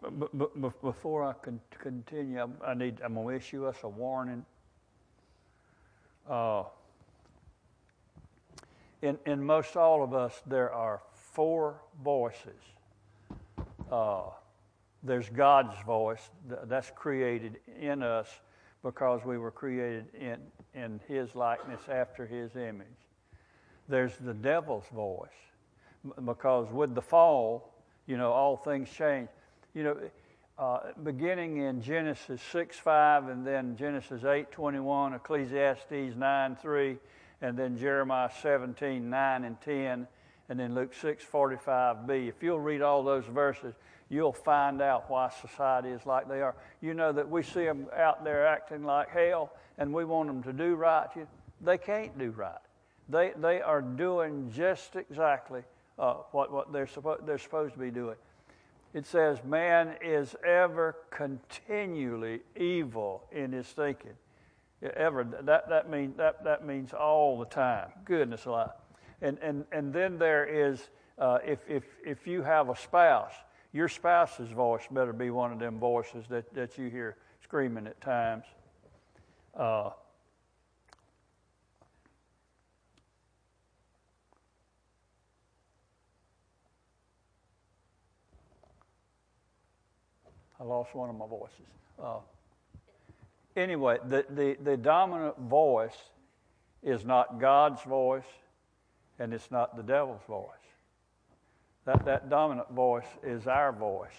before 0.81 1.23
I 1.23 1.33
can 1.41 1.59
continue, 1.79 2.49
I 2.65 2.73
need, 2.73 2.99
I'm 3.03 3.13
going 3.15 3.27
to 3.27 3.35
issue 3.35 3.65
us 3.65 3.77
a 3.83 3.89
warning. 3.89 4.45
Uh, 6.29 6.63
in, 9.01 9.17
in 9.25 9.43
most 9.43 9.75
all 9.75 10.03
of 10.03 10.13
us, 10.13 10.41
there 10.45 10.71
are 10.71 11.01
four 11.13 11.81
voices. 12.03 12.59
Uh, 13.91 14.23
there's 15.03 15.29
God's 15.29 15.75
voice 15.85 16.29
that's 16.65 16.91
created 16.95 17.57
in 17.79 18.03
us 18.03 18.27
because 18.83 19.25
we 19.25 19.37
were 19.37 19.51
created 19.51 20.05
in, 20.13 20.37
in 20.73 20.99
His 21.07 21.35
likeness 21.35 21.81
after 21.89 22.25
His 22.25 22.55
image. 22.55 22.87
There's 23.87 24.15
the 24.17 24.33
devil's 24.33 24.87
voice 24.93 25.29
because 26.25 26.71
with 26.71 26.95
the 26.95 27.01
fall, 27.01 27.73
you 28.07 28.17
know, 28.17 28.31
all 28.31 28.57
things 28.57 28.89
change 28.89 29.29
you 29.73 29.83
know, 29.83 29.97
uh, 30.57 30.79
beginning 31.03 31.57
in 31.57 31.81
Genesis 31.81 32.41
6 32.51 32.77
5 32.77 33.29
and 33.29 33.45
then 33.45 33.75
Genesis 33.75 34.23
8 34.23 34.51
21, 34.51 35.13
Ecclesiastes 35.13 36.15
9 36.15 36.55
3, 36.55 36.97
and 37.41 37.57
then 37.57 37.77
Jeremiah 37.77 38.29
17 38.41 39.09
9 39.09 39.43
and 39.43 39.61
10, 39.61 40.07
and 40.49 40.59
then 40.59 40.75
Luke 40.75 40.93
6 40.93 41.23
45b. 41.31 42.27
If 42.27 42.43
you'll 42.43 42.59
read 42.59 42.81
all 42.81 43.03
those 43.03 43.25
verses, 43.25 43.73
you'll 44.09 44.33
find 44.33 44.81
out 44.81 45.09
why 45.09 45.29
society 45.41 45.89
is 45.89 46.05
like 46.05 46.27
they 46.27 46.41
are. 46.41 46.55
You 46.81 46.93
know 46.93 47.11
that 47.11 47.29
we 47.29 47.43
see 47.43 47.65
them 47.65 47.87
out 47.97 48.23
there 48.23 48.45
acting 48.45 48.83
like 48.83 49.09
hell, 49.09 49.53
and 49.77 49.93
we 49.93 50.05
want 50.05 50.27
them 50.27 50.43
to 50.43 50.53
do 50.53 50.75
right. 50.75 51.07
They 51.61 51.77
can't 51.77 52.17
do 52.19 52.31
right. 52.31 52.59
They, 53.09 53.31
they 53.37 53.61
are 53.61 53.81
doing 53.81 54.51
just 54.53 54.95
exactly 54.95 55.63
uh, 55.97 56.15
what, 56.31 56.51
what 56.51 56.71
they're, 56.71 56.85
suppo- 56.85 57.25
they're 57.25 57.37
supposed 57.37 57.73
to 57.73 57.79
be 57.79 57.91
doing 57.91 58.15
it 58.93 59.05
says, 59.05 59.43
man 59.43 59.95
is 60.01 60.35
ever 60.45 60.97
continually 61.09 62.41
evil 62.55 63.23
in 63.31 63.53
his 63.53 63.67
thinking. 63.67 64.13
Ever 64.95 65.23
that 65.43 65.69
that 65.69 65.89
means 65.89 66.17
that 66.17 66.43
that 66.43 66.65
means 66.65 66.91
all 66.91 67.37
the 67.37 67.45
time. 67.45 67.91
Goodness 68.03 68.45
alive. 68.45 68.71
And 69.21 69.37
and 69.39 69.63
and 69.71 69.93
then 69.93 70.17
there 70.17 70.45
is 70.45 70.89
uh, 71.19 71.37
if 71.45 71.59
if 71.69 71.83
if 72.03 72.25
you 72.25 72.41
have 72.41 72.69
a 72.69 72.75
spouse, 72.75 73.33
your 73.73 73.87
spouse's 73.87 74.49
voice 74.49 74.87
better 74.89 75.13
be 75.13 75.29
one 75.29 75.51
of 75.53 75.59
them 75.59 75.77
voices 75.79 76.25
that 76.29 76.51
that 76.55 76.79
you 76.79 76.89
hear 76.89 77.17
screaming 77.43 77.85
at 77.85 78.01
times. 78.01 78.45
Uh, 79.55 79.91
I 90.61 90.63
lost 90.63 90.93
one 90.93 91.09
of 91.09 91.15
my 91.15 91.25
voices. 91.25 91.65
Uh, 92.01 92.19
anyway, 93.55 93.97
the, 94.05 94.25
the, 94.29 94.55
the 94.63 94.77
dominant 94.77 95.39
voice 95.39 95.97
is 96.83 97.03
not 97.03 97.39
God's 97.39 97.81
voice 97.81 98.27
and 99.17 99.33
it's 99.33 99.49
not 99.49 99.75
the 99.75 99.81
devil's 99.81 100.21
voice. 100.27 100.45
That, 101.85 102.05
that 102.05 102.29
dominant 102.29 102.69
voice 102.71 103.07
is 103.23 103.47
our 103.47 103.71
voice. 103.71 104.13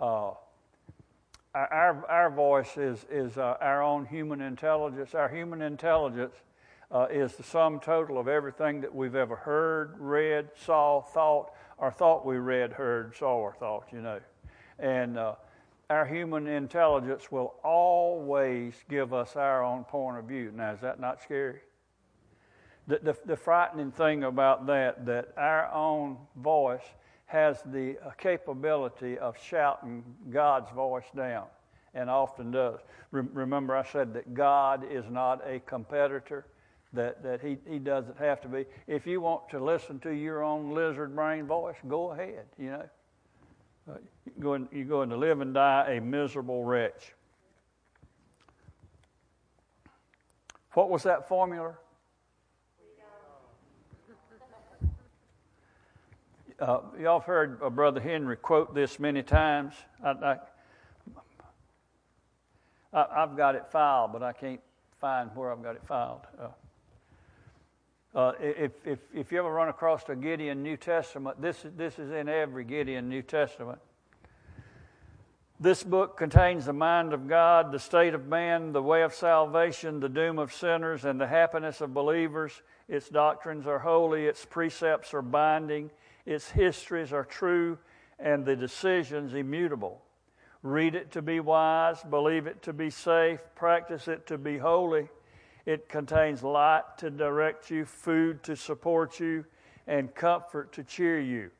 Uh, 0.00 0.32
our, 1.54 2.04
our 2.08 2.30
voice 2.30 2.76
is, 2.76 3.06
is 3.08 3.38
uh, 3.38 3.56
our 3.60 3.84
own 3.84 4.06
human 4.06 4.40
intelligence. 4.40 5.14
Our 5.14 5.28
human 5.28 5.62
intelligence 5.62 6.34
uh, 6.90 7.06
is 7.08 7.36
the 7.36 7.44
sum 7.44 7.78
total 7.78 8.18
of 8.18 8.26
everything 8.26 8.80
that 8.80 8.92
we've 8.92 9.14
ever 9.14 9.36
heard, 9.36 9.94
read, 9.98 10.48
saw, 10.64 11.02
thought, 11.02 11.52
or 11.78 11.92
thought 11.92 12.26
we 12.26 12.36
read, 12.36 12.72
heard, 12.72 13.14
saw, 13.16 13.36
or 13.36 13.54
thought, 13.54 13.84
you 13.92 14.00
know. 14.00 14.18
And 14.80 15.18
uh, 15.18 15.34
our 15.88 16.06
human 16.06 16.46
intelligence 16.46 17.30
will 17.30 17.54
always 17.62 18.74
give 18.88 19.12
us 19.12 19.36
our 19.36 19.62
own 19.62 19.84
point 19.84 20.18
of 20.18 20.24
view. 20.24 20.52
Now, 20.54 20.72
is 20.72 20.80
that 20.80 20.98
not 20.98 21.20
scary? 21.22 21.60
The, 22.86 22.98
the, 23.02 23.16
the 23.26 23.36
frightening 23.36 23.92
thing 23.92 24.24
about 24.24 24.66
that, 24.66 25.04
that 25.06 25.28
our 25.36 25.70
own 25.72 26.16
voice 26.36 26.82
has 27.26 27.62
the 27.66 27.96
uh, 28.04 28.10
capability 28.18 29.18
of 29.18 29.36
shouting 29.38 30.02
God's 30.30 30.70
voice 30.70 31.04
down, 31.14 31.46
and 31.94 32.08
often 32.10 32.50
does. 32.50 32.80
Re- 33.10 33.22
remember, 33.32 33.76
I 33.76 33.84
said 33.84 34.14
that 34.14 34.34
God 34.34 34.84
is 34.90 35.04
not 35.10 35.42
a 35.46 35.60
competitor. 35.60 36.46
that, 36.92 37.22
that 37.22 37.40
he, 37.40 37.58
he 37.68 37.78
doesn't 37.78 38.18
have 38.18 38.40
to 38.40 38.48
be. 38.48 38.64
If 38.86 39.06
you 39.06 39.20
want 39.20 39.48
to 39.50 39.62
listen 39.62 40.00
to 40.00 40.10
your 40.10 40.42
own 40.42 40.74
lizard 40.74 41.14
brain 41.14 41.46
voice, 41.46 41.76
go 41.88 42.12
ahead, 42.12 42.46
you 42.58 42.70
know. 42.70 42.88
Going, 44.38 44.68
you're 44.72 44.84
going 44.84 45.10
to 45.10 45.16
live 45.16 45.40
and 45.40 45.54
die 45.54 45.96
a 45.96 46.00
miserable 46.00 46.64
wretch. 46.64 47.14
What 50.72 50.88
was 50.88 51.02
that 51.02 51.28
formula? 51.28 51.74
Uh, 56.60 56.80
y'all 57.00 57.18
have 57.18 57.26
heard 57.26 57.58
uh, 57.62 57.70
Brother 57.70 58.00
Henry 58.00 58.36
quote 58.36 58.74
this 58.74 59.00
many 59.00 59.22
times. 59.22 59.72
I, 60.04 60.36
have 62.92 63.34
got 63.34 63.54
it 63.54 63.66
filed, 63.70 64.12
but 64.12 64.22
I 64.22 64.34
can't 64.34 64.60
find 65.00 65.30
where 65.34 65.50
I've 65.50 65.62
got 65.62 65.76
it 65.76 65.82
filed. 65.86 66.20
Uh, 66.38 66.48
uh, 68.14 68.32
if, 68.40 68.72
if, 68.84 68.98
if 69.14 69.32
you 69.32 69.38
ever 69.38 69.50
run 69.50 69.68
across 69.68 70.06
a 70.08 70.16
Gideon 70.16 70.62
New 70.62 70.76
Testament, 70.76 71.40
this, 71.40 71.64
this 71.76 71.98
is 71.98 72.10
in 72.10 72.28
every 72.28 72.64
Gideon 72.64 73.08
New 73.08 73.22
Testament. 73.22 73.78
This 75.62 75.82
book 75.82 76.16
contains 76.16 76.64
the 76.64 76.72
mind 76.72 77.12
of 77.12 77.28
God, 77.28 77.70
the 77.70 77.78
state 77.78 78.14
of 78.14 78.26
man, 78.26 78.72
the 78.72 78.82
way 78.82 79.02
of 79.02 79.12
salvation, 79.12 80.00
the 80.00 80.08
doom 80.08 80.38
of 80.38 80.54
sinners, 80.54 81.04
and 81.04 81.20
the 81.20 81.26
happiness 81.26 81.82
of 81.82 81.92
believers. 81.92 82.62
Its 82.88 83.10
doctrines 83.10 83.66
are 83.66 83.78
holy, 83.78 84.24
its 84.24 84.46
precepts 84.46 85.12
are 85.12 85.20
binding, 85.20 85.90
its 86.24 86.50
histories 86.50 87.12
are 87.12 87.26
true, 87.26 87.76
and 88.18 88.46
the 88.46 88.56
decisions 88.56 89.34
immutable. 89.34 90.00
Read 90.62 90.94
it 90.94 91.10
to 91.12 91.20
be 91.20 91.40
wise, 91.40 92.02
believe 92.04 92.46
it 92.46 92.62
to 92.62 92.72
be 92.72 92.88
safe, 92.88 93.40
practice 93.54 94.08
it 94.08 94.26
to 94.28 94.38
be 94.38 94.56
holy. 94.56 95.10
It 95.66 95.90
contains 95.90 96.42
light 96.42 96.84
to 96.96 97.10
direct 97.10 97.70
you, 97.70 97.84
food 97.84 98.42
to 98.44 98.56
support 98.56 99.20
you, 99.20 99.44
and 99.86 100.14
comfort 100.14 100.72
to 100.72 100.84
cheer 100.84 101.20
you. 101.20 101.50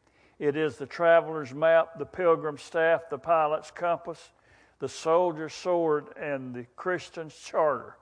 It 0.40 0.56
is 0.56 0.76
the 0.76 0.86
traveler's 0.86 1.52
map, 1.52 1.98
the 1.98 2.06
pilgrim's 2.06 2.62
staff, 2.62 3.10
the 3.10 3.18
pilot's 3.18 3.70
compass, 3.70 4.30
the 4.78 4.88
soldier's 4.88 5.52
sword, 5.52 6.06
and 6.18 6.54
the 6.54 6.64
Christian's 6.76 7.36
charter. 7.36 7.98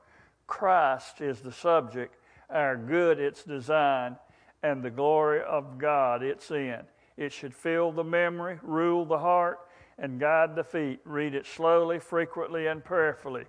Christ 0.46 1.20
is 1.20 1.40
the 1.40 1.50
subject, 1.50 2.14
our 2.48 2.76
good 2.76 3.18
its 3.18 3.42
design, 3.42 4.16
and 4.62 4.84
the 4.84 4.90
glory 4.90 5.42
of 5.42 5.78
God 5.78 6.22
its 6.22 6.48
end. 6.52 6.84
It 7.16 7.32
should 7.32 7.52
fill 7.52 7.90
the 7.90 8.04
memory, 8.04 8.60
rule 8.62 9.04
the 9.04 9.18
heart, 9.18 9.58
and 9.98 10.20
guide 10.20 10.54
the 10.54 10.62
feet. 10.62 11.00
Read 11.04 11.34
it 11.34 11.44
slowly, 11.44 11.98
frequently, 11.98 12.68
and 12.68 12.84
prayerfully. 12.84 13.46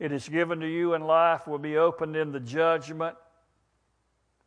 It 0.00 0.10
is 0.10 0.28
given 0.28 0.58
to 0.58 0.68
you, 0.68 0.94
and 0.94 1.06
life 1.06 1.46
will 1.46 1.60
be 1.60 1.76
opened 1.76 2.16
in 2.16 2.32
the 2.32 2.40
judgment. 2.40 3.16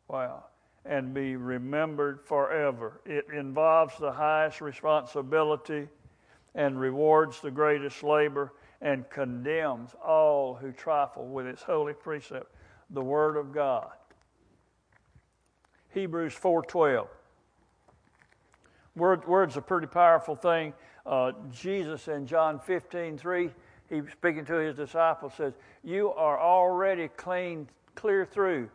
Wow. 0.08 0.44
And 0.84 1.12
be 1.12 1.36
remembered 1.36 2.20
forever. 2.24 3.00
It 3.04 3.26
involves 3.32 3.98
the 3.98 4.12
highest 4.12 4.60
responsibility 4.60 5.88
and 6.54 6.80
rewards 6.80 7.40
the 7.40 7.50
greatest 7.50 8.02
labor 8.02 8.52
and 8.80 9.08
condemns 9.10 9.94
all 10.04 10.54
who 10.54 10.72
trifle 10.72 11.26
with 11.26 11.46
its 11.46 11.62
holy 11.62 11.92
precept, 11.92 12.54
the 12.90 13.02
Word 13.02 13.36
of 13.36 13.52
God. 13.52 13.90
Hebrews 15.90 16.34
4:12. 16.34 17.08
Word, 18.96 19.26
word's 19.26 19.56
a 19.56 19.62
pretty 19.62 19.86
powerful 19.86 20.34
thing. 20.34 20.74
Uh, 21.06 21.32
Jesus 21.50 22.08
in 22.08 22.26
John 22.26 22.58
15, 22.58 23.16
3, 23.16 23.50
he 23.88 24.02
speaking 24.10 24.44
to 24.46 24.54
his 24.54 24.76
disciples 24.76 25.34
says, 25.34 25.54
You 25.82 26.12
are 26.12 26.38
already 26.38 27.08
clean, 27.08 27.68
clear 27.94 28.24
through 28.24 28.70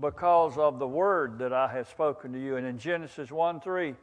because 0.00 0.56
of 0.56 0.78
the 0.78 0.86
word 0.86 1.38
that 1.38 1.52
I 1.52 1.68
have 1.68 1.88
spoken 1.88 2.32
to 2.32 2.40
you. 2.40 2.56
And 2.56 2.66
in 2.66 2.78
Genesis 2.78 3.30
1 3.30 3.60
3, 3.60 3.94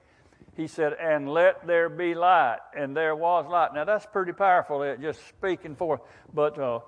he 0.56 0.68
said, 0.68 0.94
And 0.94 1.30
let 1.30 1.66
there 1.66 1.90
be 1.90 2.16
light. 2.16 2.60
And 2.76 2.96
there 2.96 3.16
was 3.16 3.46
light. 3.48 3.74
Now 3.74 3.86
that's 3.86 4.06
pretty 4.06 4.34
powerful, 4.34 4.84
it 4.84 5.02
just 5.02 5.26
speaking 5.28 5.76
forth. 5.76 6.02
But 6.34 6.58
uh, 6.60 6.80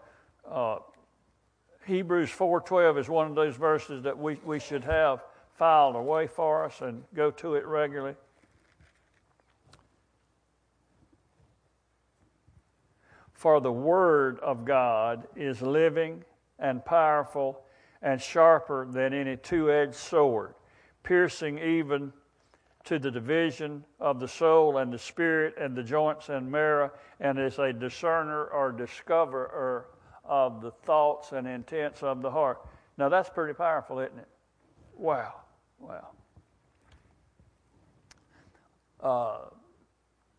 uh, 0.50 0.80
Hebrews 1.86 2.30
4.12 2.30 3.00
is 3.00 3.10
one 3.10 3.28
of 3.28 3.36
those 3.36 3.56
verses 3.56 4.04
that 4.04 4.18
we, 4.18 4.40
we 4.44 4.60
should 4.60 4.84
have 4.84 5.24
filed 5.58 5.96
away 5.96 6.28
for 6.28 6.66
us 6.66 6.82
and 6.82 7.04
go 7.16 7.32
to 7.32 7.56
it 7.56 7.66
regularly. 7.66 8.16
For 13.34 13.62
the 13.62 13.72
Word 13.72 14.40
of 14.40 14.66
God 14.66 15.28
is 15.36 15.62
living 15.62 16.24
and 16.60 16.84
powerful 16.84 17.62
and 18.02 18.22
sharper 18.22 18.88
than 18.90 19.14
any 19.14 19.38
two 19.38 19.72
edged 19.72 19.96
sword, 19.96 20.54
piercing 21.04 21.58
even 21.60 22.14
to 22.84 23.00
the 23.00 23.12
division 23.12 23.84
of 24.00 24.20
the 24.20 24.28
soul 24.28 24.78
and 24.78 24.94
the 24.94 24.98
spirit 24.98 25.56
and 25.60 25.76
the 25.76 25.84
joints 25.84 26.30
and 26.30 26.50
marrow, 26.50 26.92
and 27.20 27.38
is 27.38 27.60
a 27.60 27.74
discerner 27.74 28.46
or 28.46 28.72
discoverer 28.72 29.88
of 30.24 30.62
the 30.62 30.72
thoughts 30.72 31.32
and 31.32 31.48
intents 31.48 32.04
of 32.04 32.22
the 32.22 32.32
heart. 32.32 32.66
Now 32.98 33.10
that's 33.10 33.30
pretty 33.30 33.54
powerful, 33.54 34.00
isn't 34.00 34.20
it? 34.20 34.28
Wow, 34.96 35.34
wow. 35.80 36.08
Uh, 39.02 39.50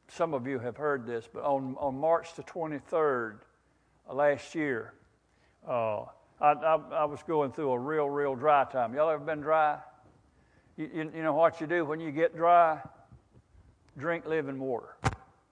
some 0.09 0.35
of 0.35 0.47
you 0.47 0.59
have 0.59 0.77
heard 0.77 1.07
this, 1.07 1.29
but 1.33 1.45
on, 1.45 1.77
on 1.79 1.99
March 1.99 2.35
the 2.35 2.43
23rd 2.43 3.41
last 4.11 4.55
year, 4.55 4.95
uh, 5.67 6.05
I, 6.41 6.53
I, 6.53 6.77
I, 6.93 7.05
was 7.05 7.23
going 7.27 7.51
through 7.53 7.73
a 7.73 7.79
real, 7.79 8.09
real 8.09 8.37
dry 8.37 8.65
time. 8.65 8.95
Y'all 8.95 9.11
ever 9.11 9.25
been 9.25 9.41
dry? 9.41 9.79
You, 10.77 10.89
you, 10.95 11.13
you 11.17 11.23
know 11.23 11.35
what 11.35 11.61
you 11.61 11.67
do 11.67 11.85
when 11.85 12.01
you 12.01 12.13
get 12.13 12.37
dry? 12.37 12.81
Drink 13.97 14.25
living 14.27 14.61
water. 14.61 14.97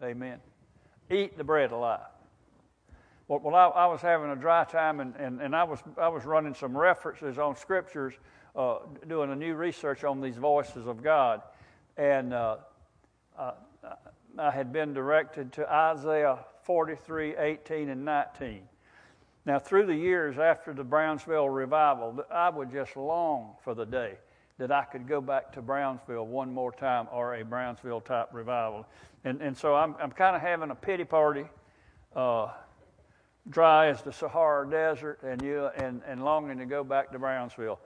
Amen. 0.03 0.39
Eat 1.11 1.37
the 1.37 1.43
bread 1.43 1.73
of 1.73 1.81
life. 1.81 2.01
Well, 3.27 3.41
well 3.41 3.55
I, 3.57 3.67
I, 3.67 3.87
was 3.87 4.01
having 4.01 4.31
a 4.31 4.37
dry 4.37 4.65
time, 4.65 5.01
and, 5.01 5.17
and, 5.17 5.41
and 5.41 5.57
I, 5.57 5.65
was, 5.65 5.81
I 5.99 6.09
was 6.09 6.25
running 6.25 6.55
some 6.55 6.77
references 6.77 7.39
on 7.39 7.57
scriptures, 7.57 8.15
uh, 8.55 8.79
doing 9.09 9.33
a 9.33 9.37
new 9.37 9.55
research 9.55 10.05
on 10.05 10.21
these 10.21 10.37
voices 10.37 10.87
of 10.87 11.03
God. 11.03 11.43
And 11.97 12.33
uh, 12.33 12.59
uh, 13.37 13.53
I 14.39 14.51
had 14.53 14.73
been 14.73 14.95
directed 14.95 15.53
to 15.55 15.69
Isaiah 15.69 16.39
43, 16.63 17.37
18, 17.37 17.89
and 17.89 18.05
19. 18.05 18.63
Now, 19.47 19.61
through 19.61 19.87
the 19.87 19.95
years 19.95 20.39
after 20.39 20.75
the 20.75 20.83
Brownsville 20.83 21.49
revival, 21.49 22.25
I 22.33 22.51
would 22.51 22.73
just 22.73 22.97
long 22.97 23.55
for 23.63 23.75
the 23.75 23.87
day 23.87 24.15
that 24.59 24.73
I 24.73 24.83
could 24.85 25.07
go 25.07 25.21
back 25.21 25.53
to 25.53 25.63
Brownsville 25.63 26.27
one 26.27 26.53
more 26.53 26.73
time 26.73 27.07
or 27.13 27.37
a 27.37 27.45
Brownsville 27.45 28.01
type 28.01 28.31
revival. 28.33 28.87
And, 29.25 29.41
and 29.41 29.57
so 29.57 29.77
I'm, 29.77 29.95
I'm 30.01 30.11
kind 30.11 30.35
of 30.35 30.43
having 30.43 30.71
a 30.71 30.75
pity 30.75 31.05
party, 31.05 31.45
uh, 32.17 32.49
dry 33.49 33.87
as 33.87 34.03
the 34.03 34.13
Sahara 34.13 34.69
Desert, 34.69 35.21
and, 35.23 35.41
you, 35.43 35.69
and, 35.77 36.03
and 36.09 36.25
longing 36.25 36.59
to 36.59 36.67
go 36.67 36.83
back 36.83 37.13
to 37.13 37.19
Brownsville. 37.21 37.79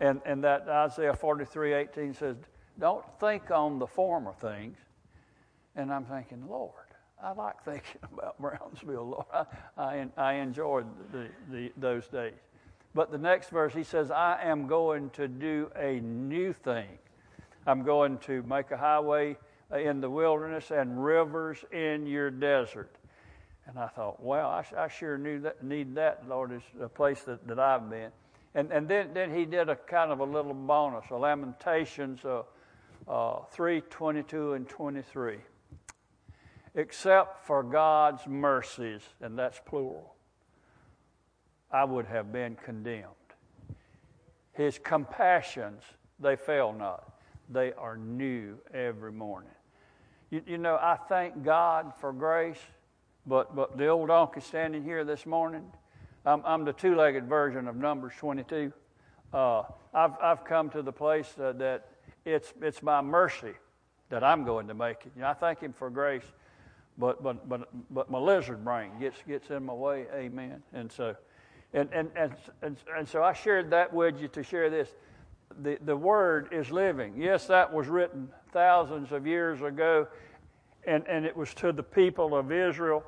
And, 0.00 0.20
and 0.26 0.44
that 0.44 0.68
Isaiah 0.68 1.14
43, 1.14 1.72
18 1.72 2.12
says, 2.12 2.36
Don't 2.78 3.04
think 3.20 3.50
on 3.50 3.78
the 3.78 3.86
former 3.86 4.34
things, 4.34 4.76
and 5.76 5.90
I'm 5.90 6.04
thinking, 6.04 6.46
Lord, 6.46 6.85
I 7.22 7.32
like 7.32 7.62
thinking 7.64 8.00
about 8.12 8.40
Brownsville, 8.40 9.08
Lord. 9.08 9.26
I, 9.32 9.46
I, 9.76 10.06
I 10.16 10.32
enjoyed 10.34 10.86
the, 11.12 11.28
the, 11.50 11.72
those 11.76 12.06
days. 12.08 12.34
But 12.94 13.10
the 13.10 13.18
next 13.18 13.50
verse, 13.50 13.74
he 13.74 13.84
says, 13.84 14.10
I 14.10 14.40
am 14.42 14.66
going 14.66 15.10
to 15.10 15.28
do 15.28 15.70
a 15.76 16.00
new 16.00 16.52
thing. 16.52 16.88
I'm 17.66 17.82
going 17.82 18.18
to 18.18 18.42
make 18.44 18.70
a 18.70 18.76
highway 18.76 19.36
in 19.74 20.00
the 20.00 20.08
wilderness 20.08 20.70
and 20.70 21.04
rivers 21.04 21.58
in 21.72 22.06
your 22.06 22.30
desert. 22.30 22.90
And 23.66 23.78
I 23.78 23.88
thought, 23.88 24.22
well, 24.22 24.48
I, 24.48 24.64
I 24.78 24.88
sure 24.88 25.18
knew 25.18 25.40
that, 25.40 25.62
need 25.62 25.94
that, 25.96 26.22
Lord, 26.28 26.52
is 26.52 26.62
a 26.80 26.88
place 26.88 27.22
that, 27.22 27.46
that 27.48 27.58
I've 27.58 27.90
been. 27.90 28.10
And, 28.54 28.70
and 28.70 28.88
then, 28.88 29.10
then 29.12 29.34
he 29.34 29.44
did 29.44 29.68
a 29.68 29.76
kind 29.76 30.12
of 30.12 30.20
a 30.20 30.24
little 30.24 30.54
bonus, 30.54 31.04
a 31.10 31.16
Lamentations 31.16 32.24
uh, 32.24 32.42
uh, 33.08 33.44
3, 33.50 33.82
22, 33.90 34.52
and 34.54 34.68
23 34.68 35.38
except 36.76 37.46
for 37.46 37.62
God's 37.62 38.26
mercies, 38.26 39.00
and 39.20 39.36
that's 39.38 39.58
plural, 39.64 40.14
I 41.72 41.84
would 41.84 42.06
have 42.06 42.32
been 42.32 42.54
condemned. 42.54 43.06
His 44.52 44.78
compassions, 44.78 45.82
they 46.20 46.36
fail 46.36 46.72
not. 46.72 47.14
They 47.48 47.72
are 47.72 47.96
new 47.96 48.58
every 48.72 49.12
morning. 49.12 49.50
You, 50.30 50.42
you 50.46 50.58
know, 50.58 50.76
I 50.76 50.98
thank 51.08 51.42
God 51.42 51.92
for 51.98 52.12
grace, 52.12 52.58
but, 53.26 53.56
but 53.56 53.78
the 53.78 53.88
old 53.88 54.08
donkey 54.08 54.40
standing 54.40 54.84
here 54.84 55.04
this 55.04 55.24
morning, 55.24 55.64
I'm, 56.24 56.42
I'm 56.44 56.64
the 56.64 56.72
two 56.72 56.94
legged 56.94 57.26
version 57.26 57.68
of 57.68 57.76
Numbers 57.76 58.12
22. 58.18 58.72
Uh, 59.32 59.62
I've, 59.94 60.12
I've 60.22 60.44
come 60.44 60.70
to 60.70 60.82
the 60.82 60.92
place 60.92 61.32
that, 61.38 61.58
that 61.58 61.88
it's, 62.24 62.52
it's 62.60 62.82
my 62.82 63.00
mercy 63.00 63.52
that 64.08 64.22
I'm 64.22 64.44
going 64.44 64.68
to 64.68 64.74
make 64.74 65.06
it. 65.06 65.12
You 65.14 65.22
know, 65.22 65.28
I 65.28 65.34
thank 65.34 65.60
Him 65.60 65.72
for 65.72 65.90
grace 65.90 66.24
but 66.98 67.22
but 67.22 67.48
but 67.48 67.68
but 67.90 68.10
my 68.10 68.18
lizard 68.18 68.64
brain 68.64 68.90
gets 69.00 69.18
gets 69.26 69.50
in 69.50 69.64
my 69.64 69.74
way. 69.74 70.06
Amen. 70.14 70.62
And 70.72 70.90
so, 70.90 71.16
And, 71.74 71.90
and, 71.92 72.10
and, 72.16 72.32
and, 72.62 72.76
and 72.96 73.08
so 73.08 73.22
I 73.22 73.34
shared 73.34 73.70
that 73.70 73.92
with 73.92 74.20
you 74.20 74.28
to 74.28 74.42
share 74.42 74.70
this. 74.70 74.94
The, 75.62 75.78
the 75.84 75.96
Word 75.96 76.48
is 76.52 76.70
living. 76.70 77.20
Yes, 77.20 77.46
that 77.48 77.72
was 77.72 77.88
written 77.88 78.28
thousands 78.52 79.12
of 79.12 79.26
years 79.26 79.60
ago, 79.60 80.06
and, 80.86 81.04
and 81.08 81.26
it 81.26 81.36
was 81.36 81.52
to 81.54 81.72
the 81.72 81.82
people 81.82 82.34
of 82.36 82.50
Israel. 82.52 83.02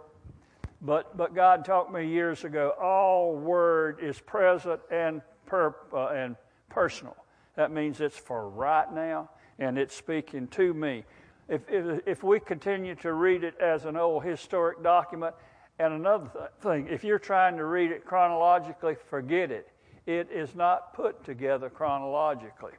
But, 0.83 1.17
but 1.17 1.35
God 1.35 1.65
taught 1.65 1.93
me 1.93 2.07
years 2.07 2.45
ago 2.45 2.75
all 2.81 3.37
Word 3.37 4.01
is 4.03 4.21
present 4.21 4.81
and, 4.91 5.23
per, 5.47 5.75
uh, 5.93 6.09
and 6.09 6.37
personal. 6.69 7.17
That 7.55 7.71
means 7.71 8.01
it's 8.01 8.19
for 8.19 8.49
right 8.49 8.93
now, 8.93 9.31
and 9.59 9.79
it's 9.79 9.95
speaking 9.95 10.49
to 10.49 10.75
me. 10.75 11.05
If, 11.49 11.63
if, 11.69 12.01
if 12.07 12.23
we 12.23 12.41
continue 12.41 12.95
to 12.97 13.13
read 13.15 13.43
it 13.43 13.59
as 13.59 13.85
an 13.87 13.97
old 13.97 14.25
historic 14.25 14.83
document, 14.83 15.35
and 15.79 15.95
another 15.95 16.29
th- 16.33 16.51
thing, 16.61 16.89
if 16.89 17.05
you're 17.05 17.19
trying 17.19 17.57
to 17.57 17.65
read 17.65 17.91
it 17.91 18.05
chronologically, 18.05 18.97
forget 19.09 19.51
it. 19.51 19.69
It 20.07 20.29
is 20.33 20.55
not 20.55 20.95
put 20.95 21.25
together 21.25 21.71
chronologically. 21.71 22.73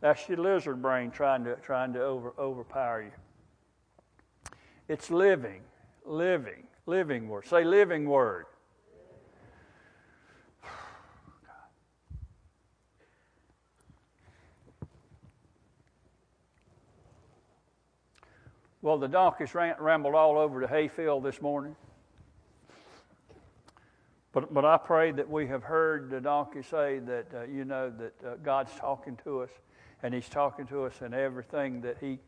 That's 0.00 0.28
your 0.28 0.38
lizard 0.38 0.80
brain 0.80 1.10
trying 1.10 1.44
to, 1.44 1.56
trying 1.56 1.92
to 1.94 2.02
over, 2.02 2.32
overpower 2.38 3.02
you. 3.02 3.10
It's 4.88 5.10
living, 5.10 5.62
living, 6.04 6.64
living 6.86 7.28
word. 7.28 7.46
Say 7.46 7.64
living 7.64 8.08
word. 8.08 8.46
Well, 18.82 18.96
the 18.96 19.08
donkeys 19.08 19.54
ran, 19.54 19.74
rambled 19.78 20.14
all 20.14 20.38
over 20.38 20.60
the 20.60 20.68
hayfield 20.68 21.22
this 21.22 21.42
morning. 21.42 21.76
But, 24.32 24.54
but 24.54 24.64
I 24.64 24.78
pray 24.78 25.12
that 25.12 25.28
we 25.28 25.46
have 25.48 25.62
heard 25.62 26.08
the 26.08 26.20
donkey 26.20 26.62
say 26.62 26.98
that, 27.00 27.26
uh, 27.34 27.42
you 27.44 27.66
know, 27.66 27.90
that 27.90 28.14
uh, 28.24 28.36
God's 28.42 28.72
talking 28.76 29.18
to 29.24 29.42
us, 29.42 29.50
and 30.02 30.14
He's 30.14 30.30
talking 30.30 30.66
to 30.68 30.84
us 30.84 31.02
in 31.02 31.12
everything 31.12 31.82
that 31.82 31.98
He, 32.00 32.20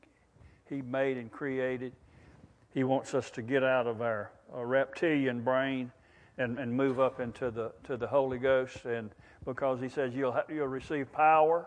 he 0.68 0.82
made 0.82 1.16
and 1.16 1.32
created. 1.32 1.94
He 2.74 2.84
wants 2.84 3.14
us 3.14 3.30
to 3.30 3.42
get 3.42 3.62
out 3.64 3.86
of 3.86 4.03
our, 4.03 4.30
reptilian 4.55 5.40
brain 5.40 5.90
and, 6.36 6.59
and 6.59 6.70
move 6.70 7.00
up 7.00 7.20
into 7.20 7.50
the, 7.50 7.72
to 7.84 7.96
the 7.96 8.07
Holy 8.07 8.38
Ghost. 8.38 8.84
And 8.84 9.11
because 9.46 9.80
He 9.80 9.88
says 9.88 10.14
you'll, 10.14 10.32
ha- 10.32 10.44
you'll 10.50 10.66
receive 10.66 11.11
power. 11.12 11.66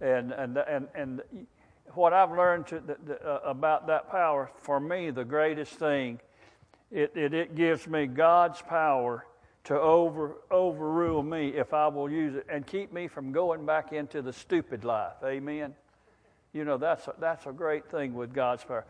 And, 0.00 0.32
and, 0.32 0.56
and, 0.56 0.88
and 0.96 1.20
what 1.94 2.12
I've 2.12 2.30
learned 2.30 2.66
to, 2.68 2.82
uh, 3.24 3.40
about 3.44 3.86
that 3.86 4.10
power, 4.10 4.50
for 4.58 4.80
me, 4.80 5.10
the 5.10 5.24
greatest 5.24 5.74
thing, 5.74 6.20
it, 6.90 7.12
it, 7.16 7.34
it 7.34 7.54
gives 7.54 7.86
me 7.86 8.06
God's 8.06 8.62
power 8.62 9.26
to 9.64 9.78
over, 9.78 10.36
overrule 10.50 11.22
me 11.22 11.48
if 11.48 11.74
I 11.74 11.88
will 11.88 12.10
use 12.10 12.36
it 12.36 12.46
and 12.48 12.64
keep 12.64 12.92
me 12.92 13.08
from 13.08 13.32
going 13.32 13.66
back 13.66 13.92
into 13.92 14.22
the 14.22 14.32
stupid 14.32 14.84
life. 14.84 15.14
Amen. 15.24 15.74
You 16.52 16.64
know, 16.64 16.78
that's 16.78 17.08
a, 17.08 17.14
that's 17.18 17.46
a 17.46 17.52
great 17.52 17.90
thing 17.90 18.14
with 18.14 18.32
God's 18.32 18.62
power. 18.62 18.86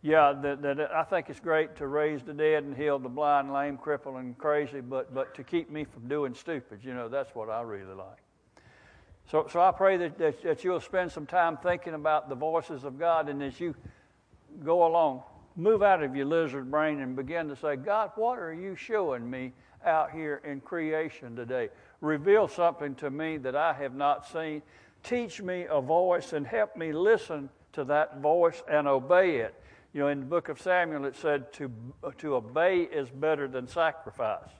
Yeah, 0.00 0.34
that, 0.42 0.62
that 0.62 0.92
I 0.92 1.04
think 1.04 1.30
it's 1.30 1.40
great 1.40 1.76
to 1.76 1.86
raise 1.86 2.22
the 2.22 2.34
dead 2.34 2.64
and 2.64 2.76
heal 2.76 2.98
the 2.98 3.08
blind, 3.08 3.52
lame, 3.52 3.76
crippled, 3.76 4.16
and 4.16 4.36
crazy, 4.36 4.80
but, 4.80 5.14
but 5.14 5.34
to 5.34 5.44
keep 5.44 5.70
me 5.70 5.84
from 5.84 6.08
doing 6.08 6.34
stupid, 6.34 6.80
you 6.82 6.94
know, 6.94 7.08
that's 7.08 7.34
what 7.34 7.48
I 7.48 7.62
really 7.62 7.94
like. 7.94 8.23
So, 9.30 9.46
so 9.50 9.60
I 9.60 9.72
pray 9.72 9.96
that, 9.96 10.18
that, 10.18 10.42
that 10.42 10.64
you'll 10.64 10.80
spend 10.80 11.10
some 11.10 11.26
time 11.26 11.56
thinking 11.56 11.94
about 11.94 12.28
the 12.28 12.34
voices 12.34 12.84
of 12.84 12.98
God, 12.98 13.28
and 13.28 13.42
as 13.42 13.58
you 13.58 13.74
go 14.62 14.86
along, 14.86 15.22
move 15.56 15.82
out 15.82 16.02
of 16.02 16.14
your 16.14 16.26
lizard 16.26 16.70
brain 16.70 17.00
and 17.00 17.16
begin 17.16 17.48
to 17.48 17.56
say, 17.56 17.76
God, 17.76 18.10
what 18.16 18.38
are 18.38 18.52
you 18.52 18.76
showing 18.76 19.28
me 19.28 19.52
out 19.84 20.10
here 20.10 20.42
in 20.44 20.60
creation 20.60 21.36
today? 21.36 21.70
Reveal 22.00 22.48
something 22.48 22.94
to 22.96 23.10
me 23.10 23.38
that 23.38 23.56
I 23.56 23.72
have 23.72 23.94
not 23.94 24.26
seen. 24.26 24.62
Teach 25.02 25.40
me 25.40 25.66
a 25.70 25.80
voice 25.80 26.32
and 26.32 26.46
help 26.46 26.76
me 26.76 26.92
listen 26.92 27.48
to 27.72 27.84
that 27.84 28.20
voice 28.20 28.62
and 28.70 28.86
obey 28.86 29.36
it. 29.36 29.54
You 29.92 30.00
know, 30.00 30.08
in 30.08 30.20
the 30.20 30.26
book 30.26 30.48
of 30.48 30.60
Samuel, 30.60 31.04
it 31.04 31.16
said 31.16 31.52
to, 31.54 31.70
to 32.18 32.34
obey 32.34 32.80
is 32.80 33.08
better 33.10 33.46
than 33.46 33.68
sacrifice. 33.68 34.50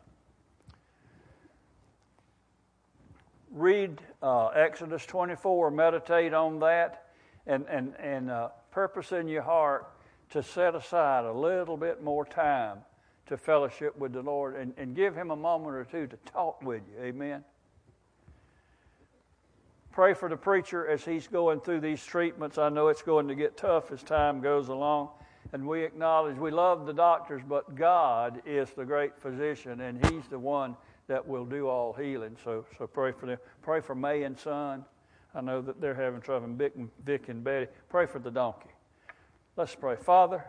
Read 3.55 4.00
uh, 4.20 4.48
Exodus 4.48 5.07
24, 5.07 5.70
meditate 5.70 6.34
on 6.34 6.59
that, 6.59 7.07
and, 7.46 7.64
and, 7.70 7.94
and 8.00 8.30
uh, 8.30 8.48
purpose 8.72 9.12
in 9.12 9.28
your 9.28 9.42
heart 9.42 9.86
to 10.30 10.42
set 10.42 10.74
aside 10.74 11.24
a 11.24 11.32
little 11.32 11.76
bit 11.76 12.02
more 12.02 12.24
time 12.24 12.78
to 13.26 13.36
fellowship 13.36 13.96
with 13.96 14.12
the 14.12 14.22
Lord 14.22 14.57
and, 14.57 14.74
and 14.76 14.94
give 14.94 15.14
Him 15.14 15.30
a 15.30 15.36
moment 15.36 15.76
or 15.76 15.84
two 15.84 16.07
to 16.09 16.16
talk 16.30 16.62
with 16.62 16.82
you. 16.92 17.05
Amen. 17.05 17.44
Pray 19.92 20.12
for 20.12 20.28
the 20.28 20.36
preacher 20.36 20.88
as 20.88 21.05
he's 21.05 21.28
going 21.28 21.61
through 21.61 21.78
these 21.78 22.05
treatments. 22.05 22.59
I 22.59 22.68
know 22.68 22.88
it's 22.88 23.02
going 23.02 23.28
to 23.28 23.36
get 23.36 23.57
tough 23.57 23.92
as 23.92 24.02
time 24.02 24.40
goes 24.40 24.68
along. 24.68 25.11
And 25.52 25.68
we 25.68 25.84
acknowledge 25.84 26.36
we 26.36 26.50
love 26.50 26.84
the 26.84 26.92
doctors, 26.92 27.42
but 27.48 27.76
God 27.76 28.42
is 28.44 28.70
the 28.70 28.84
great 28.84 29.16
physician, 29.16 29.82
and 29.82 30.05
He's 30.07 30.26
the 30.28 30.38
one 30.38 30.74
that 31.07 31.26
will 31.26 31.44
do 31.44 31.68
all 31.68 31.92
healing. 31.92 32.36
So, 32.42 32.64
so 32.78 32.86
pray 32.86 33.12
for 33.12 33.26
them. 33.26 33.38
Pray 33.62 33.80
for 33.80 33.94
May 33.94 34.22
and 34.22 34.38
Son. 34.38 34.84
I 35.34 35.40
know 35.40 35.61
that 35.61 35.80
they're 35.80 35.94
having 35.94 36.20
trouble. 36.20 36.48
Vic 36.55 36.72
and, 36.76 36.90
Vic 37.05 37.28
and 37.28 37.42
Betty. 37.42 37.66
Pray 37.88 38.07
for 38.07 38.18
the 38.18 38.30
donkey. 38.30 38.70
Let's 39.57 39.74
pray. 39.74 39.96
Father, 39.96 40.44